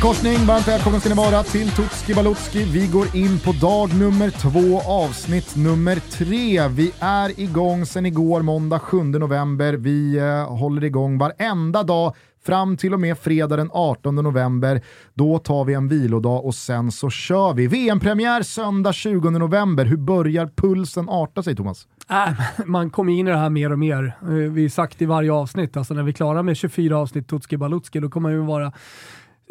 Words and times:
Korsning, 0.00 0.46
varmt 0.46 0.68
välkomna 0.68 1.00
ska 1.00 1.08
ni 1.08 1.14
vara 1.14 1.42
till 1.42 1.70
Tutski 1.70 2.14
Balutski. 2.14 2.64
Vi 2.64 2.86
går 2.86 3.16
in 3.16 3.38
på 3.38 3.52
dag 3.52 3.98
nummer 3.98 4.30
två, 4.30 4.80
avsnitt 4.80 5.56
nummer 5.56 5.96
tre. 5.96 6.68
Vi 6.68 6.92
är 7.00 7.40
igång 7.40 7.86
sedan 7.86 8.06
igår, 8.06 8.42
måndag 8.42 8.78
7 8.78 9.02
november. 9.02 9.72
Vi 9.72 10.18
eh, 10.18 10.56
håller 10.56 10.84
igång 10.84 11.18
varenda 11.18 11.82
dag 11.82 12.14
fram 12.46 12.76
till 12.76 12.94
och 12.94 13.00
med 13.00 13.18
fredag 13.18 13.56
den 13.56 13.70
18 13.72 14.14
november. 14.14 14.80
Då 15.14 15.38
tar 15.38 15.64
vi 15.64 15.74
en 15.74 15.88
vilodag 15.88 16.44
och 16.44 16.54
sen 16.54 16.92
så 16.92 17.10
kör 17.10 17.54
vi. 17.54 17.66
VM-premiär 17.66 18.42
söndag 18.42 18.92
20 18.92 19.30
november. 19.30 19.84
Hur 19.84 19.96
börjar 19.96 20.50
pulsen 20.56 21.08
arta 21.08 21.42
sig, 21.42 21.56
Thomas? 21.56 21.86
Äh, 22.10 22.32
man 22.66 22.90
kommer 22.90 23.12
in 23.12 23.28
i 23.28 23.30
det 23.30 23.36
här 23.36 23.50
mer 23.50 23.72
och 23.72 23.78
mer. 23.78 24.16
Eh, 24.22 24.28
vi 24.28 24.62
har 24.62 24.68
sagt 24.68 25.02
i 25.02 25.06
varje 25.06 25.32
avsnitt, 25.32 25.76
alltså 25.76 25.94
när 25.94 26.02
vi 26.02 26.10
är 26.10 26.14
klara 26.14 26.42
med 26.42 26.56
24 26.56 26.98
avsnitt 26.98 27.28
Tutski 27.28 27.56
Balutski, 27.56 28.00
då 28.00 28.08
kommer 28.08 28.30
vi 28.30 28.36
vara 28.36 28.72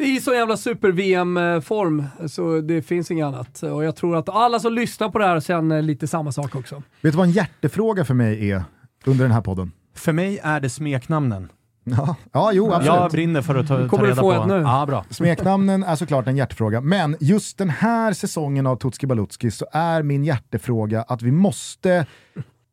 i 0.00 0.20
så 0.20 0.34
jävla 0.34 0.56
super-VM-form, 0.56 2.04
så 2.28 2.60
det 2.60 2.82
finns 2.82 3.10
inget 3.10 3.26
annat. 3.26 3.62
Och 3.62 3.84
jag 3.84 3.96
tror 3.96 4.16
att 4.16 4.28
alla 4.28 4.60
som 4.60 4.72
lyssnar 4.72 5.08
på 5.08 5.18
det 5.18 5.26
här 5.26 5.40
känner 5.40 5.82
lite 5.82 6.06
samma 6.06 6.32
sak 6.32 6.54
också. 6.54 6.82
Vet 7.00 7.12
du 7.12 7.18
vad 7.18 7.26
en 7.26 7.32
hjärtefråga 7.32 8.04
för 8.04 8.14
mig 8.14 8.50
är 8.50 8.64
under 9.04 9.24
den 9.24 9.32
här 9.32 9.40
podden? 9.40 9.72
För 9.94 10.12
mig 10.12 10.40
är 10.42 10.60
det 10.60 10.70
smeknamnen. 10.70 11.48
Ja, 11.84 12.16
ja 12.32 12.52
jo 12.52 12.72
absolut. 12.72 12.86
Jag 12.86 13.10
brinner 13.10 13.42
för 13.42 13.54
att 13.54 13.68
ta, 13.68 13.88
ta 13.88 14.04
reda 14.04 14.14
få 14.14 14.20
på. 14.20 14.32
ett 14.32 14.46
nu. 14.46 14.54
Ja, 14.54 14.86
bra. 14.86 15.04
Smeknamnen 15.10 15.82
är 15.82 15.96
såklart 15.96 16.26
en 16.26 16.36
hjärtefråga, 16.36 16.80
men 16.80 17.16
just 17.20 17.58
den 17.58 17.70
här 17.70 18.12
säsongen 18.12 18.66
av 18.66 18.76
Tutski 18.76 19.06
Balutski 19.06 19.50
så 19.50 19.66
är 19.72 20.02
min 20.02 20.24
hjärtefråga 20.24 21.02
att 21.02 21.22
vi 21.22 21.32
måste, 21.32 22.06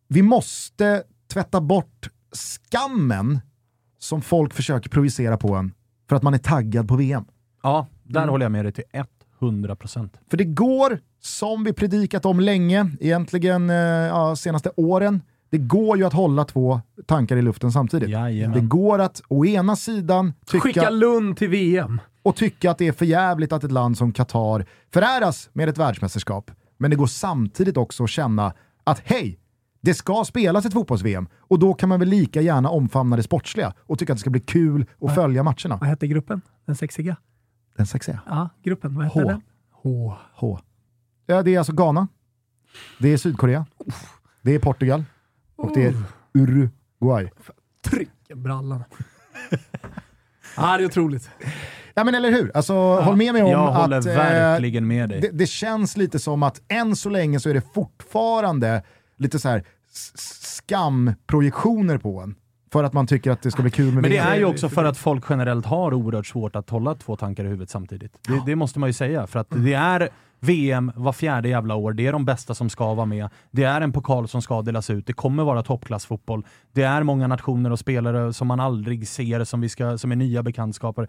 vi 0.07 0.21
måste 0.21 1.03
tvätta 1.33 1.61
bort 1.61 2.09
skammen 2.31 3.39
som 3.99 4.21
folk 4.21 4.53
försöker 4.53 4.89
projicera 4.89 5.37
på 5.37 5.55
en 5.55 5.71
för 6.09 6.16
att 6.16 6.23
man 6.23 6.33
är 6.33 6.38
taggad 6.38 6.88
på 6.88 6.95
VM. 6.95 7.25
Ja, 7.63 7.88
där 8.03 8.19
Mm. 8.19 8.30
håller 8.30 8.45
jag 8.45 8.52
med 8.52 8.66
dig 8.66 8.72
till 8.72 8.83
100%. 9.39 10.09
För 10.30 10.38
det 10.38 10.44
går, 10.44 10.99
som 11.22 11.64
vi 11.64 11.73
predikat 11.73 12.25
om 12.25 12.39
länge, 12.39 12.91
egentligen 12.99 13.69
eh, 13.69 13.75
ja, 13.75 14.36
senaste 14.36 14.72
åren, 14.75 15.22
det 15.49 15.58
går 15.58 15.97
ju 15.97 16.03
att 16.03 16.14
hålla 16.14 16.45
två 16.45 16.81
tankar 17.05 17.38
i 17.38 17.41
luften 17.41 17.72
samtidigt. 17.72 18.09
Jajamän. 18.09 18.59
Det 18.59 18.66
går 18.67 18.99
att 18.99 19.22
å 19.27 19.45
ena 19.45 19.75
sidan 19.75 20.33
tycka, 20.45 20.61
Skicka 20.61 20.89
Lund 20.89 21.38
till 21.38 21.49
VM. 21.49 22.02
och 22.23 22.36
tycka 22.36 22.71
att 22.71 22.77
det 22.77 22.88
är 22.88 22.92
för 22.92 23.05
jävligt 23.05 23.53
att 23.53 23.64
ett 23.64 23.71
land 23.71 23.97
som 23.97 24.11
Qatar 24.14 24.66
föräras 24.94 25.49
med 25.53 25.69
ett 25.69 25.77
världsmästerskap. 25.77 26.52
Men 26.77 26.89
det 26.92 26.97
går 26.97 27.08
samtidigt 27.08 27.77
också 27.77 28.03
att 28.03 28.09
känna 28.09 28.53
att 28.83 29.02
hej, 29.05 29.39
det 29.88 29.93
ska 29.93 30.23
spelas 30.25 30.66
ett 30.66 30.73
fotbolls-VM 30.73 31.27
och 31.39 31.59
då 31.59 31.73
kan 31.73 31.89
man 31.89 31.99
väl 31.99 32.09
lika 32.09 32.41
gärna 32.41 32.69
omfamna 32.69 33.16
det 33.16 33.23
sportsliga 33.23 33.73
och 33.80 33.99
tycka 33.99 34.13
att 34.13 34.17
det 34.17 34.21
ska 34.21 34.30
bli 34.30 34.39
kul 34.39 34.85
att 35.02 35.16
följa 35.16 35.43
matcherna. 35.43 35.77
Vad 35.77 35.89
hette 35.89 36.07
gruppen? 36.07 36.41
Den 36.66 36.75
sexiga? 36.75 37.17
Den 37.77 37.85
sexiga. 37.85 38.19
Ja, 38.25 38.49
gruppen. 38.63 38.95
Vad 38.95 39.05
hette 39.05 39.19
H. 39.19 39.27
den? 39.30 39.41
H. 39.71 40.13
H. 40.33 40.59
Ja, 41.25 41.43
det 41.43 41.55
är 41.55 41.58
alltså 41.58 41.73
Ghana, 41.73 42.08
det 42.99 43.09
är 43.13 43.17
Sydkorea, 43.17 43.65
det 44.41 44.55
är 44.55 44.59
Portugal 44.59 45.03
och 45.55 45.71
det 45.73 45.86
är 45.86 45.95
Uruguay. 46.33 47.31
Tryck 47.81 48.09
brallan. 48.36 48.83
ja, 50.58 50.77
det 50.77 50.83
är 50.83 50.86
otroligt. 50.86 51.30
Ja 51.93 52.04
men 52.04 52.15
eller 52.15 52.31
hur, 52.31 52.52
alltså 52.58 52.73
håll 52.99 53.15
med 53.15 53.33
mig 53.33 53.43
om 53.43 53.52
Jag 53.52 53.69
att 53.69 53.75
håller 53.75 53.98
eh, 54.09 54.15
verkligen 54.15 54.87
med 54.87 55.09
dig. 55.09 55.21
det, 55.21 55.30
det 55.31 55.48
känns 55.48 55.98
lite 55.98 56.19
som 56.19 56.43
att 56.43 56.61
än 56.67 56.95
så 56.95 57.09
länge 57.09 57.39
så 57.39 57.49
är 57.49 57.54
det 57.54 57.73
fortfarande 57.73 58.83
lite 59.17 59.39
så 59.39 59.49
här 59.49 59.64
skamprojektioner 60.15 61.97
på 61.97 62.21
en. 62.21 62.35
För 62.71 62.83
att 62.83 62.93
man 62.93 63.08
tycker 63.08 63.31
att 63.31 63.41
det 63.41 63.52
ska 63.52 63.61
bli 63.61 63.71
kul 63.71 63.85
med 63.85 63.93
Men 63.93 64.03
det 64.03 64.09
VM. 64.09 64.27
är 64.27 64.35
ju 64.35 64.45
också 64.45 64.69
för 64.69 64.83
att 64.83 64.97
folk 64.97 65.25
generellt 65.30 65.65
har 65.65 65.93
oerhört 65.93 66.27
svårt 66.27 66.55
att 66.55 66.69
hålla 66.69 66.95
två 66.95 67.15
tankar 67.15 67.45
i 67.45 67.47
huvudet 67.47 67.69
samtidigt. 67.69 68.19
Det, 68.27 68.43
det 68.45 68.55
måste 68.55 68.80
man 68.80 68.89
ju 68.89 68.93
säga, 68.93 69.27
för 69.27 69.39
att 69.39 69.47
det 69.49 69.73
är 69.73 70.09
VM 70.39 70.91
var 70.95 71.13
fjärde 71.13 71.49
jävla 71.49 71.75
år, 71.75 71.93
det 71.93 72.07
är 72.07 72.11
de 72.11 72.25
bästa 72.25 72.53
som 72.53 72.69
ska 72.69 72.93
vara 72.93 73.05
med, 73.05 73.30
det 73.52 73.63
är 73.63 73.81
en 73.81 73.93
pokal 73.93 74.27
som 74.27 74.41
ska 74.41 74.61
delas 74.61 74.89
ut, 74.89 75.07
det 75.07 75.13
kommer 75.13 75.43
vara 75.43 75.63
toppklassfotboll, 75.63 76.45
det 76.71 76.83
är 76.83 77.03
många 77.03 77.27
nationer 77.27 77.71
och 77.71 77.80
spelare 77.80 78.33
som 78.33 78.47
man 78.47 78.59
aldrig 78.59 79.07
ser, 79.07 79.43
som, 79.43 79.61
vi 79.61 79.69
ska, 79.69 79.97
som 79.97 80.11
är 80.11 80.15
nya 80.15 80.43
bekantskaper. 80.43 81.07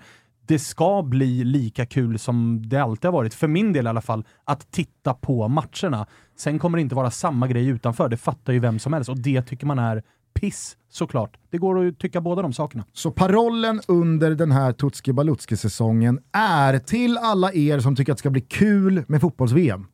Det 0.48 0.58
ska 0.58 1.02
bli 1.02 1.44
lika 1.44 1.86
kul 1.86 2.18
som 2.18 2.62
det 2.68 2.78
alltid 2.78 3.04
har 3.04 3.12
varit, 3.12 3.34
för 3.34 3.48
min 3.48 3.72
del 3.72 3.86
i 3.86 3.88
alla 3.88 4.00
fall, 4.00 4.24
att 4.44 4.70
titta 4.70 5.14
på 5.14 5.48
matcherna. 5.48 6.06
Sen 6.36 6.58
kommer 6.58 6.78
det 6.78 6.82
inte 6.82 6.94
vara 6.94 7.10
samma 7.10 7.48
grej 7.48 7.66
utanför, 7.66 8.08
det 8.08 8.16
fattar 8.16 8.52
ju 8.52 8.58
vem 8.58 8.78
som 8.78 8.92
helst 8.92 9.10
och 9.10 9.18
det 9.18 9.42
tycker 9.42 9.66
man 9.66 9.78
är 9.78 10.02
piss 10.34 10.76
såklart. 10.90 11.36
Det 11.50 11.58
går 11.58 11.86
att 11.86 11.98
tycka 11.98 12.20
båda 12.20 12.42
de 12.42 12.52
sakerna. 12.52 12.84
Så 12.92 13.10
parollen 13.10 13.80
under 13.88 14.34
den 14.34 14.52
här 14.52 14.72
Tutski 14.72 15.12
Balutski-säsongen 15.12 16.20
är 16.32 16.78
till 16.78 17.18
alla 17.18 17.52
er 17.52 17.80
som 17.80 17.96
tycker 17.96 18.12
att 18.12 18.18
det 18.18 18.20
ska 18.20 18.30
bli 18.30 18.40
kul 18.40 19.04
med 19.08 19.20
fotbolls-VM. 19.20 19.86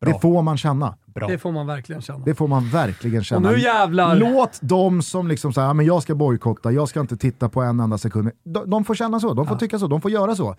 Bra. 0.00 0.12
Det 0.12 0.18
får 0.20 0.42
man 0.42 0.56
känna. 0.58 0.96
Bra. 1.06 1.28
Det 1.28 1.38
får 1.38 1.52
man 1.52 1.66
verkligen 1.66 2.02
känna. 2.02 2.24
Det 2.24 2.34
får 2.34 2.48
man 2.48 2.68
verkligen 2.68 3.18
Och 3.18 3.24
känna. 3.24 3.50
nu 3.50 3.58
jävlar! 3.58 4.16
Låt 4.16 4.58
de 4.62 5.02
som 5.02 5.28
liksom 5.28 5.52
säger 5.52 5.74
men 5.74 5.86
jag 5.86 6.02
ska 6.02 6.14
bojkotta, 6.14 6.72
jag 6.72 6.88
ska 6.88 7.00
inte 7.00 7.16
titta 7.16 7.48
på 7.48 7.62
en 7.62 7.80
enda 7.80 7.98
sekund. 7.98 8.30
De, 8.44 8.70
de 8.70 8.84
får 8.84 8.94
känna 8.94 9.20
så, 9.20 9.34
de 9.34 9.46
får 9.46 9.56
tycka 9.56 9.78
så, 9.78 9.86
de 9.86 10.00
får 10.00 10.10
göra 10.10 10.34
så. 10.36 10.56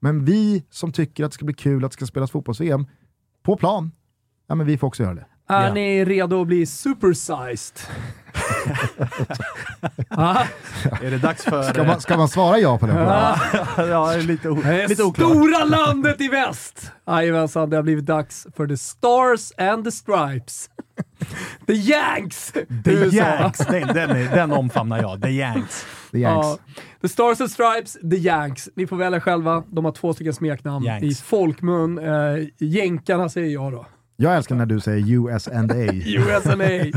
Men 0.00 0.24
vi 0.24 0.64
som 0.70 0.92
tycker 0.92 1.24
att 1.24 1.30
det 1.30 1.34
ska 1.34 1.44
bli 1.44 1.54
kul 1.54 1.84
att 1.84 1.90
det 1.90 1.94
ska 1.94 2.06
spelas 2.06 2.30
fotbolls-VM 2.30 2.86
på 3.42 3.56
plan, 3.56 3.90
ja 4.46 4.54
men 4.54 4.66
vi 4.66 4.78
får 4.78 4.86
också 4.86 5.02
göra 5.02 5.14
det. 5.14 5.26
Är 5.48 5.66
Ja. 5.66 5.74
ni 5.74 6.04
redo 6.04 6.40
att 6.40 6.46
bli 6.46 6.66
supersized? 6.66 7.80
Är 11.02 11.10
det 11.10 11.18
dags 11.18 11.44
för... 11.44 11.62
Ska 11.62 11.84
man, 11.84 12.00
ska 12.00 12.16
man 12.16 12.28
svara 12.28 12.58
ja 12.58 12.78
på 12.78 12.86
den 12.86 12.96
frågan? 12.96 13.38
ja, 13.90 14.16
lite, 14.16 14.48
o- 14.48 14.60
det 14.64 14.88
lite 14.88 15.02
oklart. 15.02 15.30
stora 15.30 15.64
landet 15.64 16.20
i 16.20 16.28
väst! 16.28 16.92
Jajamensan, 17.06 17.70
det 17.70 17.76
har 17.76 17.82
blivit 17.82 18.06
dags 18.06 18.46
för 18.56 18.66
the 18.66 18.76
stars 18.76 19.52
and 19.58 19.84
the 19.84 19.90
stripes. 19.92 20.70
the 21.66 21.72
Yanks! 21.72 22.52
The. 22.84 22.92
Yanks, 22.92 23.58
den, 23.58 23.86
den, 23.88 24.10
är, 24.10 24.36
den 24.36 24.52
omfamnar 24.52 25.02
jag. 25.02 25.22
The 25.22 25.30
Yanks. 25.30 25.86
The 26.12 26.18
Yanks. 26.18 26.46
Ja, 26.46 26.58
the 27.02 27.08
Stars 27.08 27.40
and 27.40 27.50
Stripes, 27.50 27.92
The 27.92 28.16
Yanks. 28.16 28.68
Ni 28.76 28.86
får 28.86 28.96
välja 28.96 29.20
själva. 29.20 29.62
De 29.66 29.84
har 29.84 29.92
två 29.92 30.14
stycken 30.14 30.32
smeknamn 30.34 30.84
Yanks. 30.86 31.04
i 31.06 31.14
folkmun. 31.24 31.98
Uh, 31.98 32.46
jänkarna 32.58 33.28
säger 33.28 33.48
jag 33.54 33.72
då. 33.72 33.86
Jag 34.22 34.36
älskar 34.36 34.54
när 34.54 34.66
du 34.66 34.80
säger 34.80 35.12
US 35.12 35.48
and 35.48 35.72
A. 35.72 35.74
USNA. 36.06 36.64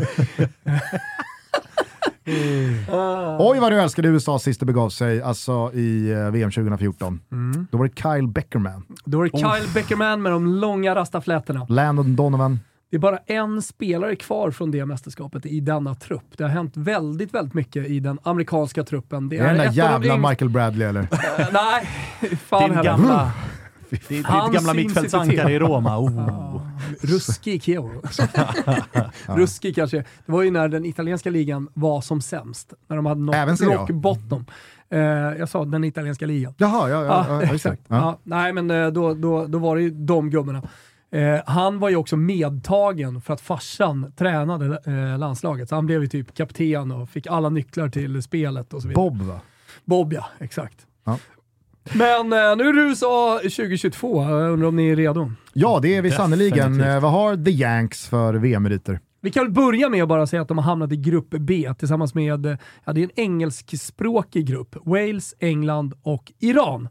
Oj 3.39 3.59
vad 3.59 3.71
du 3.71 3.81
älskade 3.81 4.07
USA 4.07 4.39
sist 4.39 4.59
det 4.59 4.65
begav 4.65 4.89
sig, 4.89 5.21
alltså 5.21 5.71
i 5.73 6.11
eh, 6.11 6.31
VM 6.31 6.51
2014. 6.51 7.19
Mm. 7.31 7.67
Då 7.71 7.77
var 7.77 7.85
det 7.87 8.01
Kyle 8.01 8.27
Beckerman, 8.27 8.83
Då 9.05 9.21
är 9.21 9.25
det 9.29 9.37
Kyle 9.37 9.73
Beckerman 9.73 10.21
med 10.21 10.31
de 10.31 10.47
långa 10.47 10.95
rastaflätorna. 10.95 11.65
Landon 11.69 12.15
Donovan, 12.15 12.59
Det 12.91 12.97
är 12.97 13.01
bara 13.01 13.17
en 13.17 13.61
spelare 13.61 14.15
kvar 14.15 14.51
från 14.51 14.71
det 14.71 14.85
mästerskapet 14.85 15.45
i 15.45 15.59
denna 15.59 15.95
trupp. 15.95 16.37
Det 16.37 16.43
har 16.43 16.51
hänt 16.51 16.77
väldigt, 16.77 17.33
väldigt 17.33 17.53
mycket 17.53 17.87
i 17.87 17.99
den 17.99 18.19
amerikanska 18.23 18.83
truppen. 18.83 19.29
Det 19.29 19.37
är 19.37 19.47
den 19.47 19.57
där 19.57 19.63
ett 19.63 19.67
av 19.69 19.73
de 19.73 19.77
jävla 19.81 20.13
yngsta- 20.15 20.29
Michael 20.29 20.49
Bradley 20.49 20.87
eller? 20.87 21.01
Nej, 21.53 21.87
fan 22.37 22.61
Din 22.69 22.77
heller. 22.77 22.89
gamla, 22.91 23.31
ditt, 23.89 24.09
ditt 24.09 24.25
Han 24.25 24.51
gamla 24.51 24.73
syns 24.73 24.75
mittfältsankare 24.75 25.51
i 25.51 25.59
Roma. 25.59 25.99
Oh. 25.99 26.61
Ruskig 27.01 27.63
Keo. 27.63 28.01
Ruskig 29.27 29.75
kanske. 29.75 29.97
Det 29.97 30.31
var 30.31 30.41
ju 30.41 30.51
när 30.51 30.67
den 30.67 30.85
italienska 30.85 31.29
ligan 31.29 31.69
var 31.73 32.01
som 32.01 32.21
sämst. 32.21 32.73
När 32.87 32.95
de 32.95 33.05
hade 33.05 33.21
nått 33.21 33.61
rock 33.61 33.91
bottom. 33.91 34.45
Eh, 34.89 34.99
jag 34.99 35.49
sa 35.49 35.65
den 35.65 35.83
italienska 35.83 36.25
ligan. 36.25 36.53
Jaha, 36.57 36.89
ja, 36.89 37.03
ja, 37.05 37.05
Ja, 37.05 37.25
ja, 37.29 37.39
just 37.41 37.49
det. 37.49 37.55
exakt. 37.55 37.81
Ja. 37.87 37.95
Ja, 37.95 38.19
nej, 38.23 38.53
men 38.53 38.71
eh, 38.71 38.87
då, 38.87 39.13
då, 39.13 39.45
då 39.45 39.57
var 39.57 39.75
det 39.75 39.81
ju 39.81 39.89
de 39.89 40.29
gubbarna. 40.29 40.63
Eh, 41.11 41.41
han 41.45 41.79
var 41.79 41.89
ju 41.89 41.95
också 41.95 42.17
medtagen 42.17 43.21
för 43.21 43.33
att 43.33 43.41
farsan 43.41 44.13
tränade 44.17 44.79
eh, 44.85 45.19
landslaget, 45.19 45.69
så 45.69 45.75
han 45.75 45.85
blev 45.85 46.01
ju 46.01 46.07
typ 46.07 46.33
kapten 46.33 46.91
och 46.91 47.09
fick 47.09 47.27
alla 47.27 47.49
nycklar 47.49 47.89
till 47.89 48.21
spelet 48.21 48.73
och 48.73 48.81
så 48.81 48.87
vidare. 48.87 49.09
Bob 49.09 49.21
va? 49.21 49.39
Bob 49.85 50.13
ja, 50.13 50.25
exakt. 50.39 50.77
Ja. 51.05 51.17
Men 51.93 52.33
eh, 52.33 52.55
nu 52.57 52.63
är 52.69 52.73
det 52.73 52.81
USA 52.89 53.39
2022, 53.43 54.23
jag 54.23 54.51
undrar 54.51 54.67
om 54.67 54.75
ni 54.75 54.87
är 54.89 54.95
redo? 54.95 55.31
Ja, 55.53 55.79
det 55.81 55.95
är 55.95 56.01
vi 56.01 56.11
sannerligen. 56.11 56.81
Eh, 56.81 56.99
Vad 56.99 57.11
har 57.11 57.45
The 57.45 57.51
Yanks 57.51 58.07
för 58.07 58.33
VM-meriter? 58.33 58.99
Vi 59.21 59.31
kan 59.31 59.43
väl 59.43 59.51
börja 59.53 59.89
med 59.89 60.03
att 60.03 60.09
bara 60.09 60.27
säga 60.27 60.41
att 60.41 60.47
de 60.47 60.57
har 60.57 60.65
hamnat 60.65 60.91
i 60.91 60.97
grupp 60.97 61.29
B 61.29 61.73
tillsammans 61.79 62.13
med, 62.15 62.45
eh, 62.45 62.57
ja 62.85 62.93
det 62.93 63.01
är 63.01 63.03
en 63.03 63.19
engelskspråkig 63.19 64.45
grupp, 64.47 64.75
Wales, 64.85 65.35
England 65.39 65.93
och 66.01 66.31
Iran. 66.39 66.87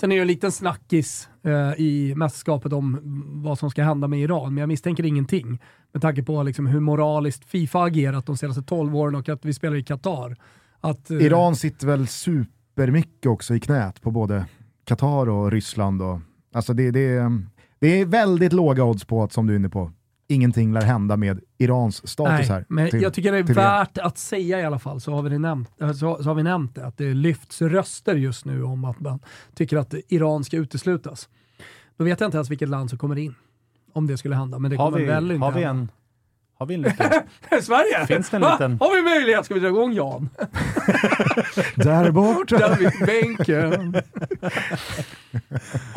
Sen 0.00 0.12
är 0.12 0.16
det 0.16 0.22
en 0.22 0.28
liten 0.28 0.52
snackis 0.52 1.28
eh, 1.44 1.80
i 1.80 2.14
mästerskapet 2.16 2.72
om 2.72 3.00
vad 3.44 3.58
som 3.58 3.70
ska 3.70 3.82
hända 3.82 4.08
med 4.08 4.20
Iran, 4.20 4.54
men 4.54 4.60
jag 4.60 4.68
misstänker 4.68 5.04
ingenting 5.04 5.58
med 5.92 6.02
tanke 6.02 6.22
på 6.22 6.42
liksom, 6.42 6.66
hur 6.66 6.80
moraliskt 6.80 7.44
Fifa 7.44 7.82
agerat 7.82 8.26
de 8.26 8.36
senaste 8.36 8.62
12 8.62 8.96
åren 8.96 9.14
och 9.14 9.28
att 9.28 9.44
vi 9.44 9.54
spelar 9.54 9.76
i 9.76 9.82
Qatar. 9.82 10.36
Att, 10.80 11.10
eh, 11.10 11.16
Iran 11.16 11.56
sitter 11.56 11.86
väl 11.86 12.06
supermycket 12.80 13.26
också 13.26 13.54
i 13.54 13.60
knät 13.60 14.00
på 14.02 14.10
både 14.10 14.46
Qatar 14.84 15.28
och 15.28 15.50
Ryssland. 15.52 16.02
Och, 16.02 16.20
alltså 16.52 16.72
det, 16.74 16.90
det, 16.90 17.00
är- 17.16 17.42
det 17.78 18.00
är 18.00 18.06
väldigt 18.06 18.52
låga 18.52 18.84
odds 18.84 19.04
på 19.04 19.22
att, 19.22 19.32
som 19.32 19.46
du 19.46 19.52
är 19.52 19.56
inne 19.56 19.68
på, 19.68 19.92
ingenting 20.28 20.72
lär 20.72 20.82
hända 20.82 21.16
med 21.16 21.40
Irans 21.58 22.08
status 22.08 22.32
Nej, 22.38 22.48
här. 22.48 22.64
men 22.68 22.90
till- 22.90 23.02
jag 23.02 23.14
tycker 23.14 23.32
det 23.32 23.38
är 23.38 23.42
värt 23.54 23.98
att 23.98 24.18
säga 24.18 24.60
i 24.60 24.64
alla 24.64 24.78
fall, 24.78 25.00
så 25.00 25.12
har, 25.14 25.22
vi 25.22 25.30
det 25.30 25.38
nämnt, 25.38 25.70
eh, 25.80 25.92
så, 25.92 26.22
så 26.22 26.28
har 26.30 26.34
vi 26.34 26.42
nämnt 26.42 26.74
det, 26.74 26.86
att 26.86 26.96
det 26.98 27.14
lyfts 27.14 27.62
röster 27.62 28.14
just 28.14 28.44
nu 28.44 28.62
om 28.62 28.84
att 28.84 29.00
man 29.00 29.18
tycker 29.54 29.76
att 29.76 29.94
Iran 30.08 30.44
ska 30.44 30.56
uteslutas. 30.56 31.28
Då 31.96 32.04
vet 32.04 32.20
jag 32.20 32.26
inte 32.26 32.36
ens 32.36 32.50
vilket 32.50 32.68
land 32.68 32.90
som 32.90 32.98
kommer 32.98 33.18
in, 33.18 33.34
om 33.92 34.06
det 34.06 34.16
skulle 34.16 34.34
hända, 34.36 34.58
men 34.58 34.70
det 34.70 34.76
Har 34.76 34.86
kommer 34.86 34.98
vi, 34.98 35.04
väl 35.06 35.30
inte 35.30 35.44
har 35.44 35.52
vi 35.52 35.64
hända. 35.64 35.80
en... 35.82 35.88
Har 36.58 36.66
vi 36.66 36.74
en 36.74 36.82
liten... 36.82 37.10
Sverige? 37.62 38.06
Finns 38.06 38.30
det 38.30 38.36
en 38.36 38.42
liten- 38.42 38.78
Har 38.80 38.96
vi 38.96 39.02
möjlighet? 39.02 39.44
Ska 39.44 39.54
vi 39.54 39.60
dra 39.60 39.68
igång 39.68 39.92
Jan? 39.92 40.28
Där 41.74 42.10
borta! 42.10 42.56
Där 42.58 42.76
vid 42.76 43.06
bänken. 43.06 43.96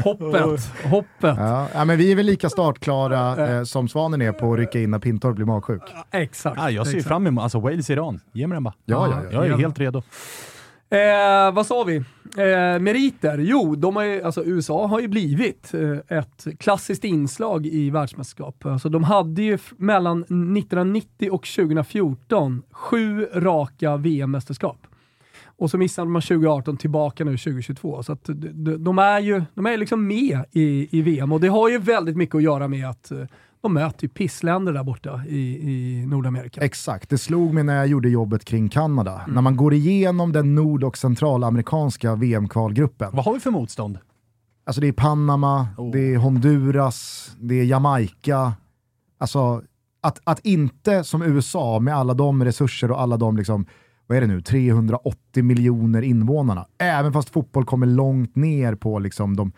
hoppet, 0.04 0.62
hoppet. 0.84 1.36
Ja, 1.38 1.68
ja, 1.74 1.86
men 1.86 1.98
vi 1.98 2.12
är 2.12 2.16
väl 2.16 2.26
lika 2.26 2.50
startklara 2.50 3.48
eh, 3.58 3.64
som 3.64 3.88
Svanen 3.88 4.22
är 4.22 4.32
på 4.32 4.54
att 4.54 4.60
rycka 4.60 4.80
in 4.80 4.92
när 4.92 5.00
Pintorp 5.00 5.36
blir 5.36 5.46
magsjuk. 5.46 5.82
Exakt. 6.12 6.58
Ja, 6.58 6.70
jag 6.72 6.88
ser 6.88 6.94
exakt. 6.98 7.08
fram 7.08 7.28
emot, 7.28 7.42
alltså 7.44 7.60
Wales-Iran. 7.60 8.20
Ge 8.32 8.48
mig 8.48 8.56
den 8.56 8.64
bara. 8.64 8.74
Ja, 8.86 9.08
ja, 9.08 9.22
ja. 9.32 9.46
Jag 9.46 9.54
är 9.54 9.58
helt 9.58 9.80
redo. 9.80 10.04
Eh, 10.92 11.54
vad 11.54 11.66
sa 11.66 11.84
vi? 11.84 11.96
Eh, 12.38 12.80
meriter? 12.80 13.38
Jo, 13.38 13.76
de 13.76 13.96
har 13.96 14.04
ju, 14.04 14.24
alltså 14.24 14.46
USA 14.46 14.88
har 14.88 15.00
ju 15.00 15.08
blivit 15.08 15.74
eh, 15.74 16.18
ett 16.18 16.48
klassiskt 16.60 17.04
inslag 17.04 17.66
i 17.66 17.90
världsmästerskap. 17.90 18.66
Alltså, 18.66 18.90
de 18.90 19.04
hade 19.04 19.42
ju 19.42 19.58
mellan 19.78 20.24
1990 20.24 21.30
och 21.32 21.46
2014 21.46 22.62
sju 22.72 23.28
raka 23.34 23.98
VM-mästerskap. 23.98 24.78
Och 25.46 25.70
så 25.70 25.78
missade 25.78 26.10
man 26.10 26.22
2018 26.22 26.78
tillbaka 26.78 27.24
nu 27.24 27.38
2022. 27.38 28.04
Så 28.04 28.12
att 28.14 28.24
de, 28.24 28.34
de, 28.34 28.84
de 28.84 29.00
är 29.00 29.20
ju 29.20 29.44
de 29.54 29.66
är 29.66 29.78
liksom 29.78 30.08
med 30.08 30.40
i, 30.52 30.98
i 30.98 31.02
VM 31.02 31.32
och 31.32 31.40
det 31.40 31.48
har 31.48 31.70
ju 31.70 31.78
väldigt 31.78 32.18
mycket 32.18 32.36
att 32.36 32.44
göra 32.44 32.68
med 32.68 32.90
att 32.90 33.12
eh, 33.12 33.24
de 33.62 33.74
möter 33.74 34.04
ju 34.04 34.10
pissländer 34.10 34.74
där 34.74 34.84
borta 34.84 35.22
i, 35.28 35.72
i 35.72 36.06
Nordamerika. 36.06 36.62
Exakt, 36.62 37.10
det 37.10 37.18
slog 37.18 37.54
mig 37.54 37.64
när 37.64 37.76
jag 37.76 37.88
gjorde 37.88 38.10
jobbet 38.10 38.46
kring 38.46 38.70
Kanada. 38.70 39.22
Mm. 39.22 39.36
När 39.36 39.42
man 39.42 39.56
går 39.56 39.74
igenom 39.74 40.32
den 40.32 40.56
nord 40.56 40.84
och 40.84 40.98
centralamerikanska 40.98 42.16
VM-kvalgruppen. 42.16 43.10
Vad 43.14 43.26
har 43.26 43.34
vi 43.34 43.40
för 43.40 43.52
motstånd? 43.52 44.00
Alltså 44.66 44.82
det 44.82 44.88
är 44.88 44.92
Panama, 44.92 45.68
Oh. 45.78 45.92
det 45.92 46.14
är 46.14 46.18
Honduras, 46.18 47.32
det 47.40 47.56
är 47.60 47.64
Jamaica. 47.64 48.54
Alltså 49.18 49.62
att, 50.02 50.20
att 50.24 50.40
inte 50.46 51.04
som 51.04 51.22
USA 51.22 51.80
med 51.80 51.96
alla 51.96 52.14
de 52.14 52.46
resurser 52.46 52.92
och 52.92 53.02
alla 53.02 53.18
de, 53.18 53.38
liksom, 53.38 53.66
vad 54.08 54.18
är 54.18 54.22
det 54.22 54.28
nu, 54.28 54.42
380 54.42 55.44
miljoner 55.44 56.02
invånarna. 56.02 56.66
Även 56.78 57.14
fast 57.14 57.30
fotboll 57.30 57.66
kommer 57.66 57.88
långt 57.88 58.36
ner 58.36 58.76
på 58.76 59.00
liksom 59.00 59.36
de, 59.36 59.52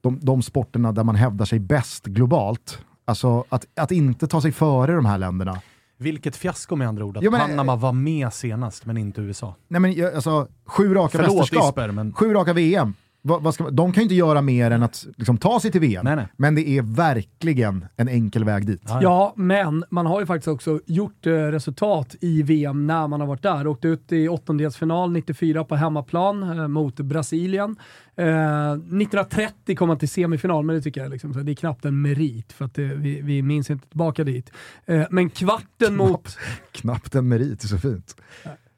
de, 0.00 0.18
de 0.22 0.42
sporterna 0.42 0.92
där 0.92 1.04
man 1.04 1.14
hävdar 1.14 1.44
sig 1.44 1.58
bäst 1.58 2.06
globalt. 2.06 2.84
Alltså 3.10 3.44
att, 3.48 3.66
att 3.74 3.90
inte 3.90 4.26
ta 4.26 4.40
sig 4.40 4.52
före 4.52 4.94
de 4.94 5.06
här 5.06 5.18
länderna. 5.18 5.60
Vilket 5.96 6.36
fiasko 6.36 6.76
med 6.76 6.88
andra 6.88 7.04
ord, 7.04 7.16
att 7.16 7.22
Jo, 7.22 7.30
men- 7.30 7.40
Panama 7.40 7.76
var 7.76 7.92
med 7.92 8.32
senast 8.32 8.86
men 8.86 8.96
inte 8.96 9.20
USA. 9.20 9.54
Nej 9.68 9.80
men 9.80 10.14
alltså, 10.14 10.48
sju 10.66 10.94
raka 10.94 11.18
Förlåt 11.18 11.36
mästerskap, 11.36 11.68
Isper, 11.68 11.90
men 11.90 12.12
sju 12.12 12.34
raka 12.34 12.52
VM. 12.52 12.94
Vad, 13.22 13.42
vad 13.42 13.54
ska, 13.54 13.70
de 13.70 13.92
kan 13.92 14.00
ju 14.00 14.02
inte 14.02 14.14
göra 14.14 14.42
mer 14.42 14.70
än 14.70 14.82
att 14.82 15.06
liksom, 15.16 15.38
ta 15.38 15.60
sig 15.60 15.70
till 15.70 15.80
VM. 15.80 16.04
Nej, 16.04 16.16
nej. 16.16 16.26
Men 16.36 16.54
det 16.54 16.68
är 16.68 16.82
verkligen 16.82 17.86
en 17.96 18.08
enkel 18.08 18.44
väg 18.44 18.66
dit. 18.66 18.82
Ja, 18.84 19.00
Ja, 19.02 19.32
men 19.36 19.84
man 19.90 20.06
har 20.06 20.20
ju 20.20 20.26
faktiskt 20.26 20.48
också 20.48 20.80
gjort 20.86 21.26
eh, 21.26 21.32
resultat 21.32 22.16
i 22.20 22.42
VM 22.42 22.86
när 22.86 23.08
man 23.08 23.20
har 23.20 23.26
varit 23.26 23.42
där. 23.42 23.66
Åkte 23.66 23.88
ut 23.88 24.12
i 24.12 24.28
åttondelsfinal 24.28 25.12
94 25.12 25.64
på 25.64 25.76
hemmaplan 25.76 26.58
eh, 26.58 26.68
mot 26.68 26.96
Brasilien. 26.96 27.76
Eh, 28.16 28.72
1930 28.72 29.76
kom 29.76 29.88
man 29.88 29.98
till 29.98 30.08
semifinal, 30.08 30.64
men 30.64 30.76
det 30.76 30.82
tycker 30.82 31.00
jag 31.00 31.10
liksom, 31.10 31.34
så 31.34 31.40
det 31.40 31.52
är 31.52 31.56
knappt 31.56 31.84
en 31.84 32.02
merit 32.02 32.52
för 32.52 32.64
att 32.64 32.74
det, 32.74 32.84
vi, 32.84 33.20
vi 33.20 33.42
minns 33.42 33.70
inte 33.70 33.88
tillbaka 33.88 34.24
dit. 34.24 34.52
Eh, 34.86 35.02
men 35.10 35.30
kvarten 35.30 35.96
mot... 35.96 36.38
Knappt 36.72 37.14
en 37.14 37.28
merit, 37.28 37.60
det 37.60 37.66
är 37.66 37.68
så 37.68 37.78
fint. 37.78 38.16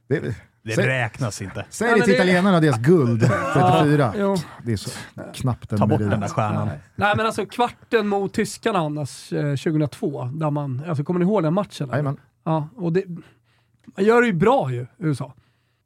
Det, 0.09 0.37
det 0.64 0.73
säg, 0.73 0.87
räknas 0.87 1.43
inte. 1.43 1.64
säg 1.70 1.88
Ja, 1.88 1.94
det 1.94 1.99
men 1.99 2.05
till 2.05 2.12
det- 2.12 2.17
italienarna, 2.17 2.61
deras 2.61 2.79
guld 2.79 3.20
34. 3.55 4.14
Jo. 4.19 4.37
Det 4.64 4.73
är 4.73 4.76
så 4.76 4.91
knappt 5.35 5.73
en 5.73 5.79
Ta 5.79 5.87
bort 5.87 5.99
merit. 6.00 6.11
den 6.11 6.20
där 6.20 6.29
stjärnan. 6.29 6.69
Nej 6.97 7.14
men 7.17 7.26
alltså 7.26 7.47
kvarten 7.47 8.09
mot 8.09 8.32
tyskarna 8.35 8.79
annars, 8.79 9.32
eh, 9.32 9.56
2002, 9.56 10.25
där 10.25 10.50
man, 10.50 10.82
alltså 10.88 11.05
kommer 11.05 11.20
ni 11.20 11.26
ihåg 11.26 11.43
den 11.43 11.55
matchen? 11.55 11.85
eller? 11.88 11.93
Jajamän. 11.99 12.17
Ja, 12.44 12.69
och 12.76 12.93
det, 12.93 13.05
man 13.97 14.05
gör 14.05 14.20
det 14.20 14.26
ju 14.26 14.32
bra 14.32 14.73
ju, 14.73 14.87
USA. 14.99 15.35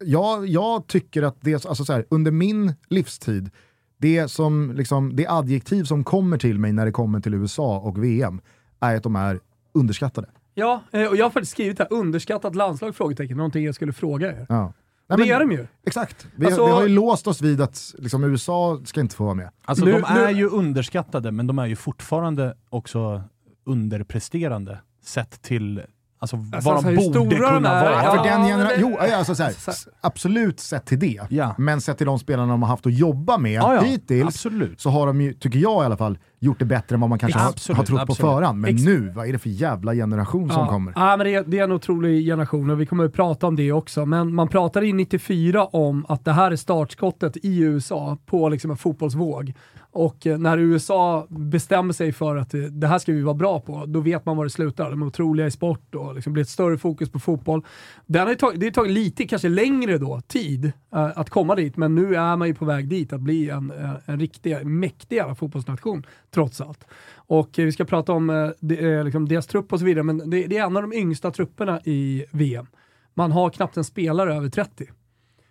Jag, 0.04 0.46
jag 0.46 0.86
tycker 0.86 1.22
att 1.22 1.36
det, 1.40 1.66
alltså 1.66 1.84
så 1.84 1.92
här, 1.92 2.04
under 2.10 2.30
min 2.30 2.74
livstid, 2.88 3.50
det, 3.98 4.28
som, 4.28 4.72
liksom, 4.76 5.16
det 5.16 5.26
adjektiv 5.28 5.84
som 5.84 6.04
kommer 6.04 6.38
till 6.38 6.58
mig 6.58 6.72
när 6.72 6.84
det 6.86 6.92
kommer 6.92 7.20
till 7.20 7.34
USA 7.34 7.78
och 7.78 8.04
VM 8.04 8.40
är 8.80 8.96
att 8.96 9.02
de 9.02 9.16
är 9.16 9.40
underskattade. 9.74 10.28
Ja, 10.58 10.82
eh, 10.92 11.06
och 11.06 11.16
jag 11.16 11.24
har 11.24 11.30
faktiskt 11.30 11.52
skrivit 11.52 11.78
här, 11.78 11.88
underskattat 11.90 12.54
landslag? 12.54 12.96
Frågetecken, 12.96 13.36
någonting 13.36 13.64
jag 13.64 13.74
skulle 13.74 13.92
fråga 13.92 14.28
er. 14.32 14.46
Ja. 14.48 14.72
Nej, 15.08 15.18
det 15.18 15.24
men- 15.24 15.28
är 15.36 15.40
de 15.40 15.52
ju. 15.52 15.66
Exakt. 15.86 16.26
Vi, 16.36 16.46
Alltså- 16.46 16.66
vi 16.66 16.72
har 16.72 16.82
ju 16.82 16.88
låst 16.88 17.26
oss 17.26 17.42
vid 17.42 17.60
att 17.60 17.94
liksom, 17.98 18.24
USA 18.24 18.80
ska 18.84 19.00
inte 19.00 19.16
få 19.16 19.24
vara 19.24 19.34
med. 19.34 19.50
Alltså 19.64 19.84
Nu- 19.84 19.92
de 19.92 20.04
är 20.04 20.32
nu- 20.32 20.38
ju 20.38 20.48
underskattade, 20.48 21.32
men 21.32 21.46
de 21.46 21.58
är 21.58 21.66
ju 21.66 21.76
fortfarande 21.76 22.56
också 22.68 23.22
underpresterande 23.66 24.78
sett 25.04 25.42
till 25.42 25.82
alltså, 26.18 26.36
Alltså, 26.36 26.70
vad 26.70 26.86
alltså, 26.86 27.10
de 27.10 27.18
borde 27.24 27.36
kunna 27.36 27.60
vara. 27.82 28.04
ja. 28.04 28.16
För 28.16 28.24
den 28.30 28.44
genera- 28.46 28.70
jo, 28.78 28.96
alltså, 28.98 29.34
så 29.34 29.42
här, 29.42 29.52
absolut 30.00 30.60
sett 30.60 30.86
till 30.86 30.98
det. 30.98 31.20
Ja. 31.28 31.54
Men 31.58 31.80
sett 31.80 31.96
till 31.98 32.06
de 32.06 32.18
spelarna 32.18 32.52
de 32.52 32.62
har 32.62 32.68
haft 32.68 32.86
att 32.86 32.94
jobba 32.98 33.38
med 33.38 33.52
Ja, 33.52 33.74
ja. 33.74 33.80
hittills 33.80 34.26
Absolut. 34.26 34.80
så 34.80 34.90
har 34.90 35.06
de 35.06 35.20
ju, 35.20 35.32
tycker 35.34 35.58
jag 35.58 35.82
i 35.82 35.86
alla 35.86 35.96
fall, 35.96 36.18
gjort 36.38 36.58
det 36.58 36.64
bättre 36.64 36.94
än 36.94 37.00
vad 37.00 37.10
man 37.10 37.18
kanske 37.18 37.38
har, 37.38 37.48
Absolut, 37.48 37.76
har 37.76 37.84
trott 37.84 38.00
absolut. 38.00 38.18
på 38.20 38.26
förhand. 38.26 38.60
Men 38.60 38.74
Ex- 38.74 38.82
nu, 38.84 39.12
vad 39.14 39.28
är 39.28 39.32
det 39.32 39.38
för 39.38 39.48
jävla 39.50 39.94
generation 39.94 40.50
som 40.50 40.66
kommer? 40.68 40.92
Ja, 40.96 41.16
men 41.16 41.26
det, 41.26 41.34
är, 41.34 41.44
det 41.46 41.58
är 41.58 41.64
en 41.64 41.72
otrolig 41.72 42.24
generation 42.26 42.70
och 42.70 42.80
vi 42.80 42.86
kommer 42.86 43.04
att 43.04 43.12
prata 43.12 43.46
om 43.46 43.56
det 43.56 43.72
också. 43.72 44.06
Men 44.06 44.34
man 44.34 44.48
pratade 44.48 44.86
i 44.86 44.92
94 44.92 45.64
om 45.64 46.06
att 46.08 46.24
det 46.24 46.32
här 46.32 46.50
är 46.50 46.56
startskottet 46.56 47.36
i 47.36 47.58
USA 47.58 48.18
på 48.26 48.48
liksom 48.48 48.70
en 48.70 48.76
fotbollsvåg. 48.76 49.54
Och 49.96 50.26
eh, 50.26 50.38
när 50.38 50.58
USA 50.58 51.26
bestämmer 51.28 51.92
sig 51.92 52.12
för 52.12 52.36
att 52.36 52.54
eh, 52.54 52.60
det 52.60 52.86
här 52.86 52.98
ska 52.98 53.12
vi 53.12 53.22
vara 53.22 53.34
bra 53.34 53.60
på, 53.60 53.84
då 53.86 54.00
vet 54.00 54.26
man 54.26 54.36
var 54.36 54.44
det 54.44 54.50
slutar. 54.50 54.90
De 54.90 55.02
är 55.02 55.06
otroliga 55.06 55.46
i 55.46 55.50
sport 55.50 55.94
och 55.94 56.14
liksom 56.14 56.32
blir 56.32 56.42
ett 56.42 56.48
större 56.48 56.78
fokus 56.78 57.10
på 57.10 57.18
fotboll. 57.18 57.64
Det 58.06 58.18
har 58.18 58.34
tagit, 58.34 58.60
det 58.60 58.66
har 58.66 58.70
tagit 58.70 58.92
lite, 58.92 59.26
kanske 59.26 59.48
längre 59.48 59.98
då, 59.98 60.20
tid 60.20 60.64
eh, 60.64 60.72
att 61.18 61.30
komma 61.30 61.54
dit, 61.54 61.76
men 61.76 61.94
nu 61.94 62.14
är 62.14 62.36
man 62.36 62.48
ju 62.48 62.54
på 62.54 62.64
väg 62.64 62.88
dit 62.88 63.12
att 63.12 63.20
bli 63.20 63.50
en, 63.50 63.72
en 64.04 64.20
riktig, 64.20 64.66
mäktig 64.66 65.16
jävla 65.16 65.34
fotbollsnation, 65.34 66.06
trots 66.30 66.60
allt. 66.60 66.84
Och 67.14 67.50
vi 67.56 67.72
ska 67.72 67.84
prata 67.84 68.12
om 68.12 68.30
eh, 68.30 69.04
liksom 69.04 69.28
deras 69.28 69.46
trupp 69.46 69.72
och 69.72 69.78
så 69.78 69.84
vidare, 69.84 70.04
men 70.04 70.30
det, 70.30 70.46
det 70.46 70.58
är 70.58 70.66
en 70.66 70.76
av 70.76 70.82
de 70.82 70.92
yngsta 70.92 71.30
trupperna 71.30 71.80
i 71.84 72.24
VM. 72.30 72.66
Man 73.14 73.32
har 73.32 73.50
knappt 73.50 73.76
en 73.76 73.84
spelare 73.84 74.34
över 74.34 74.48
30. 74.48 74.86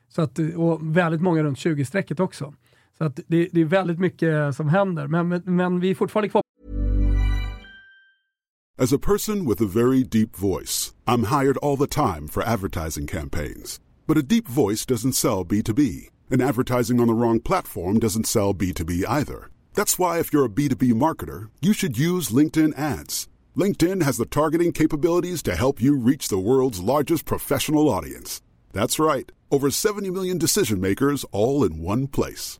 Så 0.10 0.22
att, 0.22 0.40
och 0.56 0.98
väldigt 0.98 1.22
många 1.22 1.44
runt 1.44 1.58
20-strecket 1.58 2.20
också. 2.20 2.54
Så 2.98 3.04
att 3.04 3.20
det, 3.28 3.50
det 3.52 3.62
är 3.62 3.66
väldigt 3.66 4.00
mycket 4.00 4.56
som 4.56 4.70
händer, 4.70 5.08
men, 5.08 5.28
men, 5.28 5.42
men 5.46 5.80
vi 5.80 5.90
är 5.90 5.96
fortfarande 5.96 6.30
kvar 6.30 6.42
As 8.78 8.92
a 8.92 9.00
person 9.00 9.46
with 9.46 9.62
a 9.62 9.66
very 9.66 10.04
deep 10.04 10.36
voice, 10.36 10.94
I'm 11.08 11.24
hired 11.24 11.58
all 11.58 11.78
the 11.78 11.88
time 11.88 12.28
for 12.28 12.44
advertising 12.44 13.08
campaigns. 13.08 13.80
But 14.06 14.18
a 14.18 14.22
deep 14.22 14.50
voice 14.50 14.86
doesn't 14.86 15.14
sell 15.14 15.46
B2B, 15.46 16.10
and 16.30 16.42
advertising 16.42 17.00
on 17.00 17.08
the 17.08 17.14
wrong 17.14 17.40
platform 17.40 18.00
doesn't 18.00 18.28
sell 18.28 18.54
B2B 18.54 19.06
either. 19.08 19.50
That's 19.76 19.98
why, 19.98 20.20
if 20.20 20.34
you're 20.34 20.46
a 20.46 20.50
B2B 20.50 20.92
marketer, 20.92 21.50
you 21.62 21.72
should 21.72 21.98
use 21.98 22.30
LinkedIn 22.30 22.78
ads. 22.78 23.30
LinkedIn 23.56 24.04
has 24.04 24.18
the 24.18 24.26
targeting 24.26 24.74
capabilities 24.74 25.42
to 25.44 25.56
help 25.56 25.82
you 25.82 25.98
reach 25.98 26.28
the 26.28 26.38
world's 26.38 26.82
largest 26.82 27.24
professional 27.26 27.88
audience. 27.88 28.42
That's 28.74 29.00
right, 29.00 29.32
over 29.52 29.72
70 29.72 30.10
million 30.10 30.38
decision 30.38 30.82
makers 30.82 31.24
all 31.32 31.64
in 31.64 31.82
one 31.82 32.08
place. 32.08 32.60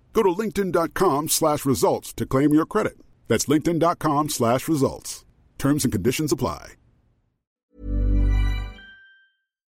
Go 0.13 0.23
to 0.23 0.41
linkedin.com 0.41 1.29
slash 1.29 1.65
results 1.65 2.13
to 2.13 2.25
claim 2.25 2.53
your 2.53 2.65
credit. 2.65 2.97
That's 3.27 3.47
linkedin.com 3.47 4.29
slash 4.29 4.67
results. 4.67 5.25
Terms 5.57 5.85
and 5.85 5.93
conditions 5.93 6.31
apply. 6.31 6.75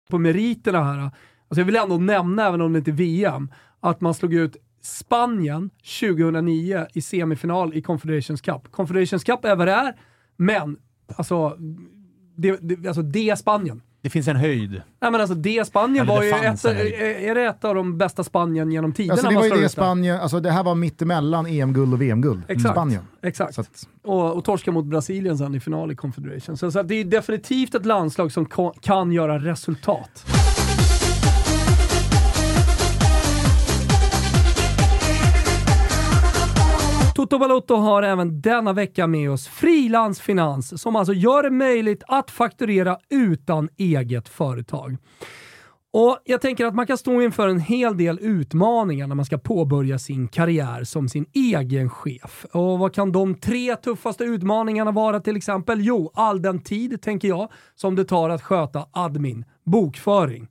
på 0.09 0.17
meriterna 0.17 0.83
här. 0.83 0.99
Alltså 0.99 1.61
jag 1.61 1.65
vill 1.65 1.75
ändå 1.75 1.97
nämna, 1.97 2.47
även 2.47 2.61
om 2.61 2.73
det 2.73 2.79
inte 2.79 2.91
är 2.91 2.95
VM, 2.95 3.51
att 3.79 4.01
man 4.01 4.13
slog 4.13 4.33
ut 4.33 4.57
Spanien 4.81 5.69
2009 5.99 6.87
i 6.93 7.01
semifinal 7.01 7.73
i 7.73 7.81
Confederations 7.81 8.41
Cup. 8.41 8.71
Confederations 8.71 9.23
Cup 9.23 9.45
är 9.45 9.55
vad 9.55 9.67
det 9.67 9.73
är, 9.73 9.99
men 10.35 10.77
alltså 11.15 11.57
det, 12.35 12.59
det, 12.61 12.87
alltså 12.87 13.01
det 13.01 13.39
Spanien. 13.39 13.81
Det 14.05 14.09
finns 14.09 14.27
en 14.27 14.35
höjd. 14.35 14.71
Nej 15.01 15.11
men 15.11 15.21
alltså 15.21 15.35
det 15.35 15.67
Spanien 15.67 16.05
Eller 16.05 16.13
var 16.13 16.21
det 16.21 16.27
ju 16.27 16.33
ett, 16.33 16.63
höjd. 16.63 16.93
är 17.29 17.35
det 17.35 17.45
ett 17.45 17.65
av 17.65 17.75
de 17.75 17.97
bästa 17.97 18.23
Spanien 18.23 18.71
genom 18.71 18.93
tiderna? 18.93 19.13
Alltså 19.13 19.29
det 19.29 19.35
var 19.35 19.45
ju 19.45 19.61
det? 19.61 19.69
Spanien, 19.69 20.19
alltså 20.19 20.39
det 20.39 20.51
här 20.51 20.63
var 20.63 20.75
mittemellan 20.75 21.45
EM-guld 21.45 21.93
och 21.93 22.01
VM-guld. 22.01 22.43
Exakt. 22.47 22.73
Spanien. 22.73 23.03
Exakt. 23.21 23.55
Så 23.55 23.61
att, 23.61 23.87
Och, 24.03 24.33
och 24.37 24.45
torska 24.45 24.71
mot 24.71 24.85
Brasilien 24.85 25.37
sen 25.37 25.55
i 25.55 25.59
final 25.59 25.91
i 25.91 25.95
Confederation. 25.95 26.57
Så, 26.57 26.71
så 26.71 26.79
att 26.79 26.87
det 26.87 26.95
är 26.95 27.05
definitivt 27.05 27.75
ett 27.75 27.85
landslag 27.85 28.31
som 28.31 28.45
kan 28.81 29.11
göra 29.11 29.39
resultat. 29.39 30.25
Toto 37.25 37.39
Balotto 37.39 37.75
har 37.75 38.03
även 38.03 38.41
denna 38.41 38.73
vecka 38.73 39.07
med 39.07 39.31
oss 39.31 39.47
Frilansfinans 39.47 40.81
som 40.81 40.95
alltså 40.95 41.13
gör 41.13 41.43
det 41.43 41.51
möjligt 41.51 42.03
att 42.07 42.31
fakturera 42.31 42.97
utan 43.09 43.69
eget 43.77 44.29
företag. 44.29 44.97
Och 45.93 46.17
Jag 46.25 46.41
tänker 46.41 46.65
att 46.65 46.75
man 46.75 46.87
kan 46.87 46.97
stå 46.97 47.21
inför 47.21 47.47
en 47.47 47.59
hel 47.59 47.97
del 47.97 48.19
utmaningar 48.21 49.07
när 49.07 49.15
man 49.15 49.25
ska 49.25 49.37
påbörja 49.37 49.99
sin 49.99 50.27
karriär 50.27 50.83
som 50.83 51.09
sin 51.09 51.25
egen 51.33 51.89
chef. 51.89 52.45
Och 52.51 52.79
Vad 52.79 52.93
kan 52.93 53.11
de 53.11 53.35
tre 53.35 53.75
tuffaste 53.75 54.23
utmaningarna 54.23 54.91
vara 54.91 55.19
till 55.19 55.35
exempel? 55.35 55.81
Jo, 55.81 56.11
all 56.13 56.41
den 56.41 56.63
tid, 56.63 57.01
tänker 57.01 57.27
jag, 57.27 57.51
som 57.75 57.95
det 57.95 58.05
tar 58.05 58.29
att 58.29 58.43
sköta 58.43 58.85
admin, 58.91 59.45
bokföring. 59.63 60.47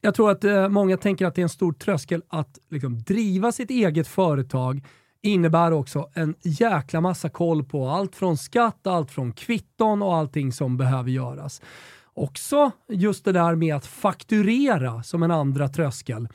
Jag 0.00 0.14
tror 0.14 0.30
att 0.30 0.44
eh, 0.44 0.68
många 0.68 0.96
tänker 0.96 1.26
att 1.26 1.34
det 1.34 1.40
är 1.40 1.42
en 1.42 1.48
stor 1.48 1.72
tröskel 1.72 2.22
att 2.28 2.58
liksom, 2.70 2.98
driva 2.98 3.52
sitt 3.52 3.70
eget 3.70 4.08
företag 4.08 4.82
innebär 5.22 5.72
också 5.72 6.08
en 6.14 6.34
jäkla 6.42 7.00
massa 7.00 7.28
koll 7.28 7.64
på 7.64 7.88
allt 7.88 8.16
från 8.16 8.36
skatt, 8.36 8.86
allt 8.86 9.10
från 9.10 9.32
kvitton 9.32 10.02
och 10.02 10.16
allting 10.16 10.52
som 10.52 10.76
behöver 10.76 11.10
göras. 11.10 11.62
Också 12.14 12.70
just 12.88 13.24
det 13.24 13.32
där 13.32 13.54
med 13.54 13.76
att 13.76 13.86
fakturera 13.86 15.02
som 15.02 15.22
en 15.22 15.30
andra 15.30 15.68
tröskel. 15.68 16.28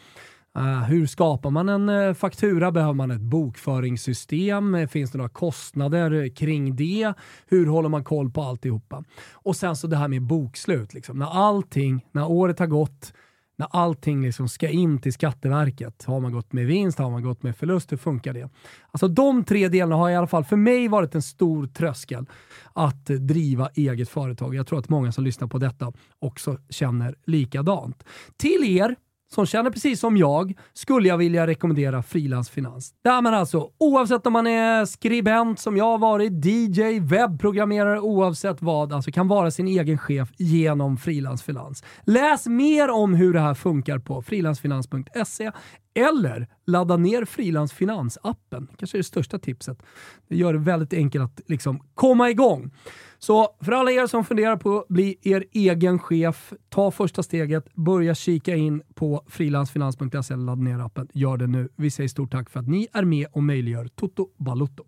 Uh, 0.58 0.84
hur 0.84 1.08
skapar 1.08 1.50
man 1.50 1.70
en 1.70 1.90
uh, 1.90 2.14
faktura? 2.14 2.72
Behöver 2.72 2.94
man 2.94 3.12
ett 3.12 3.22
bokföringssystem? 3.22 4.76
Eh, 4.76 4.88
finns 4.88 5.12
det 5.12 5.18
några 5.18 5.30
kostnader 5.30 6.36
kring 6.36 6.76
det? 6.76 7.14
Hur 7.48 7.68
håller 7.68 7.90
man 7.90 8.04
koll 8.04 8.32
på 8.32 8.42
alltihopa? 8.42 9.04
Och 9.34 9.56
sen 9.56 9.76
så 9.76 9.88
det 9.88 9.98
här 9.98 10.08
med 10.08 10.22
bokslut. 10.22 10.94
Liksom. 10.94 11.20
När 11.20 11.48
allting, 11.48 12.06
när 12.12 12.32
året 12.32 12.60
har 12.60 12.68
gått, 12.68 13.14
när 13.58 13.68
allting 13.72 14.22
liksom 14.22 14.50
ska 14.50 14.70
in 14.70 15.02
till 15.02 15.14
Skatteverket. 15.14 16.04
Har 16.04 16.20
man 16.20 16.32
gått 16.32 16.54
med 16.54 16.66
vinst? 16.66 17.00
Har 17.00 17.12
man 17.12 17.24
gått 17.24 17.44
med 17.44 17.56
förlust? 17.56 17.92
Hur 17.92 17.98
funkar 17.98 18.34
det? 18.34 18.50
Alltså 18.92 19.08
de 19.08 19.44
tre 19.44 19.68
delarna 19.68 19.96
har 19.96 20.10
i 20.10 20.16
alla 20.16 20.28
fall 20.28 20.44
för 20.44 20.56
mig 20.56 20.88
varit 20.88 21.16
en 21.16 21.22
stor 21.22 21.68
tröskel 21.68 22.26
att 22.74 23.06
driva 23.06 23.70
eget 23.74 24.10
företag. 24.10 24.56
Jag 24.56 24.68
tror 24.68 24.80
att 24.80 24.90
många 24.90 25.12
som 25.12 25.24
lyssnar 25.24 25.48
på 25.48 25.58
detta 25.58 25.94
också 26.20 26.58
känner 26.70 27.16
likadant. 27.26 28.04
Till 28.38 28.64
er 28.64 28.96
som 29.34 29.46
känner 29.46 29.72
precis 29.72 30.00
som 30.00 30.18
jag 30.18 30.54
skulle 30.74 31.08
jag 31.08 31.18
vilja 31.18 31.48
rekommendera 31.48 32.04
Frilansfinans. 32.04 32.94
Där 33.04 33.22
man 33.22 33.34
alltså, 33.34 33.70
oavsett 33.78 34.28
om 34.28 34.34
man 34.34 34.48
är 34.48 34.86
skribent 34.86 35.60
som 35.60 35.78
jag 35.78 35.86
har 35.86 35.98
varit, 35.98 36.46
DJ, 36.46 37.00
webbprogrammerare, 37.00 38.00
oavsett 38.00 38.62
vad, 38.62 38.94
alltså 38.94 39.12
kan 39.12 39.28
vara 39.28 39.52
sin 39.52 39.68
egen 39.68 39.98
chef 39.98 40.30
genom 40.38 40.98
Frilansfinans. 40.98 41.84
Läs 42.06 42.48
mer 42.48 42.90
om 42.90 43.14
hur 43.14 43.34
det 43.34 43.40
här 43.40 43.54
funkar 43.54 44.00
på 44.00 44.22
frilansfinans.se 44.22 45.52
eller 45.98 46.48
ladda 46.66 46.98
ner 46.98 47.26
Frilansfinans-appen. 47.26 48.68
Kanske 48.78 48.98
är 48.98 49.00
det 49.00 49.04
största 49.04 49.40
tipset. 49.40 49.84
Det 50.28 50.36
gör 50.36 50.54
det 50.54 50.60
väldigt 50.60 50.94
enkelt 50.94 51.24
att 51.24 51.42
liksom 51.50 51.80
komma 51.96 52.30
igång. 52.30 52.72
Så 53.20 53.48
för 53.62 53.72
alla 53.72 53.92
er 53.92 54.08
som 54.08 54.26
funderar 54.26 54.58
på 54.58 54.80
att 54.80 54.88
bli 54.88 55.18
er 55.22 55.46
egen 55.52 56.00
chef, 56.00 56.54
ta 56.70 56.92
första 56.92 57.24
steget, 57.24 57.76
börja 57.76 58.16
kika 58.16 58.56
in 58.56 58.82
på 58.96 59.24
frilansfinans.se 59.28 60.34
eller 60.34 60.46
ladda 60.46 60.62
ner 60.62 60.80
appen. 60.80 61.08
Gör 61.14 61.38
det 61.38 61.48
nu. 61.48 61.70
Vi 61.76 61.92
säger 61.92 62.10
stort 62.10 62.32
tack 62.32 62.50
för 62.50 62.60
att 62.60 62.68
ni 62.68 62.88
är 62.94 63.04
med 63.04 63.28
och 63.32 63.44
möjliggör 63.44 63.88
Toto 63.88 64.28
Balotto. 64.38 64.84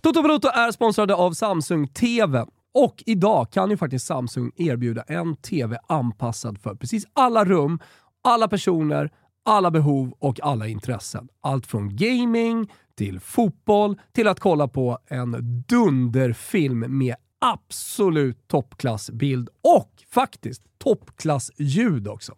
Toto 0.00 0.22
Balotto 0.22 0.48
är 0.48 0.72
sponsrade 0.72 1.14
av 1.14 1.32
Samsung 1.32 1.88
TV. 1.88 2.46
Och 2.74 3.02
idag 3.06 3.50
kan 3.50 3.70
ju 3.70 3.76
faktiskt 3.76 4.06
Samsung 4.06 4.52
erbjuda 4.56 5.02
en 5.02 5.36
TV 5.36 5.78
anpassad 5.86 6.58
för 6.58 6.74
precis 6.74 7.06
alla 7.12 7.44
rum, 7.44 7.78
alla 8.22 8.48
personer, 8.48 9.10
alla 9.44 9.70
behov 9.70 10.14
och 10.18 10.40
alla 10.42 10.68
intressen. 10.68 11.28
Allt 11.40 11.66
från 11.66 11.96
gaming 11.96 12.72
till 12.96 13.20
fotboll 13.20 14.00
till 14.12 14.28
att 14.28 14.40
kolla 14.40 14.68
på 14.68 14.98
en 15.06 15.64
dunderfilm 15.68 16.98
med 16.98 17.14
absolut 17.44 18.48
toppklassbild 18.48 19.48
och 19.62 19.90
faktiskt 20.10 20.62
toppklassljud 20.78 22.08
också. 22.08 22.34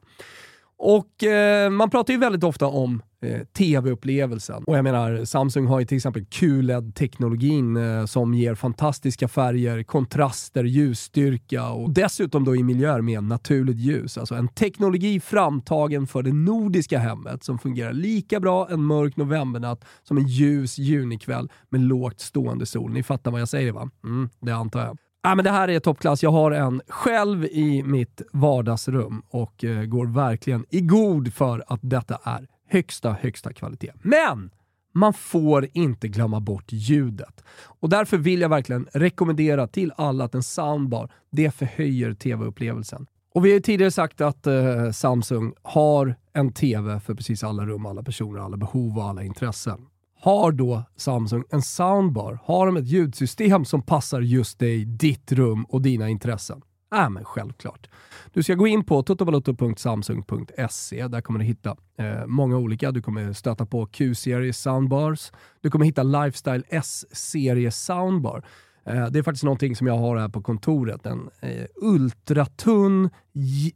Och 0.78 1.24
eh, 1.24 1.70
Man 1.70 1.90
pratar 1.90 2.12
ju 2.14 2.20
väldigt 2.20 2.44
ofta 2.44 2.66
om 2.66 3.02
eh, 3.26 3.40
tv-upplevelsen. 3.58 4.64
Och 4.66 4.76
jag 4.76 4.84
menar, 4.84 5.24
Samsung 5.24 5.66
har 5.66 5.80
ju 5.80 5.86
till 5.86 5.96
exempel 5.96 6.24
QLED-teknologin 6.24 7.76
eh, 7.76 8.06
som 8.06 8.34
ger 8.34 8.54
fantastiska 8.54 9.28
färger, 9.28 9.82
kontraster, 9.82 10.64
ljusstyrka 10.64 11.68
och 11.68 11.90
dessutom 11.90 12.44
då 12.44 12.56
i 12.56 12.62
miljöer 12.62 13.00
med 13.00 13.22
naturligt 13.22 13.78
ljus. 13.78 14.18
Alltså 14.18 14.34
en 14.34 14.48
teknologi 14.48 15.20
framtagen 15.20 16.06
för 16.06 16.22
det 16.22 16.32
nordiska 16.32 16.98
hemmet 16.98 17.44
som 17.44 17.58
fungerar 17.58 17.92
lika 17.92 18.40
bra 18.40 18.68
en 18.70 18.82
mörk 18.82 19.16
novembernatt 19.16 19.84
som 20.02 20.18
en 20.18 20.26
ljus 20.26 20.78
junikväll 20.78 21.50
med 21.68 21.80
lågt 21.80 22.20
stående 22.20 22.66
sol. 22.66 22.92
Ni 22.92 23.02
fattar 23.02 23.30
vad 23.30 23.40
jag 23.40 23.48
säger 23.48 23.72
va? 23.72 23.90
Mm, 24.04 24.28
det 24.40 24.52
antar 24.52 24.84
jag. 24.84 24.98
Ja, 25.26 25.34
men 25.34 25.44
det 25.44 25.50
här 25.50 25.68
är 25.68 25.80
toppklass. 25.80 26.22
Jag 26.22 26.30
har 26.30 26.50
en 26.50 26.82
själv 26.88 27.44
i 27.44 27.82
mitt 27.82 28.22
vardagsrum 28.32 29.22
och 29.28 29.64
eh, 29.64 29.84
går 29.84 30.06
verkligen 30.06 30.64
i 30.70 30.80
god 30.80 31.34
för 31.34 31.64
att 31.66 31.80
detta 31.82 32.18
är 32.22 32.46
högsta, 32.68 33.12
högsta 33.20 33.52
kvalitet. 33.52 33.92
Men 34.02 34.50
man 34.92 35.12
får 35.12 35.68
inte 35.72 36.08
glömma 36.08 36.40
bort 36.40 36.72
ljudet. 36.72 37.44
Och 37.64 37.88
därför 37.88 38.16
vill 38.16 38.40
jag 38.40 38.48
verkligen 38.48 38.88
rekommendera 38.92 39.66
till 39.68 39.92
alla 39.96 40.24
att 40.24 40.34
en 40.34 40.42
soundbar, 40.42 41.10
det 41.30 41.50
förhöjer 41.50 42.14
tv-upplevelsen. 42.14 43.06
Och 43.34 43.44
vi 43.44 43.48
har 43.50 43.54
ju 43.54 43.60
tidigare 43.60 43.90
sagt 43.90 44.20
att 44.20 44.46
eh, 44.46 44.90
Samsung 44.90 45.52
har 45.62 46.16
en 46.32 46.52
tv 46.52 47.00
för 47.00 47.14
precis 47.14 47.44
alla 47.44 47.66
rum, 47.66 47.86
alla 47.86 48.02
personer, 48.02 48.40
alla 48.40 48.56
behov 48.56 48.98
och 48.98 49.04
alla 49.04 49.22
intressen. 49.22 49.78
Har 50.20 50.52
då 50.52 50.82
Samsung 50.96 51.44
en 51.50 51.62
soundbar? 51.62 52.38
Har 52.44 52.66
de 52.66 52.76
ett 52.76 52.86
ljudsystem 52.86 53.64
som 53.64 53.82
passar 53.82 54.20
just 54.20 54.58
dig, 54.58 54.84
ditt 54.84 55.32
rum 55.32 55.64
och 55.64 55.82
dina 55.82 56.08
intressen? 56.08 56.62
Ja, 56.96 57.08
men 57.08 57.24
självklart. 57.24 57.90
Du 58.32 58.42
ska 58.42 58.54
gå 58.54 58.66
in 58.66 58.84
på 58.84 59.02
totobalotto.samsung.se. 59.02 61.08
Där 61.08 61.20
kommer 61.20 61.38
du 61.38 61.44
hitta 61.44 61.76
eh, 61.98 62.26
många 62.26 62.56
olika. 62.56 62.92
Du 62.92 63.02
kommer 63.02 63.32
stöta 63.32 63.66
på 63.66 63.86
Q-serie 63.86 64.52
soundbars. 64.52 65.32
Du 65.60 65.70
kommer 65.70 65.84
hitta 65.84 66.02
Lifestyle 66.02 66.64
S-serie 66.68 67.70
soundbar. 67.70 68.44
Eh, 68.86 69.06
det 69.06 69.18
är 69.18 69.22
faktiskt 69.22 69.44
någonting 69.44 69.76
som 69.76 69.86
jag 69.86 69.98
har 69.98 70.16
här 70.16 70.28
på 70.28 70.42
kontoret. 70.42 71.06
En 71.06 71.30
eh, 71.40 71.66
ultratunn, 71.76 73.10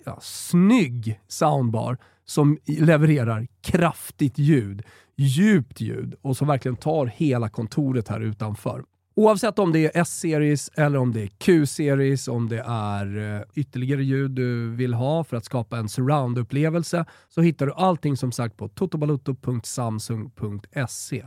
ja, 0.05 0.19
snygg 0.23 1.21
soundbar 1.29 1.99
som 2.25 2.59
levererar 2.67 3.47
kraftigt 3.63 4.39
ljud, 4.39 4.83
djupt 5.17 5.81
ljud 5.81 6.15
och 6.23 6.37
som 6.37 6.49
verkligen 6.49 6.77
tar 6.77 7.07
hela 7.07 7.49
kontoret 7.49 8.09
här 8.09 8.21
utanför. 8.21 8.85
Oavsett 9.15 9.59
om 9.59 9.73
det 9.73 9.85
är 9.85 9.91
S-series 10.01 10.71
eller 10.75 10.99
om 10.99 11.13
det 11.13 11.23
är 11.23 11.27
Q-series, 11.27 12.29
om 12.29 12.49
det 12.49 12.65
är 12.67 13.37
eh, 13.37 13.43
ytterligare 13.55 14.05
ljud 14.05 14.31
du 14.31 14.71
vill 14.71 14.95
ha 14.95 15.25
för 15.25 15.37
att 15.37 15.45
skapa 15.45 15.79
en 15.79 15.89
surround-upplevelse 15.89 17.05
så 17.29 17.41
hittar 17.41 17.67
du 17.67 17.73
allting 17.73 18.17
som 18.17 18.33
sagt 18.33 18.57
på 18.57 18.69
totobalotto.samsung.se. 18.69 21.27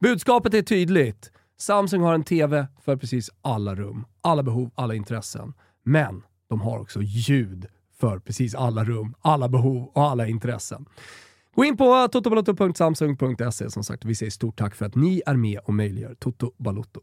Budskapet 0.00 0.54
är 0.54 0.62
tydligt. 0.62 1.32
Samsung 1.58 2.02
har 2.02 2.14
en 2.14 2.24
TV 2.24 2.66
för 2.84 2.96
precis 2.96 3.30
alla 3.42 3.74
rum, 3.74 4.04
alla 4.20 4.42
behov, 4.42 4.70
alla 4.74 4.94
intressen. 4.94 5.54
Men 5.84 6.22
de 6.48 6.60
har 6.60 6.78
också 6.78 7.02
ljud 7.02 7.66
för 8.00 8.18
precis 8.18 8.54
alla 8.54 8.84
rum, 8.84 9.14
alla 9.20 9.48
behov 9.48 9.90
och 9.94 10.02
alla 10.02 10.26
intressen. 10.26 10.86
Gå 11.60 11.64
in 11.64 11.76
på 11.76 12.08
totobalotto.samsung.se 12.12 13.70
som 13.70 13.84
sagt. 13.84 14.04
Vi 14.04 14.14
säger 14.14 14.30
stort 14.30 14.58
tack 14.58 14.74
för 14.74 14.86
att 14.86 14.94
ni 14.94 15.22
är 15.26 15.34
med 15.34 15.58
och 15.64 15.74
möjliggör 15.74 16.14
Toto 16.14 16.52
Balotto. 16.58 17.00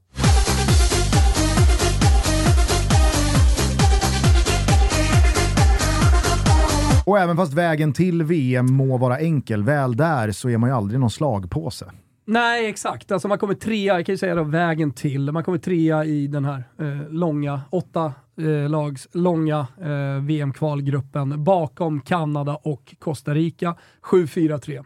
Och 7.05 7.19
även 7.19 7.37
fast 7.37 7.53
vägen 7.53 7.93
till 7.93 8.23
VM 8.23 8.73
må 8.73 8.97
vara 8.97 9.19
enkel, 9.19 9.63
väl 9.63 9.97
där 9.97 10.31
så 10.31 10.49
är 10.49 10.57
man 10.57 10.69
ju 10.69 10.75
aldrig 10.75 10.99
någon 10.99 11.09
slagpåse. 11.09 11.91
Nej, 12.25 12.69
exakt. 12.69 13.11
Alltså 13.11 13.27
man 13.27 13.37
kommer 13.37 13.53
trea, 13.53 13.95
jag 13.95 14.05
kan 14.05 14.13
ju 14.13 14.17
säga 14.17 14.35
då, 14.35 14.43
vägen 14.43 14.91
till. 14.91 15.31
Man 15.31 15.43
kommer 15.43 15.57
trea 15.57 16.05
i 16.05 16.27
den 16.27 16.45
här 16.45 16.63
eh, 16.79 17.09
långa, 17.09 17.61
åtta 17.69 18.13
eh, 18.37 18.69
lags 18.69 19.07
långa 19.11 19.67
eh, 19.81 20.23
VM-kvalgruppen 20.23 21.43
bakom 21.43 22.01
Kanada 22.01 22.55
och 22.55 22.95
Costa 22.99 23.33
Rica. 23.33 23.75
7-4-3 24.01 24.85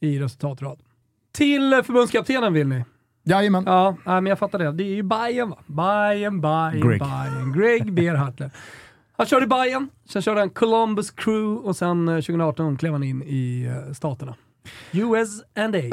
i 0.00 0.18
resultatrad. 0.18 0.78
Till 1.32 1.72
eh, 1.72 1.82
förbundskaptenen 1.82 2.52
vill 2.52 2.68
ni? 2.68 2.84
Jajamän. 3.24 3.64
Ja, 3.66 3.96
men 4.04 4.26
jag 4.26 4.38
fattar 4.38 4.58
det. 4.58 4.72
Det 4.72 4.84
är 4.84 4.94
ju 4.94 5.02
Bayern 5.02 5.50
va? 5.50 5.58
Bayern, 5.66 6.40
Bayern, 6.40 6.88
Greg. 6.88 7.00
Bayern. 7.00 7.52
Greg 7.52 7.92
Berhartler. 7.92 8.50
Han 9.18 9.26
körde 9.26 9.44
i 9.44 9.48
Bayern, 9.48 9.88
sen 10.08 10.22
körde 10.22 10.40
han 10.40 10.50
Columbus 10.50 11.10
Crew 11.10 11.68
och 11.68 11.76
sen 11.76 12.08
eh, 12.08 12.14
2018 12.14 12.76
klev 12.76 12.92
han 12.92 13.02
in 13.02 13.22
i 13.22 13.64
eh, 13.64 13.92
Staterna. 13.92 14.34
US 14.92 15.42
and 15.56 15.76
A. 15.76 15.78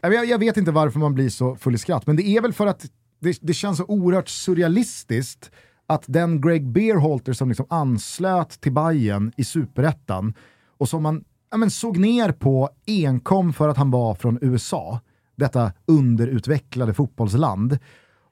Jag, 0.00 0.26
jag 0.26 0.38
vet 0.38 0.56
inte 0.56 0.70
varför 0.70 0.98
man 0.98 1.14
blir 1.14 1.28
så 1.28 1.56
full 1.56 1.74
i 1.74 1.78
skratt, 1.78 2.06
men 2.06 2.16
det 2.16 2.22
är 2.22 2.40
väl 2.40 2.52
för 2.52 2.66
att 2.66 2.84
det, 3.22 3.38
det 3.40 3.54
känns 3.54 3.78
så 3.78 3.84
oerhört 3.84 4.28
surrealistiskt 4.28 5.50
att 5.86 6.04
den 6.06 6.40
Greg 6.40 6.68
Beerholter 6.68 7.32
som 7.32 7.48
liksom 7.48 7.66
anslöt 7.70 8.60
till 8.60 8.72
Bayern 8.72 9.32
i 9.36 9.44
superettan 9.44 10.34
och 10.78 10.88
som 10.88 11.02
man 11.02 11.24
ja, 11.50 11.56
men 11.56 11.70
såg 11.70 11.98
ner 11.98 12.32
på 12.32 12.70
enkom 12.86 13.52
för 13.52 13.68
att 13.68 13.76
han 13.76 13.90
var 13.90 14.14
från 14.14 14.38
USA, 14.42 15.00
detta 15.36 15.72
underutvecklade 15.86 16.94
fotbollsland. 16.94 17.78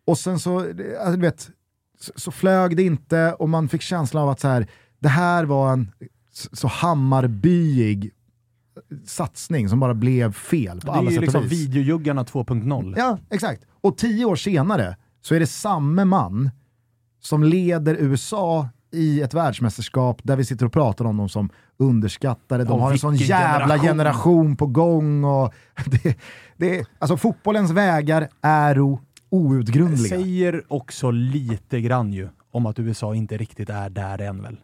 Och 0.06 0.18
sen 0.18 0.38
så, 0.38 0.58
alltså, 0.58 1.16
du 1.16 1.20
vet, 1.20 1.50
så, 2.00 2.12
så 2.16 2.30
flög 2.30 2.76
det 2.76 2.82
inte 2.82 3.32
och 3.32 3.48
man 3.48 3.68
fick 3.68 3.82
känslan 3.82 4.22
av 4.22 4.28
att 4.28 4.40
så 4.40 4.48
här, 4.48 4.70
det 4.98 5.08
här 5.08 5.44
var 5.44 5.72
en 5.72 5.92
så 6.52 6.68
Hammarbyig 6.68 8.10
satsning 9.04 9.68
som 9.68 9.80
bara 9.80 9.94
blev 9.94 10.32
fel 10.32 10.80
på 10.80 10.86
Det 10.86 10.92
är 10.92 10.96
alla 10.98 11.10
ju 11.10 11.14
sätt 11.16 11.22
liksom 11.22 11.44
och 11.44 11.52
vis. 11.52 11.60
videojuggarna 11.68 12.24
2.0. 12.24 12.94
Ja, 12.96 13.18
exakt. 13.30 13.64
Och 13.80 13.98
tio 13.98 14.24
år 14.24 14.36
senare 14.36 14.96
så 15.20 15.34
är 15.34 15.40
det 15.40 15.46
samme 15.46 16.04
man 16.04 16.50
som 17.20 17.44
leder 17.44 17.94
USA 17.98 18.68
i 18.92 19.20
ett 19.20 19.34
världsmästerskap 19.34 20.20
där 20.22 20.36
vi 20.36 20.44
sitter 20.44 20.66
och 20.66 20.72
pratar 20.72 21.04
om 21.04 21.16
dem 21.16 21.28
som 21.28 21.50
underskattade. 21.76 22.64
De 22.64 22.72
Och 22.72 22.80
har 22.80 22.92
en 22.92 22.98
sån 22.98 23.16
jävla 23.16 23.66
generation. 23.78 23.88
generation. 23.88 24.56
på 24.56 24.66
gång. 24.66 25.24
Och 25.24 25.54
det, 25.86 26.18
det, 26.56 26.86
alltså 26.98 27.16
fotbollens 27.16 27.70
vägar 27.70 28.28
är 28.40 28.78
outgrundliga. 29.30 30.08
Säger 30.08 30.62
också 30.68 31.10
lite 31.10 31.80
grann 31.80 32.12
ju 32.12 32.28
om 32.50 32.66
att 32.66 32.78
USA 32.78 33.14
inte 33.14 33.36
riktigt 33.36 33.70
är 33.70 33.90
där 33.90 34.20
än 34.20 34.42
väl? 34.42 34.60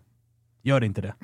Gör 0.62 0.80
det 0.80 0.86
inte 0.86 1.00
det? 1.00 1.14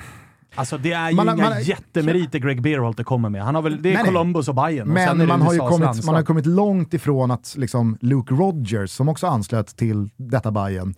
Alltså 0.54 0.78
det 0.78 0.92
är 0.92 1.10
ju 1.10 1.16
Man 1.16 1.28
inga 1.28 1.50
man 1.50 1.62
jättemeriter 1.62 2.38
Greg 2.38 2.62
Beerhalter 2.62 3.04
kommer 3.04 3.28
med. 3.28 3.42
Han 3.44 3.54
har 3.54 3.62
väl, 3.62 3.82
det 3.82 3.88
är 3.92 3.94
Nej. 3.94 4.04
Columbus 4.04 4.48
och 4.48 4.54
Bayern 4.54 4.90
och 4.90 4.98
sen 4.98 5.18
Men 5.18 5.28
man 5.28 5.42
har, 5.42 5.52
ju 5.52 5.58
kommit, 5.58 5.80
landslag. 5.80 6.06
man 6.06 6.14
har 6.14 6.22
kommit 6.22 6.46
långt 6.46 6.94
ifrån 6.94 7.30
att 7.30 7.54
liksom 7.58 7.98
Luke 8.00 8.34
Rogers, 8.34 8.90
som 8.90 9.08
också 9.08 9.26
anslöt 9.26 9.76
till 9.76 10.10
detta 10.16 10.50
Bayern 10.50 10.94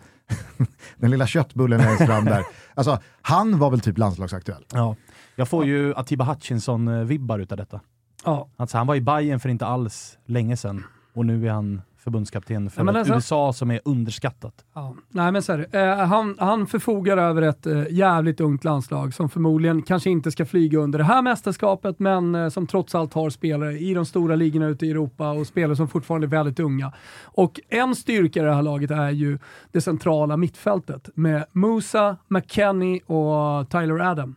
den 0.97 1.11
lilla 1.11 1.27
köttbullen 1.27 1.81
längst 1.81 2.07
fram 2.07 2.25
där, 2.25 2.43
alltså, 2.75 2.99
han 3.23 3.59
var 3.59 3.71
väl 3.71 3.81
typ 3.81 3.99
landslagsaktuell. 3.99 4.65
Ja. 4.73 4.97
Jag 5.37 5.49
får 5.49 5.65
ju 5.65 5.95
Atiba 5.95 6.25
Hutchinson-vibbar 6.25 7.39
utav 7.39 7.59
detta. 7.59 7.81
Ja. 8.25 8.49
Alltså 8.57 8.79
han 8.79 8.87
var 8.87 8.95
i 8.95 9.01
Bayern 9.01 9.41
för 9.41 9.49
inte 9.49 9.67
alls 9.67 10.19
länge 10.27 10.57
sedan 10.57 10.85
och 11.15 11.27
nu 11.27 11.49
är 11.49 11.53
han 11.53 11.83
förbundskapten 12.05 12.71
för 12.71 12.91
ett 12.91 12.97
alltså- 12.97 13.15
USA 13.15 13.53
som 13.53 13.71
är 13.71 13.81
underskattat. 13.85 14.65
Ja, 14.75 14.97
nej 15.09 15.33
men 15.33 15.43
så. 15.43 15.53
Eh, 15.53 15.97
han, 15.97 16.37
han 16.39 16.67
förfogar 16.67 17.17
över 17.17 17.43
ett 17.43 17.67
eh, 17.67 17.85
jävligt 17.91 18.41
ungt 18.41 18.65
landslag 18.65 19.15
som 19.15 19.29
förmodligen 19.29 19.83
kanske 19.83 20.11
inte 20.11 20.31
ska 20.31 20.47
flyga 20.47 20.79
under 20.79 20.99
det 20.99 21.05
här 21.05 21.23
mästerskapet, 21.23 21.99
men 21.99 22.35
eh, 22.35 22.49
som 22.49 22.67
trots 22.67 22.95
allt 22.95 23.15
har 23.15 23.31
spelare 23.31 23.79
i 23.79 23.95
de 23.95 24.07
stora 24.07 24.37
ligorna 24.37 24.67
ute 24.67 24.87
i 24.87 24.91
Europa 24.91 25.31
och 25.31 25.47
spelare 25.47 25.77
som 25.77 25.89
fortfarande 25.89 26.27
är 26.27 26.29
väldigt 26.29 26.61
unga. 26.61 26.93
Och 27.25 27.61
en 27.69 27.95
styrka 27.95 28.41
i 28.41 28.43
det 28.43 28.55
här 28.55 28.63
laget 28.63 28.91
är 28.91 29.11
ju 29.11 29.39
det 29.73 29.81
centrala 29.81 30.37
mittfältet 30.37 31.09
med 31.15 31.45
Musa, 31.53 32.17
McKennie 32.29 33.01
och 33.01 33.71
Tyler 33.71 34.11
Adam. 34.11 34.37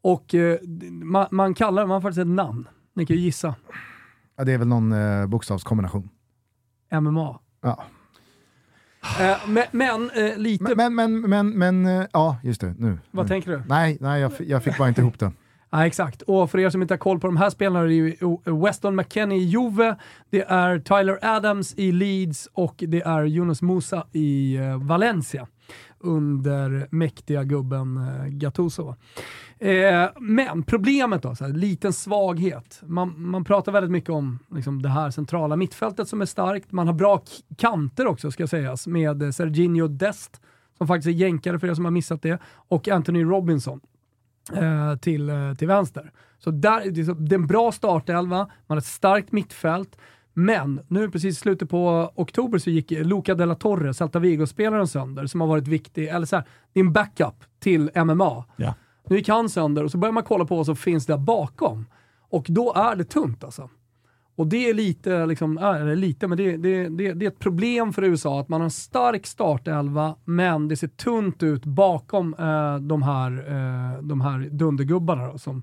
Och 0.00 0.34
eh, 0.34 0.58
man, 0.90 1.26
man 1.30 1.54
kallar 1.54 1.82
man 1.86 1.90
har 1.94 2.00
faktiskt 2.00 2.20
ett 2.20 2.26
namn. 2.26 2.68
Ni 2.94 3.06
kan 3.06 3.16
ju 3.16 3.22
gissa. 3.22 3.54
Ja, 4.36 4.44
det 4.44 4.52
är 4.52 4.58
väl 4.58 4.68
någon 4.68 4.92
eh, 4.92 5.26
bokstavskombination. 5.26 6.08
MMA. 6.90 7.38
Ja. 7.62 7.84
Eh, 9.20 9.36
men 9.46 9.64
men 9.70 10.10
eh, 10.10 10.36
lite... 10.36 10.74
Men, 10.74 10.94
men, 10.94 11.20
men, 11.20 11.50
men, 11.50 11.86
eh, 11.86 12.06
ja 12.12 12.36
just 12.42 12.60
det, 12.60 12.74
nu. 12.78 12.98
vad 13.10 13.24
nu. 13.24 13.28
tänker 13.28 13.50
du? 13.50 13.62
Nej, 13.68 13.98
nej 14.00 14.20
jag, 14.20 14.32
jag 14.38 14.62
fick 14.62 14.78
bara 14.78 14.88
inte 14.88 15.00
ihop 15.00 15.18
det. 15.18 15.32
Ja, 15.70 15.86
exakt. 15.86 16.22
Och 16.22 16.50
för 16.50 16.58
er 16.58 16.70
som 16.70 16.82
inte 16.82 16.94
har 16.94 16.98
koll 16.98 17.20
på 17.20 17.26
de 17.26 17.36
här 17.36 17.50
spelarna, 17.50 17.86
det 17.86 17.92
är 17.92 17.94
ju 17.94 18.16
Weston 18.64 18.96
McKennie 18.96 19.38
i 19.38 19.44
Juve, 19.44 19.96
det 20.30 20.42
är 20.42 20.78
Tyler 20.78 21.18
Adams 21.22 21.74
i 21.74 21.92
Leeds 21.92 22.48
och 22.52 22.74
det 22.78 23.00
är 23.00 23.24
Yunus 23.26 23.62
Musa 23.62 24.06
i 24.12 24.56
eh, 24.56 24.78
Valencia 24.78 25.46
under 25.98 26.88
mäktiga 26.90 27.44
gubben 27.44 27.96
eh, 27.96 28.26
Gattuso. 28.26 28.94
Eh, 29.58 30.08
men 30.20 30.62
problemet 30.62 31.22
då, 31.22 31.34
så 31.34 31.44
här, 31.44 31.52
liten 31.52 31.92
svaghet. 31.92 32.80
Man, 32.86 33.14
man 33.30 33.44
pratar 33.44 33.72
väldigt 33.72 33.90
mycket 33.90 34.10
om 34.10 34.38
liksom, 34.54 34.82
det 34.82 34.88
här 34.88 35.10
centrala 35.10 35.56
mittfältet 35.56 36.08
som 36.08 36.20
är 36.20 36.26
starkt. 36.26 36.72
Man 36.72 36.86
har 36.86 36.94
bra 36.94 37.22
kanter 37.56 38.06
också 38.06 38.30
ska 38.30 38.46
sägas 38.46 38.86
med 38.86 39.22
eh, 39.22 39.30
Serginho 39.30 39.88
Dest, 39.88 40.40
som 40.78 40.86
faktiskt 40.86 41.06
är 41.06 41.12
jänkare 41.12 41.58
för 41.58 41.66
er 41.66 41.74
som 41.74 41.84
har 41.84 41.92
missat 41.92 42.22
det, 42.22 42.38
och 42.68 42.88
Anthony 42.88 43.24
Robinson 43.24 43.80
eh, 44.54 44.96
till, 44.96 45.28
eh, 45.28 45.54
till 45.54 45.68
vänster. 45.68 46.12
Så 46.38 46.50
där, 46.50 47.04
så- 47.04 47.12
det 47.14 47.34
är 47.34 47.38
en 47.38 47.46
bra 47.46 47.72
startelva, 47.72 48.36
man 48.38 48.48
har 48.66 48.76
ett 48.76 48.84
starkt 48.84 49.32
mittfält, 49.32 49.98
men 50.38 50.80
nu 50.88 51.10
precis 51.10 51.36
i 51.36 51.40
slutet 51.40 51.70
på 51.70 52.12
oktober 52.14 52.58
så 52.58 52.70
gick 52.70 52.90
Luca 52.90 53.34
de 53.34 53.46
la 53.46 53.54
Torre, 53.54 53.94
Celta 53.94 54.18
Vigo-spelaren 54.18 54.88
sönder, 54.88 55.26
som 55.26 55.40
har 55.40 55.48
varit 55.48 55.68
viktig, 55.68 56.08
eller 56.08 56.26
så 56.26 56.36
här, 56.36 56.44
det 56.72 56.80
är 56.80 56.84
en 56.84 56.92
backup 56.92 57.44
till 57.60 57.90
MMA. 57.94 58.44
Ja. 58.56 58.74
Nu 59.08 59.16
gick 59.16 59.28
han 59.28 59.48
sönder 59.48 59.84
och 59.84 59.90
så 59.90 59.98
börjar 59.98 60.12
man 60.12 60.22
kolla 60.22 60.44
på 60.44 60.56
vad 60.56 60.66
som 60.66 60.76
finns 60.76 61.06
där 61.06 61.18
bakom. 61.18 61.86
Och 62.30 62.46
då 62.48 62.74
är 62.74 62.96
det 62.96 63.04
tunt 63.04 63.44
alltså. 63.44 63.70
Och 64.36 64.46
det 64.46 64.70
är 64.70 64.74
lite, 64.74 65.26
liksom, 65.26 65.58
äh, 65.58 65.68
eller 65.68 65.96
lite, 65.96 66.26
men 66.28 66.38
det, 66.38 66.56
det, 66.56 66.88
det, 66.88 67.12
det 67.12 67.26
är 67.26 67.30
ett 67.30 67.38
problem 67.38 67.92
för 67.92 68.02
USA 68.02 68.40
att 68.40 68.48
man 68.48 68.60
har 68.60 68.64
en 68.64 68.70
stark 68.70 69.26
startelva, 69.26 70.14
men 70.24 70.68
det 70.68 70.76
ser 70.76 70.88
tunt 70.88 71.42
ut 71.42 71.64
bakom 71.64 72.34
eh, 72.34 72.76
de, 72.76 73.02
här, 73.02 73.32
eh, 73.32 74.02
de 74.02 74.20
här 74.20 74.48
dundergubbarna 74.50 75.26
då, 75.32 75.38
som, 75.38 75.62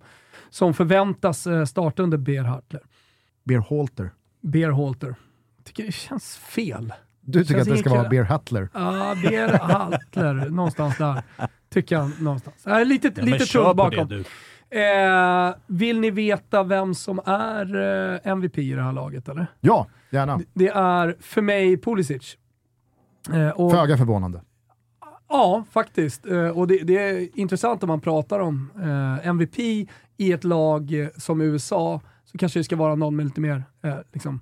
som 0.49 0.73
förväntas 0.73 1.47
eh, 1.47 1.65
starta 1.65 2.03
under 2.03 2.17
Berhalter. 2.17 2.81
Beer 3.43 3.63
Halter. 3.69 4.11
Berhalter. 4.45 5.15
Tycker 5.63 5.83
det 5.85 5.91
känns 5.91 6.37
fel. 6.37 6.93
Du 7.21 7.43
tycker 7.43 7.53
Känns 7.55 7.67
att 7.67 7.73
det 7.73 7.79
ska 7.79 7.89
vara. 7.89 8.09
Beer 8.09 8.23
Hattler. 8.23 8.69
Ja, 8.73 9.15
Berhalter, 9.23 10.33
någonstans 10.49 10.97
där. 10.97 11.23
Tycker 11.73 11.95
jag 11.95 12.21
någonstans. 12.21 12.67
Äh, 12.67 12.85
lite 12.85 13.11
Ja, 13.15 13.23
lite 13.23 13.57
på 13.57 13.73
bakom. 13.73 14.07
det. 14.07 14.23
Eh, 14.69 15.55
vill 15.67 15.99
ni 15.99 16.11
veta 16.11 16.63
vem 16.63 16.95
som 16.95 17.19
är 17.25 17.75
eh, 18.13 18.19
MVP 18.31 18.57
i 18.57 18.71
det 18.73 18.81
här 18.81 18.91
laget 18.93 19.29
eller? 19.29 19.47
Ja, 19.61 19.87
gärna. 20.09 20.39
Det 20.53 20.67
är 20.67 21.15
för 21.19 21.41
mig 21.41 21.77
Pulisic. 21.81 22.37
Eh, 23.33 23.49
och, 23.49 23.71
Föga 23.71 23.97
förvånande. 23.97 24.41
ja, 25.29 25.63
faktiskt. 25.71 26.25
Eh, 26.25 26.47
och 26.49 26.67
det, 26.67 26.77
det 26.77 26.97
är 26.97 27.39
intressant 27.39 27.83
om 27.83 27.87
man 27.87 28.01
pratar 28.01 28.39
om 28.39 28.71
eh, 29.21 29.27
MVP 29.27 29.59
i 30.17 30.31
ett 30.31 30.43
lag 30.43 31.01
eh, 31.01 31.07
som 31.17 31.41
USA, 31.41 32.01
så 32.35 32.39
kanske 32.39 32.59
det 32.59 32.63
ska 32.63 32.75
vara 32.75 32.95
någon 32.95 33.15
med 33.15 33.25
lite 33.25 33.41
mer 33.41 33.63
eh, 33.83 33.95
liksom, 34.13 34.39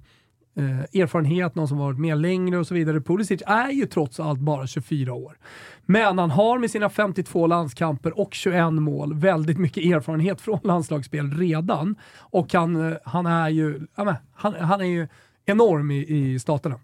eh, 0.56 1.02
erfarenhet, 1.02 1.56
någon 1.56 1.68
som 1.68 1.78
varit 1.78 2.00
med 2.00 2.18
längre 2.18 2.58
och 2.58 2.68
så 2.68 2.74
vidare. 2.74 3.02
Pulisic 3.02 3.42
är 3.46 3.70
ju 3.70 3.86
trots 3.86 4.20
allt 4.20 4.40
bara 4.40 4.68
24 4.68 5.14
år. 5.14 5.38
Men 5.86 6.20
han 6.20 6.32
har 6.32 6.60
med 6.60 6.72
sina 6.72 6.90
52 6.90 7.48
landskamper 7.48 8.20
och 8.20 8.34
21 8.34 8.74
mål 8.74 9.14
väldigt 9.14 9.58
mycket 9.58 9.84
erfarenhet 9.86 10.42
från 10.42 10.60
landslagsspel 10.64 11.32
redan. 11.32 11.96
Och 12.20 12.54
han, 12.54 12.92
eh, 12.92 12.98
han 13.06 13.26
är 13.26 13.50
ju, 13.50 13.88
ja, 13.96 14.16
han, 14.34 14.54
han 14.54 14.82
är 14.82 14.86
ju 14.86 15.08
enorm 15.46 15.92
i, 15.92 15.98
i 15.98 16.40
staterna. 16.40 16.76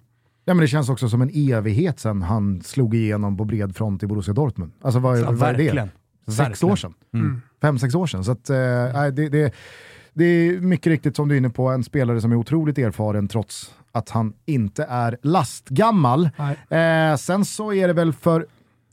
Ja, 0.46 0.54
men 0.54 0.62
det 0.62 0.68
känns 0.68 0.90
också 0.90 1.10
som 1.10 1.22
en 1.22 1.32
evighet 1.34 2.00
sedan 2.00 2.22
han 2.22 2.62
slog 2.62 2.96
igenom 2.96 3.38
på 3.38 3.46
bred 3.46 3.76
front 3.76 4.04
i 4.04 4.08
Borussia 4.08 4.34
Dortmund. 4.34 4.72
Alltså 4.82 5.00
vad, 5.00 5.20
Ja, 5.20 5.32
vad 5.32 5.50
är 5.50 5.54
det? 5.54 5.64
verkligen. 5.64 5.90
Sex 6.28 6.40
Verkligen. 6.40 6.72
år 6.72 6.76
sedan. 6.76 6.94
Mm. 7.14 7.42
Fem, 7.62 7.80
sex 7.80 7.96
år 7.96 8.08
sedan. 8.08 8.24
Så 8.24 8.32
att, 8.32 8.50
eh, 8.50 8.56
det, 9.14 9.30
det, 9.30 9.54
det 10.20 10.26
är 10.26 10.62
mycket 10.62 10.88
riktigt 10.88 11.16
som 11.16 11.28
du 11.28 11.36
är 11.36 11.38
inne 11.38 11.50
på, 11.50 11.70
en 11.70 11.84
spelare 11.84 12.22
som 12.22 12.32
är 12.32 12.36
otroligt 12.36 12.78
erfaren 12.78 13.28
trots 13.28 13.76
att 13.92 14.10
han 14.10 14.34
inte 14.46 14.84
är 14.84 15.18
lastgammal. 15.22 16.30
Eh, 16.70 17.16
sen 17.16 17.46
så 17.46 17.74
är 17.74 17.88
det 17.88 17.94
väl 17.94 18.14
för, 18.14 18.46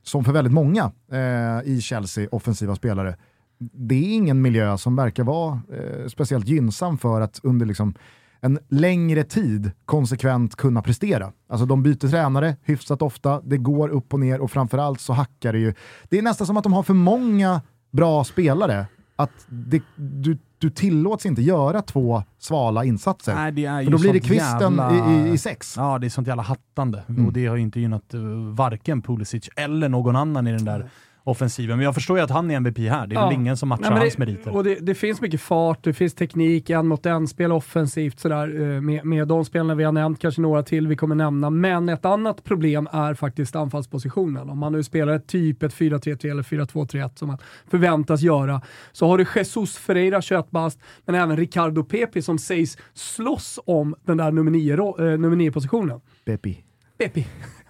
som 0.03 0.25
för 0.25 0.33
väldigt 0.33 0.53
många 0.53 0.93
eh, 1.13 1.71
i 1.73 1.81
Chelsea, 1.83 2.29
offensiva 2.33 2.77
spelare, 2.77 3.17
det 3.59 3.95
är 3.95 4.15
ingen 4.15 4.43
miljö 4.43 4.79
som 4.79 4.97
verkar 4.97 5.25
vara 5.25 5.61
eh, 5.73 6.07
speciellt 6.09 6.49
gynnsam 6.49 6.99
för 6.99 7.21
att 7.21 7.41
under 7.43 7.67
liksom 7.67 7.95
en 8.41 8.59
längre 8.69 9.25
tid 9.25 9.71
konsekvent 9.85 10.57
kunna 10.57 10.83
prestera. 10.83 11.33
Alltså 11.49 11.67
de 11.67 11.83
byter 11.83 12.09
tränare 12.09 12.57
hyfsat 12.63 13.03
ofta, 13.03 13.41
det 13.41 13.57
går 13.57 13.89
upp 13.89 14.15
och 14.15 14.21
ner 14.21 14.41
och 14.41 14.51
framförallt 14.51 15.01
så 15.01 15.13
hackar 15.13 15.53
det 15.53 15.59
ju. 15.59 15.75
Det 16.09 16.19
är 16.19 16.23
nästan 16.23 16.47
som 16.47 16.57
att 16.57 16.65
de 16.65 16.73
har 16.73 16.83
för 16.83 16.95
många 16.95 17.61
bra 17.93 18.25
spelare, 18.25 18.87
att 19.17 19.47
det, 19.49 19.83
du, 19.97 20.39
du 20.59 20.71
tillåts 20.71 21.27
inte 21.27 21.43
göra 21.43 21.83
två 21.83 22.23
svala 22.39 22.85
insatser. 22.85 23.35
Nej, 23.35 23.53
det 23.53 23.65
är 23.65 23.81
ju 23.81 23.85
för 23.85 23.93
då 23.93 23.99
blir 23.99 24.13
det 24.13 24.21
kvisten 24.21 24.77
jävla- 24.77 25.13
i, 25.13 25.29
i, 25.29 25.33
i 25.33 25.39
sex. 25.39 25.75
Ja, 25.77 25.99
det 25.99 26.07
är 26.07 26.09
sånt 26.09 26.29
jävla 26.29 26.43
hattande. 26.43 27.03
Mm. 27.09 27.27
Och 27.27 27.33
det 27.33 27.47
har 27.47 27.57
ju 27.57 27.63
inte 27.63 27.81
gynnat 27.81 28.15
uh, 28.15 28.55
varken 28.55 29.03
Pulisic 29.03 29.49
eller 29.57 29.89
någon 29.89 30.17
annan 30.17 30.47
i 30.47 30.53
den 30.53 30.65
där 30.65 30.91
offensiven. 31.27 31.77
Men 31.77 31.85
jag 31.85 31.95
förstår 31.95 32.19
ju 32.19 32.25
att 32.25 32.31
han 32.31 32.51
är 32.51 32.55
MVP 32.57 32.79
här. 32.79 33.07
Det 33.07 33.15
är 33.15 33.21
Ja. 33.21 33.27
väl 33.27 33.35
ingen 33.35 33.57
som 33.57 33.69
matchar 33.69 33.83
Nej, 33.83 33.91
men 33.91 33.99
hans 34.01 34.15
det, 34.15 34.19
meriter. 34.19 34.57
och 34.57 34.65
det, 34.65 34.75
det 34.75 34.95
finns 34.95 35.21
mycket 35.21 35.41
fart, 35.41 35.85
det 35.85 35.93
finns 35.93 36.15
teknik, 36.15 36.71
en 36.71 36.87
mot 36.87 37.07
en, 37.07 37.29
spel 37.29 37.53
offensivt 37.53 38.19
sådär, 38.21 38.61
eh, 38.61 38.81
med, 38.81 39.05
med 39.05 39.29
de 39.29 39.45
spelarna 39.45 39.75
vi 39.75 39.85
har 39.85 39.93
nämnt, 39.93 40.19
kanske 40.21 40.41
några 40.41 40.63
till 40.63 40.89
vi 40.89 40.97
kommer 40.97 41.15
nämna. 41.15 41.51
Men 41.51 41.89
ett 41.89 42.05
annat 42.05 42.45
problem 42.45 42.89
är 42.93 43.15
faktiskt 43.15 43.57
anfallspositionen. 43.57 44.51
Om 44.51 44.59
man 44.59 44.73
nu 44.73 44.83
spelar 44.83 45.13
ett 45.13 45.27
typ 45.27 45.63
ett 45.63 45.75
4-3-3 45.75 46.31
eller 46.31 46.43
4-2-3-1 46.43 47.11
som 47.19 47.29
man 47.29 47.39
förväntas 47.71 48.21
göra, 48.21 48.61
så 48.93 49.07
har 49.09 49.19
du 49.19 49.27
Jesus 49.37 49.77
Ferreira, 49.77 50.23
21 50.23 50.51
bast, 50.51 50.81
men 51.07 51.15
även 51.15 51.37
Ricardo 51.37 51.85
Pepi 51.85 52.23
som 52.23 52.39
sägs 52.39 52.79
slåss 52.95 53.59
om 53.67 53.95
den 54.07 54.17
där 54.17 54.33
nummer 54.33 55.37
9-positionen. 55.37 56.01
Bepi. 56.25 56.63
Pepi. 56.99 57.27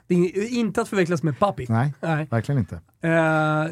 Det 0.06 0.14
är 0.14 0.54
inte 0.58 0.80
att 0.80 0.88
förväxlas 0.88 1.22
med 1.22 1.38
Papi. 1.38 1.66
Nej, 1.68 1.94
Nej. 2.00 2.26
verkligen 2.30 2.58
inte. 2.58 2.80
Eh, 3.00 3.10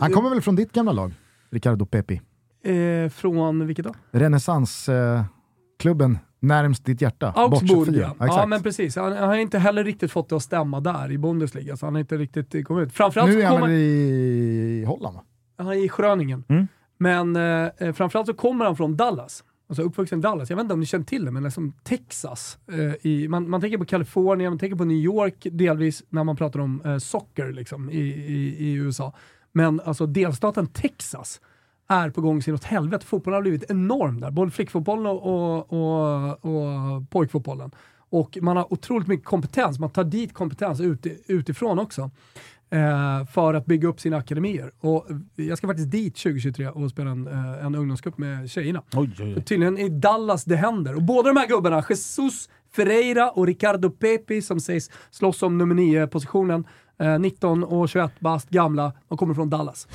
Han 0.00 0.12
kommer 0.12 0.30
väl 0.30 0.40
från 0.40 0.56
ditt 0.56 0.72
gamla 0.72 0.92
lag? 0.92 1.12
Ricardo 1.50 1.86
Pepi. 1.86 2.20
eh, 2.64 3.08
från 3.10 3.66
vilket 3.66 3.84
då? 3.84 3.94
Renässansklubben 4.10 6.18
närmst 6.40 6.84
ditt 6.84 7.00
hjärta. 7.00 7.32
Augsburg 7.36 7.78
ja. 7.78 7.84
fyra. 7.84 8.14
ja. 8.18 8.46
men 8.46 8.62
precis. 8.62 8.96
Han, 8.96 9.12
han 9.12 9.28
har 9.28 9.36
inte 9.36 9.58
heller 9.58 9.84
riktigt 9.84 10.12
fått 10.12 10.28
det 10.28 10.36
att 10.36 10.42
stämma 10.42 10.80
där 10.80 11.12
i 11.12 11.18
Bundesliga, 11.18 11.76
så 11.76 11.86
han 11.86 11.94
har 11.94 12.00
inte 12.00 12.16
riktigt 12.16 12.66
kommit 12.66 12.86
ut. 12.86 12.92
Framförallt 12.92 13.30
nu 13.30 13.40
är 13.40 13.46
han 13.46 13.60
kommer 13.60 13.72
i 13.72 14.84
Holland 14.86 15.16
va? 15.16 15.22
han 15.58 15.66
är 15.66 15.84
i 15.84 15.88
Schröningen. 15.88 16.44
Mm. 16.48 16.68
Men 16.98 17.36
eh, 17.36 17.92
framförallt 17.92 18.26
så 18.26 18.34
kommer 18.34 18.64
han 18.64 18.76
från 18.76 18.96
Dallas. 18.96 19.44
Alltså 19.66 19.82
uppvuxen 19.82 20.18
i 20.18 20.22
Dallas. 20.22 20.50
Jag 20.50 20.56
vet 20.56 20.64
inte 20.64 20.74
om 20.74 20.80
ni 20.80 20.86
känner 20.86 21.04
till 21.04 21.24
det, 21.24 21.30
men 21.30 21.42
liksom 21.42 21.72
Texas. 21.82 22.58
Eh, 22.72 23.06
i, 23.10 23.28
man, 23.28 23.50
man 23.50 23.60
tänker 23.60 23.78
på 23.78 23.84
Kalifornien, 23.84 24.50
man 24.52 24.58
tänker 24.58 24.76
på 24.76 24.84
New 24.84 24.96
York 24.96 25.46
delvis 25.52 26.02
när 26.08 26.24
man 26.24 26.36
pratar 26.36 26.60
om 26.60 26.82
eh, 26.84 26.98
socker 26.98 27.52
liksom, 27.52 27.90
i, 27.90 27.98
i, 27.98 28.56
i 28.58 28.72
USA. 28.72 29.12
Men 29.52 29.80
alltså 29.80 30.06
delstaten 30.06 30.66
Texas 30.66 31.40
är 31.88 32.10
på 32.10 32.20
gång 32.20 32.42
sin 32.42 32.54
åt 32.54 32.64
helvete. 32.64 33.06
Fotbollen 33.06 33.34
har 33.34 33.42
blivit 33.42 33.70
enorm 33.70 34.20
där. 34.20 34.30
Både 34.30 34.50
flickfotbollen 34.50 35.06
och, 35.06 35.26
och, 35.26 35.72
och, 35.72 36.44
och 36.44 37.10
pojkfotbollen. 37.10 37.70
Och 38.14 38.38
man 38.42 38.56
har 38.56 38.72
otroligt 38.72 39.08
mycket 39.08 39.26
kompetens. 39.26 39.78
Man 39.78 39.90
tar 39.90 40.04
dit 40.04 40.34
kompetens 40.34 40.80
ut, 40.80 41.06
utifrån 41.26 41.78
också. 41.78 42.10
Eh, 42.70 43.26
för 43.26 43.54
att 43.54 43.66
bygga 43.66 43.88
upp 43.88 44.00
sina 44.00 44.16
akademier. 44.16 44.70
Och 44.80 45.06
jag 45.36 45.58
ska 45.58 45.66
faktiskt 45.66 45.90
dit 45.90 46.16
2023 46.16 46.68
och 46.68 46.90
spela 46.90 47.10
en, 47.10 47.26
eh, 47.26 47.66
en 47.66 47.74
ungdomscup 47.74 48.18
med 48.18 48.50
tjejerna. 48.50 48.82
Oj, 48.92 49.10
oj, 49.20 49.34
oj. 49.36 49.44
Tydligen 49.44 49.78
i 49.78 49.88
Dallas 49.88 50.44
det 50.44 50.56
händer. 50.56 50.94
Och 50.94 51.02
båda 51.02 51.28
de 51.28 51.36
här 51.36 51.48
gubbarna, 51.48 51.84
Jesus 51.88 52.48
Ferreira 52.76 53.30
och 53.30 53.46
Ricardo 53.46 53.90
Pepi, 53.90 54.42
som 54.42 54.60
sägs 54.60 54.90
slåss 55.10 55.42
om 55.42 55.58
nummer 55.58 55.74
9-positionen, 55.74 56.64
eh, 56.98 57.18
19 57.18 57.64
och 57.64 57.88
21 57.88 58.20
bast, 58.20 58.50
gamla, 58.50 58.92
de 59.08 59.18
kommer 59.18 59.34
från 59.34 59.50
Dallas. 59.50 59.88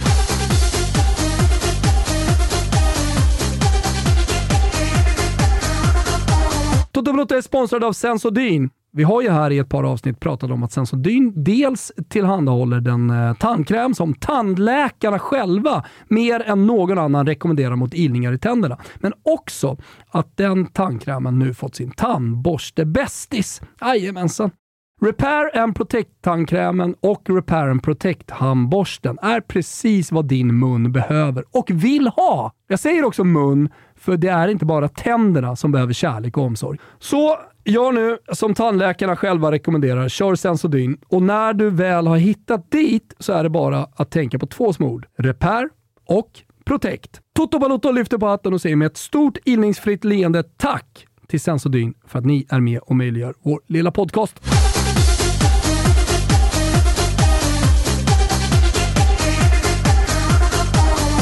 Toto 6.91 7.11
Balotto 7.11 7.35
är 7.35 7.41
sponsrad 7.41 7.83
av 7.83 7.93
Sensodyne. 7.93 8.69
Vi 8.91 9.03
har 9.03 9.21
ju 9.21 9.29
här 9.29 9.51
i 9.51 9.57
ett 9.57 9.69
par 9.69 9.83
avsnitt 9.83 10.19
pratat 10.19 10.51
om 10.51 10.63
att 10.63 10.71
Sensodyne 10.71 11.31
dels 11.35 11.91
tillhandahåller 12.09 12.79
den 12.79 13.09
eh, 13.09 13.33
tandkräm 13.33 13.93
som 13.93 14.13
tandläkarna 14.13 15.19
själva 15.19 15.85
mer 16.07 16.39
än 16.39 16.67
någon 16.67 16.97
annan 16.97 17.25
rekommenderar 17.25 17.75
mot 17.75 17.93
ilningar 17.93 18.33
i 18.33 18.37
tänderna. 18.37 18.77
Men 18.95 19.13
också 19.23 19.77
att 20.07 20.37
den 20.37 20.65
tandkrämen 20.65 21.39
nu 21.39 21.53
fått 21.53 21.75
sin 21.75 21.91
tandborste-bästis. 21.91 23.61
Jajamensan. 23.81 24.51
Repair 25.01 25.57
and 25.57 25.75
Protect-tandkrämen 25.75 26.95
och 27.01 27.29
Repair 27.29 27.69
and 27.69 27.81
Protect-handborsten 27.81 29.17
är 29.21 29.41
precis 29.41 30.11
vad 30.11 30.27
din 30.27 30.59
mun 30.59 30.91
behöver 30.91 31.43
och 31.51 31.71
vill 31.71 32.07
ha. 32.07 32.51
Jag 32.71 32.79
säger 32.79 33.03
också 33.03 33.23
mun, 33.23 33.69
för 33.95 34.17
det 34.17 34.27
är 34.27 34.47
inte 34.47 34.65
bara 34.65 34.87
tänderna 34.87 35.55
som 35.55 35.71
behöver 35.71 35.93
kärlek 35.93 36.37
och 36.37 36.43
omsorg. 36.43 36.79
Så 36.99 37.37
gör 37.65 37.91
nu 37.91 38.17
som 38.33 38.53
tandläkarna 38.53 39.15
själva 39.15 39.51
rekommenderar, 39.51 40.09
kör 40.09 40.35
Sensodyne 40.35 40.97
och 41.07 41.23
när 41.23 41.53
du 41.53 41.69
väl 41.69 42.07
har 42.07 42.17
hittat 42.17 42.71
dit 42.71 43.13
så 43.19 43.33
är 43.33 43.43
det 43.43 43.49
bara 43.49 43.87
att 43.95 44.11
tänka 44.11 44.39
på 44.39 44.47
två 44.47 44.73
små 44.73 44.87
ord. 44.87 45.07
Repair 45.17 45.69
och 46.05 46.29
Protect. 46.65 47.21
Toto 47.35 47.59
Balotto 47.59 47.91
lyfter 47.91 48.17
på 48.17 48.27
hatten 48.27 48.53
och 48.53 48.61
säger 48.61 48.75
med 48.75 48.85
ett 48.85 48.97
stort 48.97 49.37
ilningsfritt 49.45 50.03
leende 50.03 50.43
tack 50.43 51.05
till 51.27 51.39
Sensodyne 51.39 51.93
för 52.07 52.19
att 52.19 52.25
ni 52.25 52.45
är 52.49 52.59
med 52.59 52.79
och 52.79 52.95
möjliggör 52.95 53.33
vår 53.41 53.61
lilla 53.67 53.91
podcast. 53.91 54.39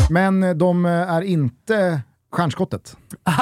Men 0.09 0.43
eh, 0.43 0.53
de 0.53 0.85
eh, 0.85 0.91
är 0.91 1.21
inte 1.21 2.01
stjärnskottet. 2.31 2.97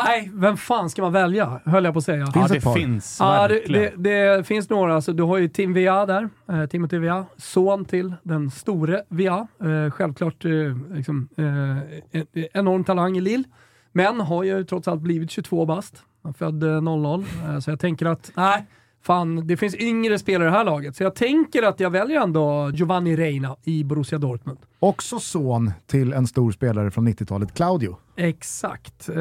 Nej, 0.06 0.32
vem 0.34 0.58
fan 0.58 0.90
ska 0.90 1.02
man 1.02 1.12
välja? 1.12 1.62
Höll 1.66 1.86
jag 1.86 1.94
på 1.94 1.98
att 1.98 2.06
säga. 2.06 2.28
Ja, 2.36 2.46
ett 2.46 2.52
det 2.52 2.74
finns 2.74 3.18
Ja, 3.20 3.48
det, 3.48 3.64
det, 3.68 4.04
det 4.04 4.44
finns 4.44 4.70
några. 4.70 4.96
Alltså, 4.96 5.14
du 5.14 5.24
har 5.24 5.38
ju 5.38 5.48
Tim 5.50 5.74
Via 5.74 6.06
där, 6.06 6.30
eh, 6.50 6.66
Timothy 6.66 6.98
Via, 6.98 7.26
son 7.38 7.86
till 7.86 8.14
den 8.24 8.52
store 8.52 9.04
Via. 9.10 9.48
Eh, 9.64 9.92
självklart 9.92 10.46
eh, 10.46 10.52
liksom, 10.94 11.30
eh, 11.38 12.22
en, 12.22 12.28
enorm 12.54 12.84
talang 12.84 13.18
i 13.18 13.22
Lill, 13.22 13.44
men 13.92 14.20
har 14.20 14.44
ju 14.44 14.64
trots 14.64 14.88
allt 14.88 15.02
blivit 15.02 15.32
22 15.32 15.66
bast. 15.66 16.04
Han 16.24 16.34
född 16.34 16.64
eh, 16.64 16.82
00, 16.82 17.26
eh, 17.50 17.60
så 17.60 17.70
jag 17.72 17.80
tänker 17.80 18.06
att 18.06 18.32
nej, 18.36 18.66
fan, 19.04 19.48
det 19.48 19.58
finns 19.58 19.76
yngre 19.76 20.20
spelare 20.20 20.48
i 20.48 20.52
det 20.52 20.58
här 20.58 20.64
laget. 20.66 20.96
Så 20.96 21.04
jag 21.04 21.16
tänker 21.16 21.64
att 21.64 21.80
jag 21.80 21.90
väljer 21.90 22.22
ändå 22.22 22.72
Giovanni 22.74 23.16
Reina 23.16 23.56
i 23.64 23.84
Borussia 23.84 24.20
Dortmund. 24.20 24.60
Också 24.80 25.20
son 25.20 25.72
till 25.86 26.14
en 26.14 26.28
stor 26.28 26.52
spelare 26.52 26.92
från 26.92 27.08
90-talet, 27.08 27.54
Claudio. 27.54 27.98
Exakt. 28.18 29.10
Uh, 29.10 29.16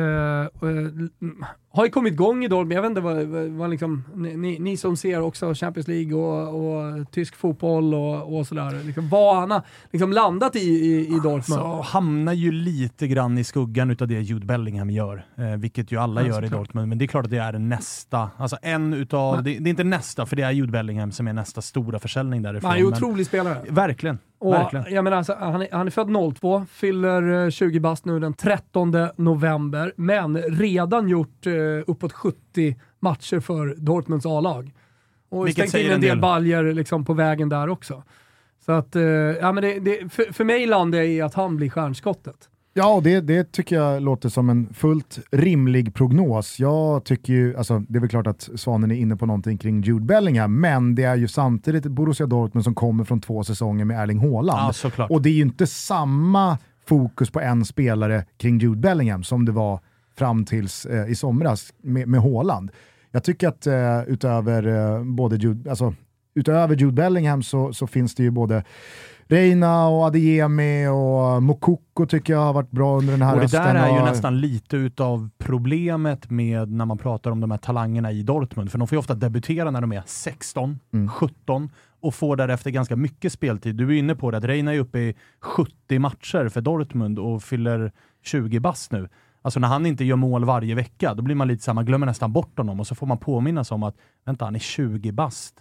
har 1.70 1.84
ju 1.84 1.90
kommit 1.90 2.12
igång 2.12 2.44
i 2.44 2.48
Dortmund. 2.48 2.72
Jag 2.72 2.82
vet 2.82 2.88
inte 2.88 3.00
vad, 3.00 3.16
vad, 3.16 3.48
vad 3.48 3.70
liksom, 3.70 4.04
ni, 4.14 4.58
ni 4.58 4.76
som 4.76 4.96
ser 4.96 5.20
också 5.20 5.54
Champions 5.54 5.88
League 5.88 6.14
och, 6.14 6.64
och 6.64 7.10
tysk 7.10 7.36
fotboll 7.36 7.94
och, 7.94 8.38
och 8.38 8.46
sådär. 8.46 8.84
Liksom, 8.84 9.08
vad 9.08 9.36
han 9.36 9.50
har 9.50 9.62
liksom 9.90 10.12
landat 10.12 10.56
i, 10.56 10.58
i, 10.58 11.06
i 11.06 11.10
Dortmund. 11.10 11.44
Så 11.44 11.82
hamnar 11.82 12.32
ju 12.32 12.52
lite 12.52 13.06
grann 13.08 13.38
i 13.38 13.44
skuggan 13.44 13.90
utav 13.90 14.08
det 14.08 14.20
Jude 14.20 14.46
Bellingham 14.46 14.90
gör, 14.90 15.26
eh, 15.36 15.44
vilket 15.44 15.92
ju 15.92 15.96
alla 15.96 16.20
Ja, 16.20 16.26
gör 16.26 16.42
i 16.42 16.46
såklart. 16.46 16.60
Dortmund. 16.60 16.88
Men 16.88 16.98
det 16.98 17.04
är 17.04 17.06
klart 17.06 17.24
att 17.24 17.30
det 17.30 17.38
är 17.38 17.52
nästa, 17.52 18.30
alltså 18.36 18.56
en 18.62 18.94
utav, 18.94 19.42
det, 19.42 19.58
det 19.58 19.68
är 19.68 19.70
inte 19.70 19.84
nästa, 19.84 20.26
för 20.26 20.36
det 20.36 20.42
är 20.42 20.50
Jude 20.50 20.72
Bellingham 20.72 21.12
som 21.12 21.28
är 21.28 21.32
nästa 21.32 21.62
stora 21.62 21.98
försäljning 21.98 22.42
därifrån. 22.42 22.68
han 22.68 22.76
är 22.76 22.82
ju 22.82 22.90
men- 22.90 22.94
otrolig 22.94 23.26
spelare. 23.26 23.64
Verkligen, 23.68 24.18
Och, 24.44 24.52
verkligen. 24.52 24.94
jag 24.94 25.04
menar, 25.04 25.16
alltså, 25.16 25.36
han, 25.40 25.62
är, 25.62 25.68
han 25.72 25.86
är 25.86 25.90
född 25.90 26.36
02, 26.36 26.66
fyller 26.70 27.44
eh, 27.44 27.50
20 27.50 27.80
bast 27.80 28.04
nu 28.04 28.20
den 28.20 28.34
13 28.34 28.92
november, 29.16 29.92
men 29.96 30.36
redan 30.36 31.08
gjort 31.08 31.46
eh, 31.46 31.52
uppåt 31.86 32.12
70 32.12 32.76
matcher 33.00 33.40
för 33.40 33.74
Dortmunds 33.76 34.26
A-lag. 34.26 34.72
Och 35.28 35.46
Vilket 35.46 35.68
stängt 35.68 35.84
in 35.84 35.90
en 35.90 35.94
en 35.94 36.00
del 36.00 36.10
del. 36.10 36.20
baljer 36.20 36.72
liksom, 36.72 37.04
på 37.04 37.12
vägen 37.14 37.48
där 37.48 37.68
också. 37.68 38.02
Så 38.64 38.72
att, 38.72 38.96
eh, 38.96 39.02
ja, 39.02 39.52
men 39.52 39.62
det, 39.62 39.78
det, 39.78 40.12
för, 40.12 40.32
för 40.32 40.44
mig 40.44 40.66
landar 40.66 40.98
jag 40.98 41.08
i 41.08 41.20
att 41.20 41.34
han 41.34 41.56
blir 41.56 41.70
stjärnskottet. 41.70 42.48
Ja, 42.76 43.00
det, 43.04 43.20
det 43.20 43.52
tycker 43.52 43.76
jag 43.76 44.02
låter 44.02 44.28
som 44.28 44.50
en 44.50 44.74
fullt 44.74 45.18
rimlig 45.30 45.94
prognos. 45.94 46.60
Jag 46.60 47.04
tycker 47.04 47.32
ju, 47.32 47.56
alltså, 47.56 47.78
det 47.78 47.98
är 47.98 48.00
väl 48.00 48.08
klart 48.08 48.26
att 48.26 48.48
Svanen 48.54 48.90
är 48.90 48.94
inne 48.94 49.16
på 49.16 49.26
någonting 49.26 49.58
kring 49.58 49.82
Jude 49.82 50.04
Bellingham, 50.04 50.60
men 50.60 50.94
det 50.94 51.02
är 51.02 51.16
ju 51.16 51.28
samtidigt 51.28 51.84
Borussia 51.84 52.26
Dortmund 52.26 52.64
som 52.64 52.74
kommer 52.74 53.04
från 53.04 53.20
två 53.20 53.44
säsonger 53.44 53.84
med 53.84 54.02
Erling 54.02 54.18
Haaland. 54.18 54.74
Ja. 54.96 55.06
Och 55.10 55.22
det 55.22 55.28
är 55.28 55.32
ju 55.32 55.42
inte 55.42 55.66
samma 55.66 56.58
fokus 56.86 57.30
på 57.30 57.40
en 57.40 57.64
spelare 57.64 58.24
kring 58.36 58.58
Jude 58.58 58.80
Bellingham 58.80 59.22
som 59.22 59.44
det 59.44 59.52
var 59.52 59.80
fram 60.18 60.44
tills 60.44 60.86
eh, 60.86 61.10
i 61.10 61.14
somras 61.14 61.74
med, 61.82 62.08
med 62.08 62.22
Haaland. 62.22 62.70
Jag 63.10 63.24
tycker 63.24 63.48
att 63.48 63.66
eh, 63.66 64.02
utöver, 64.02 64.66
eh, 64.66 65.04
både 65.04 65.36
Jude, 65.36 65.70
alltså, 65.70 65.94
utöver 66.34 66.76
Jude 66.76 66.92
Bellingham 66.92 67.42
så, 67.42 67.72
så 67.72 67.86
finns 67.86 68.14
det 68.14 68.22
ju 68.22 68.30
både 68.30 68.64
Reina 69.26 69.88
och 69.88 70.02
Adeyemi 70.04 70.86
och 70.88 71.42
Mokoko 71.42 72.06
tycker 72.06 72.32
jag 72.32 72.40
har 72.40 72.52
varit 72.52 72.70
bra 72.70 72.98
under 72.98 73.12
den 73.12 73.22
här 73.22 73.34
Och 73.34 73.40
det 73.40 73.46
där 73.52 73.74
är 73.74 73.88
ju 73.88 73.98
och- 73.98 74.04
nästan 74.04 74.40
lite 74.40 74.76
utav 74.76 75.30
problemet 75.38 76.30
med 76.30 76.70
när 76.70 76.84
man 76.84 76.98
pratar 76.98 77.30
om 77.30 77.40
de 77.40 77.50
här 77.50 77.58
talangerna 77.58 78.12
i 78.12 78.22
Dortmund. 78.22 78.70
För 78.70 78.78
de 78.78 78.88
får 78.88 78.96
ju 78.96 79.00
ofta 79.00 79.14
debutera 79.14 79.70
när 79.70 79.80
de 79.80 79.92
är 79.92 80.02
16, 80.06 80.78
Mm. 80.92 81.08
17 81.08 81.70
och 82.00 82.14
får 82.14 82.36
därefter 82.36 82.70
ganska 82.70 82.96
mycket 82.96 83.32
speltid. 83.32 83.76
Du 83.76 83.88
är 83.88 83.98
inne 83.98 84.14
på 84.14 84.30
det, 84.30 84.36
att 84.38 84.44
Reina 84.44 84.74
är 84.74 84.78
uppe 84.78 84.98
i 84.98 85.14
70 85.40 85.98
matcher 85.98 86.48
för 86.48 86.60
Dortmund 86.60 87.18
och 87.18 87.42
fyller 87.42 87.92
20 88.24 88.60
bast 88.60 88.92
nu. 88.92 89.08
Alltså 89.42 89.60
när 89.60 89.68
han 89.68 89.86
inte 89.86 90.04
gör 90.04 90.16
mål 90.16 90.44
varje 90.44 90.74
vecka, 90.74 91.14
då 91.14 91.22
blir 91.22 91.34
man 91.34 91.48
lite 91.48 91.62
så 91.64 91.70
här, 91.70 91.74
man 91.74 91.84
glömmer 91.86 92.06
nästan 92.06 92.32
bort 92.32 92.58
honom 92.58 92.80
och 92.80 92.86
så 92.86 92.94
får 92.94 93.06
man 93.06 93.18
påminnas 93.18 93.70
om 93.70 93.82
att 93.82 93.96
vänta, 94.26 94.44
han 94.44 94.54
är 94.54 94.58
20 94.58 95.12
bast. 95.12 95.54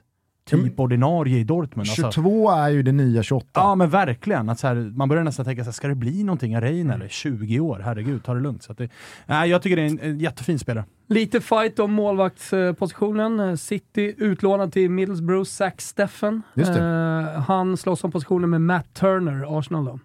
Typ 0.45 0.79
ordinarie 0.79 1.39
i 1.39 1.43
Dortmund. 1.43 1.89
Alltså. 1.89 2.11
22 2.11 2.51
är 2.51 2.69
ju 2.69 2.83
det 2.83 2.91
nya 2.91 3.23
28. 3.23 3.47
Ja 3.53 3.75
men 3.75 3.89
verkligen. 3.89 4.49
Att 4.49 4.59
så 4.59 4.67
här, 4.67 4.75
man 4.75 5.09
börjar 5.09 5.23
nästan 5.23 5.45
tänka, 5.45 5.63
så 5.63 5.67
här, 5.67 5.71
ska 5.73 5.87
det 5.87 5.95
bli 5.95 6.23
någonting 6.23 6.55
av 6.55 6.61
Rein 6.61 6.89
eller 6.89 7.07
20 7.07 7.59
år? 7.59 7.81
Herregud, 7.85 8.23
ta 8.23 8.33
det 8.33 8.39
lugnt. 8.39 8.63
Så 8.63 8.71
att 8.71 8.77
det, 8.77 8.89
nej, 9.25 9.49
jag 9.49 9.61
tycker 9.61 9.75
det 9.75 9.81
är 9.81 9.87
en, 9.87 9.99
en 9.99 10.19
jättefin 10.19 10.59
spelare. 10.59 10.85
Lite 11.07 11.41
fight 11.41 11.79
om 11.79 11.93
målvaktspositionen. 11.93 13.57
City 13.57 14.15
utlånad 14.17 14.73
till 14.73 14.89
Middlesbrough, 14.89 15.43
Zach 15.43 15.73
Steffen. 15.77 16.41
Just 16.53 16.71
Eh, 16.83 17.41
han 17.41 17.77
slåss 17.77 18.03
om 18.03 18.11
positionen 18.11 18.49
med 18.49 18.61
Matt 18.61 18.93
Turner, 18.93 19.59
Arsenal 19.59 19.85
då. 19.85 19.99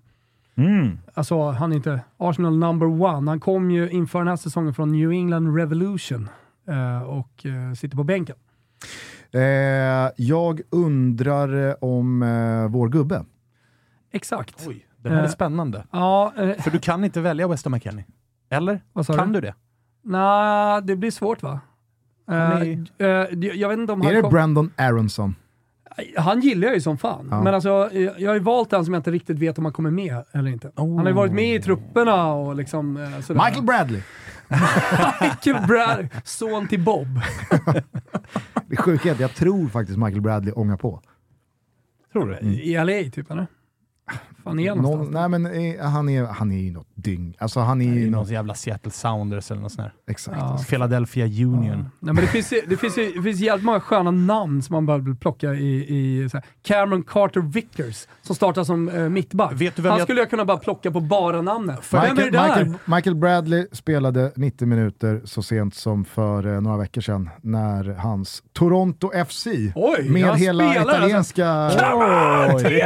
Mm. 0.63 0.99
Alltså, 1.15 1.51
han 1.51 1.73
är 1.73 1.77
inte 1.77 2.01
Arsenal 2.17 2.59
number 2.59 2.87
one. 2.87 3.31
Han 3.31 3.41
kom 3.41 3.71
ju 3.71 3.91
inför 3.91 4.19
den 4.19 4.29
här 4.29 4.37
säsongen 4.37 4.75
från 4.75 4.93
New 4.93 5.11
England 5.11 5.57
Revolution 5.57 6.29
eh, 6.69 7.03
och 7.03 7.47
eh, 7.47 7.75
sitter 7.75 7.97
på 7.97 8.05
bänken. 8.05 8.37
Eh, 9.33 9.41
jag 10.17 10.61
undrar 10.71 11.69
eh, 11.69 11.75
om 11.81 12.23
eh, 12.23 12.69
vår 12.69 12.89
gubbe. 12.89 13.25
Exakt. 14.13 14.65
Oj, 14.69 14.87
det 14.97 15.09
här 15.09 15.17
är 15.17 15.23
Eh, 15.23 15.29
spännande. 15.29 15.85
Ja, 15.93 16.33
eh, 16.39 16.63
För 16.63 16.71
du 16.71 16.79
kan 16.79 17.05
inte 17.05 17.21
välja 17.21 17.49
Weston 17.49 17.73
McKennie. 17.73 18.05
Eller? 18.51 18.81
vad 18.93 19.07
sa 19.07 19.13
Kan 19.15 19.33
du? 19.33 19.41
du 19.41 19.47
det? 19.47 19.55
Nej, 20.05 20.83
det 20.83 20.97
blir 20.97 21.11
svårt 21.11 21.43
va? 21.43 21.61
Är- 22.27 22.87
eh, 22.99 23.07
jag 23.55 23.69
vet 23.69 23.79
inte 23.79 23.93
om 23.93 24.01
Är 24.01 24.05
han 24.05 24.15
det 24.15 24.21
kom... 24.21 24.31
Brandon 24.33 24.73
Aronson? 24.77 25.35
Han 26.17 26.41
gillar 26.41 26.67
jag 26.69 26.75
ju 26.75 26.81
som 26.81 26.99
fan. 26.99 27.29
Ja. 27.31 27.43
Men 27.43 27.55
alltså, 27.55 27.69
jag 27.93 28.29
har 28.31 28.35
ju 28.35 28.41
valt 28.41 28.73
en 28.73 28.85
som 28.85 28.95
jag 28.95 28.99
inte 29.01 29.11
riktigt 29.11 29.39
vet 29.39 29.59
om 29.59 29.65
han 29.65 29.73
kommer 29.73 29.91
med 29.91 30.25
eller 30.33 30.51
inte. 30.51 30.71
Han 30.77 30.99
har 30.99 31.07
ju 31.07 31.13
varit 31.13 31.33
med 31.33 31.55
i 31.55 31.63
trupperna 31.63 32.33
och 32.33 32.57
liksom 32.57 33.09
sådär. 33.27 33.45
Michael 33.45 33.65
Bradley. 33.65 34.03
Michael 35.21 35.67
Brad, 35.67 36.09
son 36.25 36.69
till 36.69 36.85
Bob. 36.85 37.07
Det 38.69 38.77
sjuka 38.77 39.09
är 39.09 39.13
att 39.13 39.21
jag 39.21 39.35
tror 39.35 39.69
faktiskt 39.69 39.99
Michael 39.99 40.21
Bradley 40.21 40.53
ångar 40.53 40.77
på. 40.77 41.03
Tror 42.13 42.39
du? 42.41 42.49
I 42.49 42.75
LA 42.75 43.11
typ 43.11 43.31
eller? 43.31 43.47
Fan 44.45 44.59
är 44.59 44.69
han 44.69 44.79
Någon, 44.79 44.91
någonstans? 44.91 45.31
nej 45.31 45.41
men 45.41 45.77
eh, 45.81 45.87
han 45.91 46.09
är, 46.09 46.25
han 46.27 46.53
är 46.53 46.59
ju 46.59 46.71
något 46.73 46.87
dyng. 46.95 47.35
Alltså 47.39 47.61
han 47.61 47.83
är 47.83 47.87
Det 47.91 47.95
ju 47.97 48.07
är 48.07 48.11
något, 48.11 48.21
någon 48.27 48.33
jävla 48.35 48.55
Seattle 48.55 48.91
Sounders 48.91 49.51
eller 49.51 49.61
något 49.63 49.73
sånt 49.73 49.89
där. 50.07 50.13
exakt. 50.13 50.37
Ja. 50.41 50.59
Philadelphia 50.69 51.25
Union. 51.25 51.79
Nej, 52.01 52.15
men 52.15 52.17
det 52.17 52.27
finns, 52.27 52.53
ju- 52.53 52.63
det, 52.69 52.77
finns, 52.77 52.99
ju- 52.99 53.13
det 53.13 53.23
finns 53.23 53.41
jävligt 53.41 53.65
många 53.65 53.81
sköna 53.81 54.11
namn 54.11 54.63
som 54.63 54.75
man 54.75 54.87
bara 54.87 54.99
vill 54.99 55.17
plocka 55.17 55.55
i, 55.55 55.77
i 56.25 56.29
så 56.29 56.37
här. 56.37 56.47
Cameron 56.63 57.03
Carter 57.03 57.41
Vickers, 57.41 58.07
som 58.23 58.37
startar 58.37 58.65
som 58.65 58.89
eh, 58.89 59.09
mittback. 59.09 59.53
Vet 59.53 59.77
du 59.77 59.83
vem 59.83 59.91
Han 59.91 59.99
jag- 59.99 60.07
skulle 60.07 60.21
jag 60.21 60.31
kunna 60.31 60.45
bara 60.45 60.57
plocka 60.59 60.91
på 60.91 61.01
bara 61.01 61.43
namnet. 61.43 61.93
Vem 61.93 62.01
är 62.03 62.07
det 62.09 62.15
Michael, 62.15 62.33
där? 62.33 62.49
Michael, 62.65 62.75
Michael 62.85 63.15
Bradley 63.17 63.67
spelade 63.73 64.33
90 64.37 64.67
minuter 64.69 65.21
så 65.25 65.43
sent 65.43 65.75
som 65.75 66.05
för 66.05 66.55
eh, 66.55 66.61
några 66.61 66.77
veckor 66.77 67.01
sedan 67.01 67.31
när 67.43 67.85
hans 67.95 68.43
Toronto 68.53 69.11
FC 69.29 69.47
Oj, 69.75 70.09
med 70.11 70.25
han 70.25 70.37
hela 70.39 70.65
spelar 70.71 70.81
alltså. 70.81 70.97
italienska... 70.97 71.71
Oj. 72.55 72.83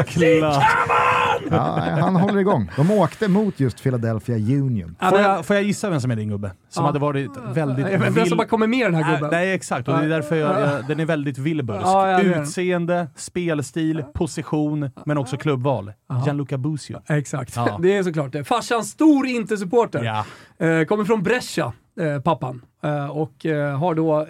Ja, 1.56 1.98
han 2.00 2.16
håller 2.16 2.38
igång. 2.40 2.70
De 2.76 2.90
åkte 2.90 3.28
mot 3.28 3.60
just 3.60 3.82
Philadelphia 3.82 4.36
Union. 4.36 4.96
Ja, 5.00 5.10
Får 5.10 5.20
jag, 5.20 5.46
får 5.46 5.56
jag 5.56 5.62
gissa 5.64 5.90
vem 5.90 6.00
som 6.00 6.10
är 6.10 6.16
din 6.16 6.28
gubbe? 6.28 6.50
Som 6.68 6.82
Ja. 6.82 6.86
hade 6.86 6.98
varit 6.98 7.30
väldigt 7.54 7.86
inte 7.92 8.10
vem 8.10 8.26
som 8.26 8.38
bara 8.38 8.48
kommer 8.48 8.66
med 8.66 8.78
i 8.78 8.82
den 8.82 8.94
här 8.94 9.12
gubben. 9.14 9.30
nej 9.32 9.52
exakt, 9.52 9.88
och 9.88 9.98
det 9.98 10.04
är 10.04 10.08
därför 10.08 10.36
jag, 10.36 10.60
jag, 10.60 10.86
den 10.88 11.00
är 11.00 11.04
väldigt 11.04 11.38
Wilbursk. 11.38 11.86
Ja. 11.86 12.20
Utseende, 12.22 13.08
spelstil, 13.16 14.04
position, 14.14 14.90
men 15.06 15.18
också 15.18 15.36
klubbval. 15.36 15.92
Gianluca 16.26 16.58
Busio. 16.58 17.00
Exakt, 17.08 17.56
Ja. 17.56 17.78
det 17.82 17.96
är 17.96 18.02
såklart 18.02 18.32
det. 18.32 18.44
Farsan, 18.44 18.84
stor 18.84 19.26
Inter-supporter. 19.26 20.24
Eh, 20.62 20.84
kommer 20.84 21.04
från 21.04 21.22
Brescia, 21.22 21.72
eh, 22.00 22.20
pappan. 22.20 22.62
Eh, 22.82 23.10
och 23.10 23.44
har 23.78 23.94
då 23.94 24.26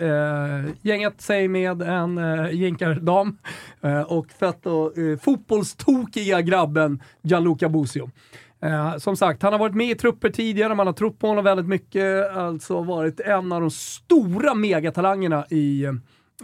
gängat 0.82 1.20
sig 1.20 1.48
med 1.48 1.82
en 1.82 2.18
eh, 2.18 2.52
jänkardam 2.52 3.38
och 4.06 4.26
fett 4.30 4.66
och 4.66 4.98
eh, 4.98 5.18
fotbollstokiga 5.18 6.40
grabben 6.40 7.02
Gianluca 7.22 7.68
Busio. 7.68 8.10
Eh, 8.62 8.96
som 8.96 9.16
sagt, 9.16 9.42
han 9.42 9.52
har 9.52 9.60
varit 9.60 9.74
med 9.74 9.90
i 9.90 9.94
trupper 9.94 10.30
tidigare, 10.30 10.74
man 10.74 10.86
har 10.86 10.94
trott 10.94 11.18
på 11.18 11.26
honom 11.26 11.44
väldigt 11.44 11.66
mycket, 11.66 12.36
alltså 12.36 12.82
varit 12.82 13.20
en 13.20 13.52
av 13.52 13.60
de 13.60 13.70
stora 13.70 14.54
megatalangerna 14.54 15.46
i 15.50 15.86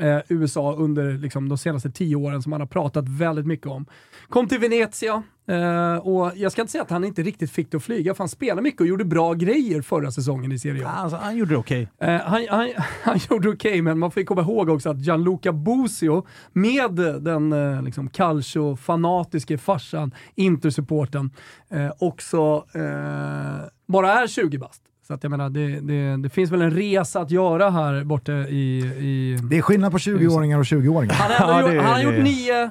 eh, 0.00 0.18
USA 0.28 0.74
under 0.74 1.12
liksom, 1.12 1.48
de 1.48 1.58
senaste 1.58 1.90
tio 1.90 2.16
åren 2.16 2.42
som 2.42 2.50
man 2.50 2.60
har 2.60 2.66
pratat 2.66 3.08
väldigt 3.08 3.46
mycket 3.46 3.66
om. 3.66 3.86
Kom 4.28 4.48
till 4.48 4.58
Venezia 4.58 5.22
eh, 5.48 5.96
och 5.96 6.32
jag 6.36 6.52
ska 6.52 6.62
inte 6.62 6.72
säga 6.72 6.82
att 6.82 6.90
han 6.90 7.04
inte 7.04 7.22
riktigt 7.22 7.50
fick 7.50 7.70
det 7.70 7.76
att 7.76 7.82
flyga, 7.82 8.14
för 8.14 8.18
han 8.18 8.28
spelade 8.28 8.62
mycket 8.62 8.80
och 8.80 8.86
gjorde 8.86 9.04
bra 9.04 9.34
grejer 9.34 9.82
förra 9.82 10.10
säsongen 10.10 10.52
i 10.52 10.58
Serie 10.58 10.86
A. 10.86 10.90
Alltså, 10.90 11.16
han 11.16 11.36
gjorde 11.36 11.50
det 11.50 11.58
okej. 11.58 11.88
Eh, 11.98 12.16
han, 12.16 12.46
han, 12.50 12.70
han 13.02 13.18
gjorde 13.30 13.48
okej, 13.48 13.82
men 13.82 13.98
man 13.98 14.10
får 14.10 14.22
komma 14.22 14.42
ihåg 14.42 14.68
också 14.68 14.90
att 14.90 15.00
Gianluca 15.00 15.52
Busio 15.52 16.26
med 16.52 16.94
den 17.20 17.52
eh, 17.52 17.82
liksom, 17.82 18.10
calcio-fanatiske 18.10 19.58
farsan, 19.58 20.14
Intersupporten, 20.34 21.30
eh, 21.70 21.90
också 21.98 22.64
eh, 22.74 23.68
bara 23.86 24.12
är 24.12 24.26
20 24.26 24.58
bast. 24.58 24.82
Så 25.08 25.14
att 25.14 25.22
jag 25.22 25.30
menar, 25.30 25.50
det, 25.50 25.80
det, 25.80 26.16
det 26.16 26.28
finns 26.28 26.50
väl 26.50 26.62
en 26.62 26.70
resa 26.70 27.20
att 27.20 27.30
göra 27.30 27.70
här 27.70 28.04
borta 28.04 28.32
i... 28.32 28.78
i 28.98 29.38
Det 29.50 29.58
är 29.58 29.62
skillnad 29.62 29.92
på 29.92 29.98
20-åringar 29.98 30.58
och 30.58 30.64
20-åringar. 30.64 31.14
han 31.14 31.30
Ja, 31.48 31.60
gjort, 31.72 31.82
han 31.82 31.94
har 31.94 31.96
det. 31.96 32.02
gjort 32.02 32.24
nio 32.24 32.62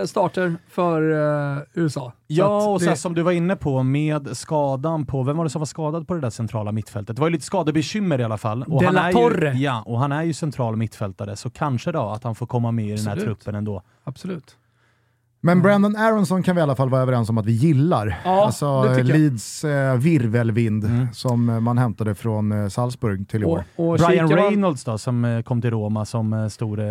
eh, 0.00 0.04
starter 0.06 0.56
för 0.68 1.10
eh, 1.56 1.62
USA. 1.74 2.00
Så 2.00 2.12
Ja, 2.26 2.68
och 2.70 2.80
sen 2.80 2.90
det- 2.90 2.96
som 2.96 3.14
du 3.14 3.22
var 3.22 3.32
inne 3.32 3.56
på 3.56 3.82
med 3.82 4.36
skadan 4.36 5.06
på, 5.06 5.22
vem 5.22 5.36
var 5.36 5.44
det 5.44 5.50
som 5.50 5.58
var 5.60 5.66
skadad 5.66 6.08
på 6.08 6.14
det 6.14 6.20
där 6.20 6.30
centrala 6.30 6.72
mittfältet? 6.72 7.16
Det 7.16 7.20
var 7.20 7.28
ju 7.28 7.32
lite 7.32 7.44
skadebekymmer 7.44 8.20
i 8.20 8.24
alla 8.24 8.38
fall. 8.38 8.62
Och 8.62 8.80
De 8.82 8.86
han 8.86 8.96
är 8.96 9.12
Torre. 9.12 9.52
Ju, 9.52 9.64
ja, 9.64 9.82
och 9.86 9.98
han 9.98 10.12
är 10.12 10.22
ju 10.22 10.32
central 10.32 10.76
mittfältare, 10.76 11.36
så 11.36 11.50
kanske 11.50 11.92
då 11.92 12.02
att 12.08 12.24
han 12.24 12.34
får 12.34 12.46
komma 12.46 12.70
med 12.72 12.84
i 12.86 12.88
den 12.88 12.98
här 13.06 13.12
Absolut. 13.12 13.24
truppen 13.38 13.54
ändå. 13.54 13.82
Absolut. 14.04 14.56
Men 15.42 15.62
Brandon 15.62 15.96
Aronson 15.96 16.42
kan 16.42 16.56
vi 16.56 16.60
i 16.60 16.62
alla 16.62 16.76
fall 16.76 16.88
vara 16.90 17.02
överens 17.02 17.30
om 17.30 17.38
att 17.38 17.46
vi 17.46 17.52
gillar. 17.52 18.20
Ja, 18.24 18.44
alltså. 18.46 18.82
Leeds 19.02 19.64
eh, 19.64 19.96
virvelvind 19.96 20.84
Mm. 20.84 21.06
som 21.12 21.64
man 21.64 21.78
hämtade 21.78 22.14
från 22.14 22.52
eh, 22.52 22.68
Salzburg 22.68 23.28
till 23.28 23.42
i 23.42 23.44
år. 23.44 23.64
Och, 23.76 23.88
och 23.90 23.98
Brian 23.98 24.28
Reynolds 24.28 24.84
då, 24.84 24.98
som 24.98 25.24
eh, 25.24 25.42
kom 25.42 25.60
till 25.60 25.70
Roma 25.70 26.04
som 26.04 26.32
eh, 26.32 26.48
stor 26.48 26.80
eh, 26.80 26.86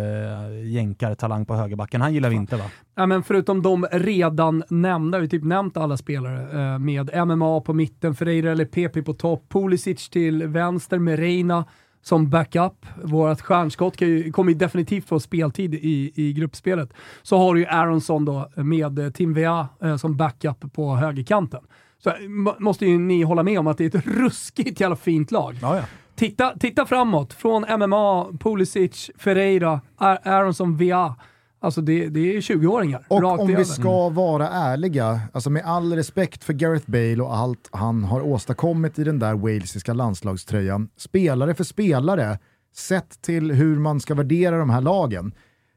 jänkartalang 0.72 1.46
på 1.46 1.54
högerbacken. 1.54 2.00
Han 2.00 2.14
gillar 2.14 2.28
vi 2.30 2.36
inte 2.36 2.56
va? 2.56 2.64
Ja, 2.96 3.06
men 3.06 3.22
förutom 3.22 3.62
de 3.62 3.86
redan 3.92 4.62
nämnda, 4.68 5.18
vi 5.18 5.24
har 5.24 5.30
typ 5.30 5.44
nämnt 5.44 5.76
alla 5.76 5.96
spelare, 5.96 6.72
eh, 6.72 6.78
med 6.78 7.10
MMA 7.26 7.60
på 7.60 7.72
mitten, 7.74 8.14
Ferreira 8.14 8.50
eller 8.52 8.64
PP 8.64 9.02
på 9.02 9.12
topp, 9.12 9.44
Pulisic 9.48 10.08
till 10.08 10.46
vänster 10.46 10.98
med 10.98 11.18
Reina 11.18 11.64
som 12.02 12.30
backup. 12.30 12.86
Vårt 13.02 13.40
stjärnskott 13.40 13.96
kan 13.96 14.08
ju, 14.08 14.32
kommer 14.32 14.52
ju 14.52 14.58
definitivt 14.58 15.08
få 15.08 15.20
speltid 15.20 15.74
i, 15.74 16.12
i 16.14 16.32
gruppspelet. 16.32 16.92
Så 17.22 17.38
har 17.38 17.54
du 17.54 17.60
ju 17.60 17.66
Aronsson 17.66 18.24
då 18.24 18.50
med 18.56 18.98
eh, 18.98 19.10
Tim 19.10 19.34
Vea 19.34 19.68
eh, 19.82 19.96
som 19.96 20.16
backup 20.16 20.72
på 20.72 20.94
högerkanten. 20.96 21.60
Så 22.02 22.10
eh, 22.10 22.28
må- 22.28 22.56
måste 22.58 22.86
ju 22.86 22.98
ni 22.98 23.22
hålla 23.22 23.42
med 23.42 23.58
om 23.58 23.66
att 23.66 23.78
det 23.78 23.94
är 23.94 23.98
ett 23.98 24.06
ruskigt 24.06 24.80
jävla 24.80 24.96
fint 24.96 25.30
lag. 25.30 25.56
Ja, 25.62 25.76
ja. 25.76 25.82
Titta, 26.14 26.52
titta 26.60 26.86
framåt, 26.86 27.32
från 27.32 27.62
MMA, 27.78 28.26
Pulisic, 28.40 29.10
Ferreira, 29.18 29.80
Ar- 29.96 30.28
Aronsson, 30.28 30.76
Vea. 30.76 31.14
Alltså 31.62 31.80
det, 31.80 32.08
det 32.08 32.36
är 32.36 32.40
20-åringar. 32.40 33.04
Och 33.08 33.22
rakt 33.22 33.40
om 33.40 33.48
över. 33.50 33.58
vi 33.58 33.64
ska 33.64 34.08
vara 34.08 34.48
ärliga, 34.48 35.20
alltså 35.32 35.50
med 35.50 35.62
all 35.64 35.92
respekt 35.92 36.44
för 36.44 36.52
Gareth 36.52 36.90
Bale 36.90 37.22
och 37.22 37.36
allt 37.36 37.68
han 37.72 38.04
har 38.04 38.20
åstadkommit 38.20 38.98
i 38.98 39.04
den 39.04 39.18
där 39.18 39.34
walesiska 39.34 39.92
landslagströjan, 39.92 40.88
spelare 40.96 41.54
för 41.54 41.64
spelare, 41.64 42.38
sett 42.74 43.22
till 43.22 43.50
hur 43.50 43.78
man 43.78 44.00
ska 44.00 44.14
värdera 44.14 44.58
de 44.58 44.70
här 44.70 44.80
lagen. 44.80 45.32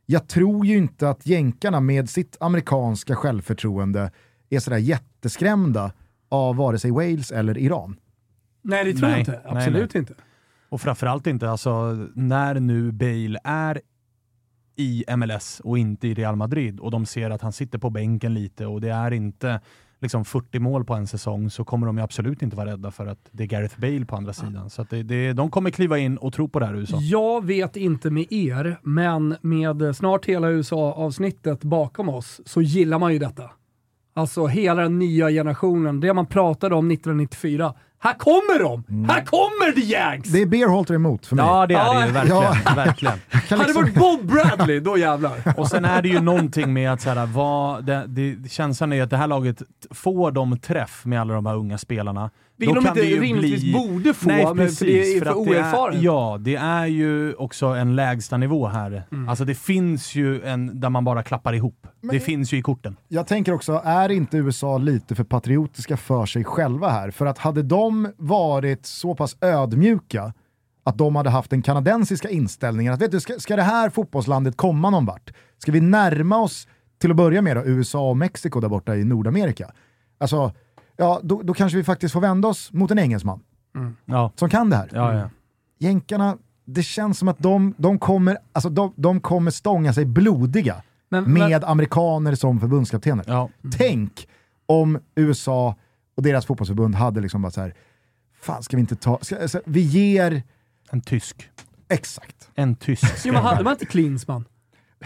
Jag 0.05 0.27
tror 0.27 0.65
ju 0.65 0.77
inte 0.77 1.09
att 1.09 1.25
jänkarna 1.27 1.79
med 1.79 2.09
sitt 2.09 2.37
amerikanska 2.39 3.15
självförtroende 3.15 4.11
är 4.49 4.59
sådär 4.59 4.77
jätteskrämda 4.77 5.91
av 6.29 6.55
vare 6.55 6.79
sig 6.79 6.91
Wales 6.91 7.31
eller 7.31 7.57
Iran. 7.57 7.95
Nej, 8.61 8.85
det 8.85 8.93
tror 8.93 9.09
jag 9.09 9.11
Nej, 9.11 9.19
inte. 9.19 9.31
nej, 9.31 9.57
Absolut 9.57 9.95
inte. 9.95 10.13
Och 10.69 10.81
framförallt 10.81 11.27
inte, 11.27 11.49
alltså 11.49 11.97
när 12.15 12.59
nu 12.59 12.91
Bale 12.91 13.39
är 13.43 13.81
i 14.75 15.03
MLS 15.17 15.61
och 15.63 15.77
inte 15.77 16.07
i 16.07 16.13
Real 16.13 16.35
Madrid 16.35 16.79
och 16.79 16.91
de 16.91 17.05
ser 17.05 17.29
att 17.29 17.41
han 17.41 17.51
sitter 17.51 17.77
på 17.77 17.89
bänken 17.89 18.33
lite 18.33 18.65
och 18.65 18.81
det 18.81 18.89
är 18.89 19.11
inte 19.11 19.61
liksom 20.03 20.25
40 20.25 20.59
mål 20.59 20.85
på 20.85 20.93
en 20.93 21.07
säsong 21.07 21.49
så 21.49 21.63
kommer 21.63 21.87
de 21.87 21.97
ju 21.97 22.03
absolut 22.03 22.41
inte 22.41 22.55
vara 22.55 22.71
rädda 22.71 22.91
för 22.91 23.07
att 23.07 23.29
det 23.31 23.43
är 23.43 23.47
Gareth 23.47 23.79
Bale 23.79 24.05
på 24.05 24.15
andra 24.15 24.33
sidan. 24.33 24.69
Så 24.69 24.81
att 24.81 24.89
det, 24.89 25.03
det, 25.03 25.33
de 25.33 25.51
kommer 25.51 25.69
kliva 25.69 25.97
in 25.97 26.17
och 26.17 26.33
tro 26.33 26.49
på 26.49 26.59
det 26.59 26.65
här 26.65 26.75
USA. 26.75 26.97
Jag 26.97 27.45
vet 27.45 27.75
inte 27.75 28.09
med 28.09 28.31
er, 28.31 28.79
men 28.81 29.35
med 29.41 29.95
snart 29.95 30.25
hela 30.25 30.49
USA-avsnittet 30.49 31.63
bakom 31.63 32.09
oss 32.09 32.41
så 32.45 32.61
gillar 32.61 32.99
man 32.99 33.13
ju 33.13 33.19
detta. 33.19 33.51
Alltså 34.15 34.47
hela 34.47 34.81
den 34.81 34.99
nya 34.99 35.29
generationen, 35.29 35.99
det 35.99 36.13
man 36.13 36.25
pratade 36.25 36.75
om 36.75 36.91
1994. 36.91 37.73
Här 38.03 38.13
kommer 38.13 38.59
de! 38.59 39.05
Här 39.09 39.25
kommer 39.25 39.71
the 39.71 39.81
Yanks! 39.81 40.29
Det 40.29 40.41
är 40.41 40.45
Beerhalter 40.45 40.93
emot 40.93 41.25
för 41.25 41.35
mig. 41.35 41.45
Ja, 41.45 41.67
det 41.67 41.73
är 41.75 41.93
det 42.11 42.23
ju 42.23 42.29
Ja. 42.29 42.39
verkligen. 42.41 42.75
verkligen. 42.75 43.19
Kan 43.47 43.59
Hade 43.59 43.73
det 43.73 43.79
liksom- 43.81 44.01
varit 44.03 44.19
Bob 44.21 44.31
Bradley, 44.31 44.79
då 44.79 44.97
jävlar. 44.97 45.31
Och 45.57 45.67
sen 45.67 45.85
är 45.85 46.01
det 46.01 46.07
ju 46.09 46.19
någonting 46.21 46.73
med 46.73 46.91
att 46.93 47.01
så 47.01 47.09
här, 47.09 47.25
vad, 47.25 47.85
det, 47.85 48.03
det, 48.07 48.51
känslan 48.51 48.93
är 48.93 49.03
att 49.03 49.09
det 49.09 49.17
här 49.17 49.27
laget 49.27 49.61
får 49.91 50.31
de 50.31 50.59
träff 50.59 51.05
med 51.05 51.21
alla 51.21 51.33
de 51.33 51.45
här 51.45 51.55
unga 51.55 51.77
spelarna. 51.77 52.29
Vilket 52.57 52.75
de 52.75 52.83
kan 52.83 52.91
inte 52.91 53.01
det 53.01 53.07
ju 53.07 53.21
rimligtvis 53.21 53.73
borde 53.73 54.13
få, 54.13 54.29
Nej, 54.29 54.45
men 54.45 54.57
precis, 54.57 54.79
för 54.79 54.85
det 54.85 55.15
är 55.15 55.19
för, 55.19 55.25
att 55.25 55.35
oerfaren. 55.35 55.93
Det 55.93 55.99
är, 55.99 56.03
ja, 56.03 56.37
det 56.41 56.55
är 56.55 56.85
ju 56.85 57.33
också 57.33 57.65
en 57.65 57.95
lägsta 57.95 58.37
nivå 58.37 58.67
här. 58.67 59.03
Mm. 59.11 59.29
Alltså 59.29 59.45
det 59.45 59.55
finns 59.55 60.15
ju 60.15 60.43
en 60.43 60.79
där 60.79 60.89
man 60.89 61.03
bara 61.03 61.23
klappar 61.23 61.53
ihop. 61.53 61.87
det 62.01 62.19
finns 62.19 62.53
ju 62.53 62.57
i 62.57 62.61
korten. 62.61 62.95
Jag 63.07 63.27
tänker 63.27 63.53
också, 63.53 63.81
är 63.85 64.09
inte 64.09 64.37
USA 64.37 64.77
lite 64.77 65.15
för 65.15 65.23
patriotiska 65.23 65.97
för 65.97 66.25
sig 66.25 66.43
själva 66.43 66.89
här? 66.89 67.11
För 67.11 67.25
att 67.25 67.37
hade 67.37 67.63
de 67.63 68.09
varit 68.17 68.85
så 68.85 69.15
pass 69.15 69.37
ödmjuka 69.41 70.33
att 70.83 70.97
de 70.97 71.15
hade 71.15 71.29
haft 71.29 71.49
den 71.49 71.61
kanadensiska 71.61 72.29
inställningen 72.29 72.93
att 72.93 73.01
vet 73.01 73.11
du, 73.11 73.19
ska, 73.19 73.39
ska 73.39 73.55
det 73.55 73.61
här 73.61 73.89
fotbollslandet 73.89 74.57
komma 74.57 74.89
någon 74.89 75.05
vart? 75.05 75.33
Ska 75.57 75.71
vi 75.71 75.81
närma 75.81 76.37
oss 76.37 76.67
till 77.01 77.11
att 77.11 77.17
börja 77.17 77.41
med 77.41 77.57
då, 77.57 77.63
USA 77.65 78.09
och 78.09 78.17
Mexiko 78.17 78.59
där 78.59 78.69
borta 78.69 78.95
i 78.95 79.03
Nordamerika? 79.03 79.71
Alltså, 80.17 80.51
ja 80.97 81.19
då, 81.23 81.41
då 81.41 81.53
kanske 81.53 81.77
vi 81.77 81.83
faktiskt 81.83 82.13
får 82.13 82.21
vända 82.21 82.47
oss 82.47 82.73
mot 82.73 82.91
en 82.91 82.99
engelsman 82.99 83.39
Ja. 84.05 84.31
som 84.35 84.49
kan 84.49 84.69
det 84.69 84.75
här. 84.75 84.89
Ja, 84.93 85.13
ja. 85.13 85.29
Jänkarna, 85.79 86.37
det 86.65 86.83
känns 86.83 87.19
som 87.19 87.27
att 87.27 87.39
de, 87.39 87.73
de, 87.77 87.99
kommer, 87.99 88.37
alltså 88.51 88.69
de, 88.69 88.93
de 88.95 89.19
kommer 89.21 89.51
stånga 89.51 89.93
sig 89.93 90.05
blodiga 90.05 90.83
Men- 91.09 91.23
med 91.33 91.49
men- 91.49 91.63
amerikaner 91.63 92.35
som 92.35 92.59
förbundskaptener. 92.59 93.25
ja. 93.27 93.49
Tänk 93.77 94.27
om 94.65 94.99
USA 95.15 95.75
och 96.15 96.23
deras 96.23 96.45
fotbollsförbund 96.45 96.95
hade 96.95 97.21
liksom 97.21 97.41
bara 97.41 97.51
så 97.51 97.61
här, 97.61 97.73
fan 98.41 98.63
ska 98.63 98.77
vi 98.77 98.81
inte 98.81 98.95
ta, 98.95 99.19
ska, 99.21 99.41
alltså, 99.41 99.61
vi 99.65 99.81
ger, 99.81 100.43
En 100.91 101.01
tysk. 101.01 101.49
exakt. 101.89 102.49
En 102.55 102.75
tysk. 102.75 103.21
Jo, 103.25 103.33
men 103.33 103.41
hade 103.43 103.63
man 103.63 103.73
inte 103.73 103.85
Klinsmann? 103.85 104.45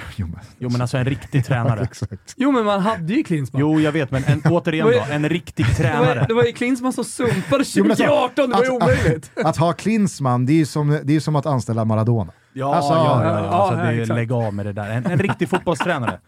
Jo 0.15 0.27
men, 0.27 0.39
Jo 0.59 0.69
men 0.69 0.81
alltså 0.81 0.97
en 0.97 1.05
riktig 1.05 1.45
tränare. 1.45 1.81
exakt. 1.83 2.33
Jo, 2.35 2.51
men 2.51 2.65
man 2.65 2.79
hade 2.81 3.13
ju 3.13 3.23
Klinsmann. 3.23 3.59
Jo 3.61 3.79
jag 3.79 3.91
vet 3.91 4.11
men 4.11 4.23
en, 4.23 4.41
återigen 4.51 4.87
då, 4.87 5.13
en 5.13 5.29
riktig 5.29 5.65
Det 5.65 5.83
var, 5.83 5.89
tränare. 6.05 6.25
det 6.27 6.33
var 6.33 6.43
ju 6.43 6.51
Klinsmann 6.51 6.93
som 6.93 7.03
sumpade 7.03 7.63
Jo, 7.75 7.83
men 7.85 7.95
2018, 7.95 8.49
det 8.49 8.55
var 8.55 8.63
ju 8.63 8.69
att- 8.75 8.81
omöjligt. 8.83 9.31
Att, 9.35 9.45
att 9.45 9.57
ha 9.57 9.73
Klinsmann, 9.73 10.45
det 10.45 10.53
är 10.53 10.57
ju 10.57 10.65
som, 10.65 10.99
det 11.03 11.15
är 11.15 11.19
som 11.19 11.35
att 11.35 11.45
anställa 11.45 11.85
Maradona. 11.85 12.31
Ja, 12.53 12.75
Alltså, 12.75 12.93
ja, 12.93 13.23
ja, 13.23 13.29
ja, 13.29 13.43
ja. 13.45 13.49
Alltså, 13.49 13.79
ja, 13.85 13.91
det 13.91 14.01
är, 14.01 14.05
lägg 14.05 14.31
av 14.31 14.53
med 14.53 14.65
det 14.65 14.73
där. 14.73 14.89
En, 14.91 15.05
en 15.05 15.19
riktig 15.19 15.49
fotbollstränare. 15.49 16.19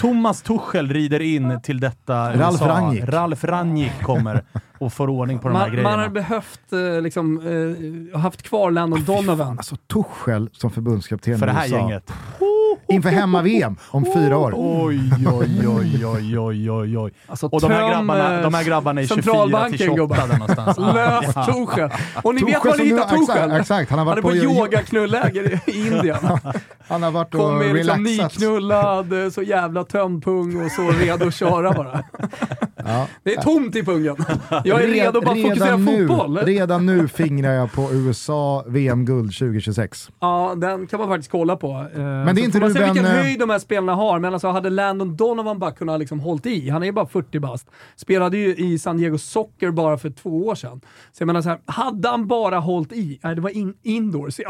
Thomas 0.00 0.42
Tuchel 0.42 0.88
rider 0.92 1.20
in 1.20 1.60
till 1.62 1.80
detta 1.80 2.34
Ralf 2.36 2.52
USA. 2.54 2.68
Rangnick. 2.68 3.04
Ralf 3.04 3.44
Rangnick 3.44 4.02
kommer 4.02 4.42
och 4.78 4.92
får 4.92 5.10
ordning 5.10 5.38
på 5.38 5.48
de 5.48 5.54
här 5.54 5.60
Man, 5.62 5.70
grejerna. 5.70 5.90
man 5.90 5.98
hade 5.98 6.10
behövt 6.12 6.72
eh, 6.72 7.02
liksom, 7.02 7.40
eh, 8.14 8.20
haft 8.20 8.42
kvar 8.42 8.70
Landon 8.70 9.04
Donovan. 9.04 9.58
Alltså 9.58 9.76
Tuchel 9.76 10.50
som 10.52 10.70
förbundskapten 10.70 11.38
för 11.38 11.46
det 11.46 11.52
här 11.52 11.64
USA. 11.66 11.76
gänget. 11.76 12.12
Inför 12.88 13.08
hemma-VM 13.08 13.76
om 13.90 14.04
fyra 14.14 14.38
år. 14.38 14.52
Oj, 14.56 15.00
oj, 15.32 15.68
oj, 15.68 16.06
oj, 16.06 16.38
oj, 16.38 16.70
oj, 16.70 16.98
oj. 16.98 17.12
Alltså, 17.26 17.46
Och 17.46 17.60
de 17.60 17.70
här 17.70 17.90
grabbarna, 17.90 18.36
eh, 18.36 18.42
de 18.42 18.54
här 18.54 18.64
grabbarna 18.64 19.00
är 19.00 19.06
24 19.06 19.22
till 19.22 19.24
centralbanken, 19.32 19.78
28 19.78 19.96
gubbar. 19.96 20.16
där 20.16 20.38
någonstans. 20.38 20.78
Lös 20.94 21.46
Tuchel. 21.46 21.90
Och 22.22 22.34
ni 22.34 22.44
vet 22.44 22.64
var 22.64 22.76
ni 22.78 22.84
hittar 22.84 23.08
Tuchel? 23.08 23.50
Exakt. 23.60 23.90
Han 23.90 23.98
har 23.98 24.06
Han 24.06 24.18
är 24.18 24.22
varit 24.22 24.42
på 24.44 24.48
på 24.48 24.54
yogaknulläger 24.54 25.60
i 25.66 25.86
Indien. 25.86 26.16
Han 26.88 27.02
har 27.02 27.10
varit 27.10 27.34
och 27.34 27.64
liksom 27.64 27.74
relaxat. 27.96 28.40
nyknullad, 28.40 29.24
eh, 29.24 29.30
så 29.30 29.42
jävla 29.42 29.84
tömd 29.84 30.24
pung 30.24 30.64
och 30.64 30.70
så 30.70 30.90
redo 30.90 31.26
att 31.28 31.34
köra 31.34 31.72
bara. 31.72 32.04
Ja. 32.76 33.06
Det 33.22 33.34
är 33.34 33.42
tomt 33.42 33.76
i 33.76 33.82
pungen. 33.84 34.16
Jag 34.64 34.82
är 34.82 34.86
Red- 34.86 34.92
redo 34.92 35.18
att 35.18 35.24
bara 35.24 35.34
fokusera 35.34 35.66
redan 35.66 35.84
nu, 35.84 36.08
fotboll. 36.08 36.38
Redan 36.38 36.86
nu 36.86 37.08
fingrar 37.08 37.52
jag 37.52 37.72
på 37.72 37.88
USA 37.92 38.64
VM-guld 38.66 39.32
2026. 39.38 40.08
Ja, 40.20 40.54
den 40.56 40.86
kan 40.86 41.00
man 41.00 41.08
faktiskt 41.08 41.30
kolla 41.30 41.56
på. 41.56 41.86
Men 41.94 42.34
det 42.34 42.44
är 42.44 42.50
så 42.50 42.57
inte 42.58 42.66
man 42.66 42.72
se 42.72 42.78
Ruben, 42.78 42.94
vilken 42.94 43.12
eh, 43.12 43.22
höjd 43.22 43.38
de 43.38 43.50
här 43.50 43.58
spelarna 43.58 43.94
har, 43.94 44.18
men 44.18 44.32
alltså 44.32 44.48
hade 44.48 44.70
Landon 44.70 45.16
Donovan 45.16 45.58
bara 45.58 45.72
kunnat 45.72 46.00
liksom 46.00 46.20
hållit 46.20 46.46
i, 46.46 46.68
han 46.70 46.82
är 46.82 46.86
ju 46.86 46.92
bara 46.92 47.06
40 47.06 47.38
bast, 47.38 47.70
spelade 47.96 48.38
ju 48.38 48.54
i 48.54 48.78
San 48.78 48.96
Diego 48.96 49.18
Soccer 49.18 49.70
bara 49.70 49.98
för 49.98 50.10
två 50.10 50.46
år 50.46 50.54
sedan. 50.54 50.80
Så 51.12 51.22
jag 51.22 51.26
menar 51.26 51.42
så 51.42 51.48
här, 51.48 51.60
hade 51.66 52.08
han 52.08 52.26
bara 52.26 52.58
hållit 52.58 52.92
i, 52.92 53.20
nej 53.22 53.34
det 53.34 53.40
var 53.40 53.50
in, 53.50 53.74
indoor 53.82 54.30
ser. 54.30 54.44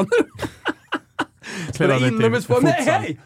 Spela 1.73 1.95
Spelade 1.95 2.07
inomhusfotboll, 2.07 2.63
nej 2.63 2.83
hej! 2.85 3.19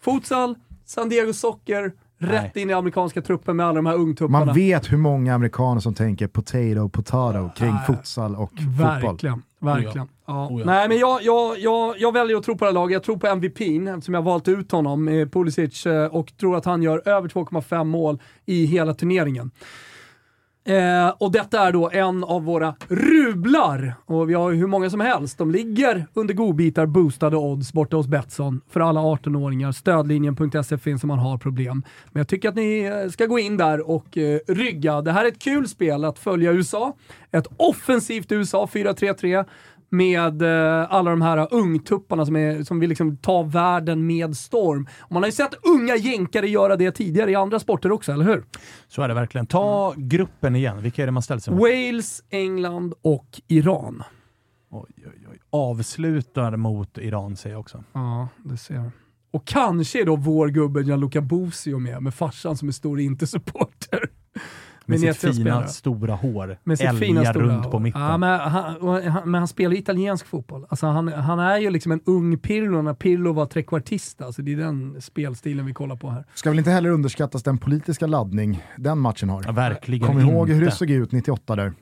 Futsal, 0.00 0.54
San 0.84 1.08
Diego 1.08 1.32
Soccer, 1.32 1.92
rätt 2.18 2.54
Nej. 2.54 2.62
in 2.62 2.70
i 2.70 2.72
amerikanska 2.72 3.22
truppen 3.22 3.56
med 3.56 3.66
alla 3.66 3.76
de 3.76 3.86
här 3.86 3.94
ungtupparna. 3.94 4.44
Man 4.44 4.54
vet 4.54 4.92
hur 4.92 4.96
många 4.96 5.34
amerikaner 5.34 5.80
som 5.80 5.94
tänker 5.94 6.26
potato, 6.26 6.88
potato 6.88 7.50
kring 7.56 7.70
Ah, 7.74 7.84
futsal 7.86 8.34
och 8.36 8.50
fotboll. 8.50 9.02
Verkligen, 9.02 9.42
verkligen. 9.60 10.08
Ja. 10.26 10.48
Oh 10.48 10.60
ja. 10.60 10.66
Nej, 10.66 10.88
men 10.88 10.98
jag, 10.98 11.22
jag, 11.22 11.58
jag, 11.58 11.94
jag 11.98 12.12
väljer 12.12 12.36
att 12.36 12.42
tro 12.42 12.58
på 12.58 12.64
det 12.64 12.68
här 12.68 12.74
laget. 12.74 12.92
Jag 12.92 13.02
tror 13.02 13.16
på 13.16 13.26
MVPn 13.26 13.88
eftersom 13.88 14.14
jag 14.14 14.22
har 14.22 14.30
valt 14.30 14.48
ut 14.48 14.72
honom, 14.72 15.08
eh, 15.08 15.28
Pulisic, 15.28 15.86
eh, 15.86 16.06
och 16.06 16.36
tror 16.36 16.56
att 16.56 16.64
han 16.64 16.82
gör 16.82 17.08
över 17.08 17.28
2,5 17.28 17.84
mål 17.84 18.18
i 18.46 18.64
hela 18.66 18.94
turneringen. 18.94 19.50
Eh, 20.66 21.08
och 21.18 21.32
detta 21.32 21.68
är 21.68 21.72
då 21.72 21.90
en 21.90 22.24
av 22.24 22.44
våra 22.44 22.74
rublar. 22.88 23.94
Och 24.06 24.30
vi 24.30 24.34
har 24.34 24.50
ju 24.50 24.56
hur 24.56 24.66
många 24.66 24.90
som 24.90 25.00
helst. 25.00 25.38
De 25.38 25.50
ligger 25.50 26.06
under 26.14 26.34
godbitar 26.34 26.86
boostade 26.86 27.36
odds 27.36 27.72
borta 27.72 27.96
hos 27.96 28.06
Betsson 28.06 28.60
för 28.70 28.80
alla 28.80 29.00
18-åringar. 29.00 29.72
Stödlinjen.se 29.72 30.78
finns 30.78 31.02
om 31.02 31.08
man 31.08 31.18
har 31.18 31.38
problem. 31.38 31.82
Men 32.12 32.20
jag 32.20 32.28
tycker 32.28 32.48
att 32.48 32.54
ni 32.54 32.80
eh, 32.80 33.10
ska 33.10 33.26
gå 33.26 33.38
in 33.38 33.56
där 33.56 33.90
och 33.90 34.18
eh, 34.18 34.40
rygga. 34.48 35.00
Det 35.00 35.12
här 35.12 35.24
är 35.24 35.28
ett 35.28 35.38
kul 35.38 35.68
spel 35.68 36.04
att 36.04 36.18
följa 36.18 36.52
USA. 36.52 36.96
Ett 37.32 37.46
offensivt 37.56 38.32
USA 38.32 38.68
4-3-3 38.72 39.44
med 39.88 40.42
eh, 40.42 40.92
alla 40.92 41.10
de 41.10 41.22
här 41.22 41.48
ungtupparna 41.54 42.26
som, 42.26 42.36
är, 42.36 42.62
som 42.62 42.80
vill 42.80 42.88
liksom 42.88 43.16
ta 43.16 43.42
världen 43.42 44.06
med 44.06 44.36
storm. 44.36 44.88
Och 45.00 45.12
man 45.12 45.22
har 45.22 45.28
ju 45.28 45.32
sett 45.32 45.54
unga 45.66 45.96
jänkare 45.96 46.48
göra 46.48 46.76
det 46.76 46.90
tidigare 46.90 47.30
i 47.30 47.34
andra 47.34 47.58
sporter 47.58 47.92
också, 47.92 48.12
eller 48.12 48.24
hur? 48.24 48.44
Så 48.88 49.02
är 49.02 49.08
det 49.08 49.14
verkligen. 49.14 49.46
Ta 49.46 49.94
gruppen 49.96 50.56
igen. 50.56 50.82
Vilka 50.82 51.02
är 51.02 51.06
det 51.06 51.12
man 51.12 51.22
ställt 51.22 51.44
sig 51.44 51.54
mot? 51.54 51.62
Wales, 51.62 52.22
England 52.30 52.94
och 53.02 53.40
Iran. 53.48 54.02
Oj, 54.70 54.90
oj, 54.96 55.26
oj. 55.30 55.38
Avslutar 55.50 56.56
mot 56.56 56.98
Iran 56.98 57.36
säger 57.36 57.54
jag 57.54 57.60
också. 57.60 57.84
Ja, 57.92 58.28
det 58.44 58.56
ser 58.56 58.74
jag. 58.74 58.90
Och 59.30 59.46
kanske 59.46 60.00
är 60.00 60.04
då 60.04 60.16
vår 60.16 60.48
gubbe 60.48 60.82
Gianluca 60.82 61.20
Bosio 61.20 61.78
med, 61.78 62.02
med 62.02 62.14
farsan 62.14 62.56
som 62.56 62.68
är 62.68 62.72
stor 62.72 63.00
Inter-supporter. 63.00 63.75
Med 64.86 65.00
sitt 65.00 65.16
fina 65.16 65.66
stora 65.66 66.14
hår. 66.14 66.58
Med 66.64 66.78
sitt 66.78 66.88
Älgar 66.88 67.00
fina 67.00 67.24
stora 67.24 67.46
runt 67.46 67.64
hår. 67.64 67.70
på 67.72 67.78
mitten. 67.78 68.00
Ja, 68.00 68.18
men, 68.18 68.40
han, 68.40 68.74
han, 69.08 69.30
men 69.30 69.34
han 69.34 69.48
spelar 69.48 69.76
italiensk 69.76 70.26
fotboll. 70.26 70.66
Alltså 70.68 70.86
han, 70.86 71.08
han 71.08 71.38
är 71.38 71.58
ju 71.58 71.70
liksom 71.70 71.92
en 71.92 72.00
ung 72.06 72.38
Pirlo 72.38 72.82
när 72.82 72.94
Pirlo 72.94 73.32
var 73.32 73.46
trekvartist. 73.46 74.22
Alltså 74.22 74.42
det 74.42 74.52
är 74.52 74.56
den 74.56 75.00
spelstilen 75.00 75.66
vi 75.66 75.72
kollar 75.74 75.96
på 75.96 76.10
här. 76.10 76.24
Ska 76.34 76.50
väl 76.50 76.58
inte 76.58 76.70
heller 76.70 76.90
underskattas 76.90 77.42
den 77.42 77.58
politiska 77.58 78.06
laddning 78.06 78.64
den 78.76 78.98
matchen 78.98 79.28
har. 79.28 79.42
Ja, 79.46 79.52
verkligen 79.52 80.06
Kom 80.06 80.20
ihåg 80.20 80.48
hur 80.48 80.60
det 80.60 80.64
inte. 80.64 80.76
såg 80.76 80.90
ut 80.90 81.12
98 81.12 81.56
där. 81.56 81.72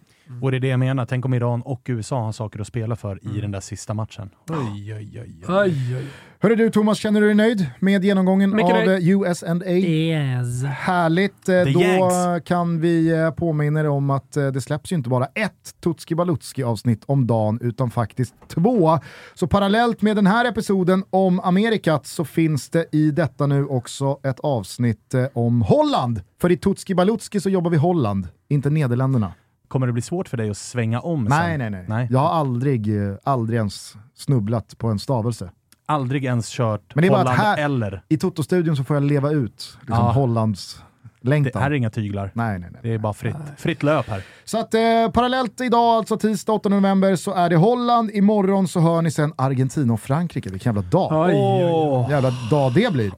Och 0.42 0.50
det 0.50 0.56
är 0.56 0.60
det 0.60 0.68
jag 0.68 0.78
menar. 0.80 1.06
Tänk 1.06 1.24
om 1.24 1.34
Iran 1.34 1.62
och 1.62 1.82
USA 1.86 2.24
har 2.24 2.32
saker 2.32 2.60
att 2.60 2.66
spela 2.66 2.96
för 2.96 3.18
Mm. 3.24 3.36
i 3.36 3.40
den 3.40 3.50
där 3.50 3.60
sista 3.60 3.94
matchen. 3.94 4.30
Oj, 4.50 4.94
oj, 4.94 5.20
oj. 5.20 5.20
oj. 5.22 5.44
Oj, 5.48 5.96
oj. 5.96 6.06
Hörru 6.40 6.56
du 6.56 6.70
Thomas, 6.70 6.98
känner 6.98 7.20
du 7.20 7.26
dig 7.26 7.34
nöjd 7.34 7.66
med 7.80 8.04
genomgången 8.04 8.50
Mycket 8.50 8.74
av 8.76 8.84
nöjd. 8.86 9.08
eh, 9.08 9.20
US&A? 9.20 9.70
Yes. 9.70 10.64
Härligt, 10.64 11.48
eh, 11.48 11.64
The 11.64 11.72
då 11.72 11.80
Yanks. 11.80 12.48
kan 12.48 12.80
vi 12.80 13.08
eh, 13.12 13.30
påminna 13.30 13.80
er 13.80 13.88
om 13.88 14.10
att 14.10 14.36
eh, 14.36 14.46
det 14.46 14.60
släpps 14.60 14.92
ju 14.92 14.96
inte 14.96 15.08
bara 15.10 15.24
ett 15.26 15.74
Tutski 15.84 16.14
Balutski 16.14 16.62
avsnitt 16.62 17.02
om 17.06 17.26
dagen 17.26 17.58
utan 17.62 17.90
faktiskt 17.90 18.34
två. 18.48 18.98
Så 19.34 19.46
parallellt 19.46 20.02
med 20.02 20.16
den 20.16 20.26
här 20.26 20.44
episoden 20.44 21.04
om 21.10 21.40
Amerikat 21.40 22.06
så 22.06 22.24
finns 22.24 22.70
det 22.70 22.86
i 22.92 23.10
detta 23.10 23.46
nu 23.46 23.66
också 23.66 24.18
ett 24.22 24.40
avsnitt 24.40 25.14
om 25.32 25.62
Holland. 25.62 26.20
För 26.40 26.52
i 26.52 26.56
Tutski 26.56 26.94
Balutski 26.94 27.40
så 27.40 27.50
jobbar 27.50 27.70
vi 27.70 27.76
Holland, 27.76 28.28
inte 28.48 28.70
Nederländerna. 28.70 29.32
Kommer 29.74 29.86
det 29.86 29.92
bli 29.92 30.02
svårt 30.02 30.28
för 30.28 30.36
dig 30.36 30.50
att 30.50 30.56
svänga 30.56 31.00
om 31.00 31.24
Nej, 31.24 31.50
sen? 31.52 31.58
nej, 31.58 31.70
nej, 31.70 31.84
nej. 31.88 32.08
Jag 32.10 32.18
har 32.18 32.28
aldrig, 32.28 33.08
eh, 33.08 33.14
aldrig 33.24 33.56
ens 33.56 33.94
snubblat 34.14 34.78
på 34.78 34.88
en 34.88 34.98
stavelse. 34.98 35.50
Aldrig 35.86 36.24
ens 36.24 36.48
kört 36.48 36.94
Men 36.94 37.02
det 37.02 37.08
är 37.08 37.10
bara 37.10 37.20
att 37.20 37.26
Holland 37.28 37.42
här- 37.58 37.64
eller. 37.64 38.02
I 38.08 38.16
Toto-studion 38.18 38.76
så 38.76 38.84
får 38.84 38.96
jag 38.96 39.02
leva 39.02 39.30
ut 39.30 39.78
liksom 39.80 39.96
Ja. 40.06 40.12
Hollands 40.12 40.82
Det 41.24 41.30
längtan. 41.30 41.62
här 41.62 41.70
är 41.70 41.74
inga 41.74 41.90
tyglar. 41.90 42.30
Nej, 42.34 42.58
nej, 42.58 42.68
nej. 42.72 42.80
Det 42.82 42.94
är 42.94 42.98
bara 42.98 43.12
fritt, 43.12 43.36
fritt 43.58 43.82
löp 43.82 44.08
här. 44.08 44.22
Så 44.44 44.58
att 44.58 44.74
eh, 44.74 44.80
parallellt 45.12 45.60
idag, 45.60 45.80
alltså 45.96 46.16
tisdag 46.16 46.52
8 46.52 46.68
november, 46.68 47.16
så 47.16 47.34
är 47.34 47.48
det 47.50 47.56
Holland. 47.56 48.10
Imorgon 48.10 48.68
så 48.68 48.80
hör 48.80 49.02
ni 49.02 49.10
sen 49.10 49.32
Argentina 49.36 49.92
och 49.92 50.00
Frankrike. 50.00 50.50
Vilken 50.50 50.74
jävla 50.74 50.90
dag. 50.90 51.12
Oj, 51.26 51.34
oj, 51.34 51.64
oj. 51.72 52.06
Jävla 52.10 52.30
dag 52.50 52.72
det 52.74 52.92
blir. 52.92 53.12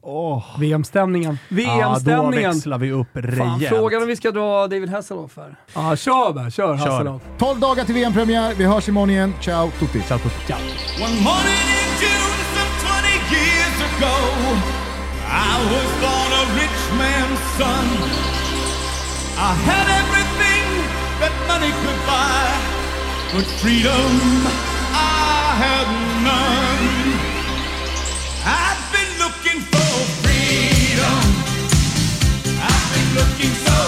VM-stämningen. 0.61 1.39
Ja, 1.49 1.57
då 1.57 1.63
VM-stämningen. 1.63 2.53
växlar 2.53 2.79
vi 2.79 2.93
upp 2.93 3.09
Fan, 3.13 3.23
rejält. 3.23 3.69
frågan 3.69 4.03
om 4.03 4.09
vi 4.09 4.17
ska 4.17 4.31
dra 4.31 4.67
David 4.67 4.89
Hasselhoff 4.91 5.37
här. 5.37 5.57
Ja, 5.75 5.97
kör 5.97 6.33
bara. 6.33 6.51
Kör 6.51 6.75
Hasselhoff. 6.75 7.23
12 7.39 7.61
dagar 7.61 7.85
till 7.85 7.95
VM-premiär. 7.95 8.55
Vi 8.55 8.65
hörs 8.65 8.89
imorgon 8.89 9.11
igen. 9.11 9.35
Ciao 9.41 9.71
tutti. 9.79 10.01
Ciao, 10.03 10.19
tutti. 10.19 10.53
One 10.53 11.21
morning 11.29 11.63
in 11.79 11.91
June, 12.03 12.39
some 12.55 12.73
20 13.29 13.37
years 13.37 13.79
ago, 13.89 14.15
I 15.29 15.59
was 15.73 15.91
born 16.03 16.26
rich 16.67 16.85
man's 16.99 17.41
son. 17.59 17.87
I 19.39 19.53
had 19.69 19.87
everything 20.03 20.67
that 21.21 21.35
money 21.51 21.73
could 21.83 22.01
buy, 22.11 22.47
but 23.33 23.47
freedom 23.61 24.11
I 24.93 25.55
had 25.65 25.87
none. 26.27 26.87
I've 28.65 28.85
been 28.97 29.13
looking 29.25 29.61
for 29.71 29.93
freedom. 30.23 31.21
I've 32.71 32.87
been 32.95 33.11
looking 33.21 33.53
so 33.67 33.86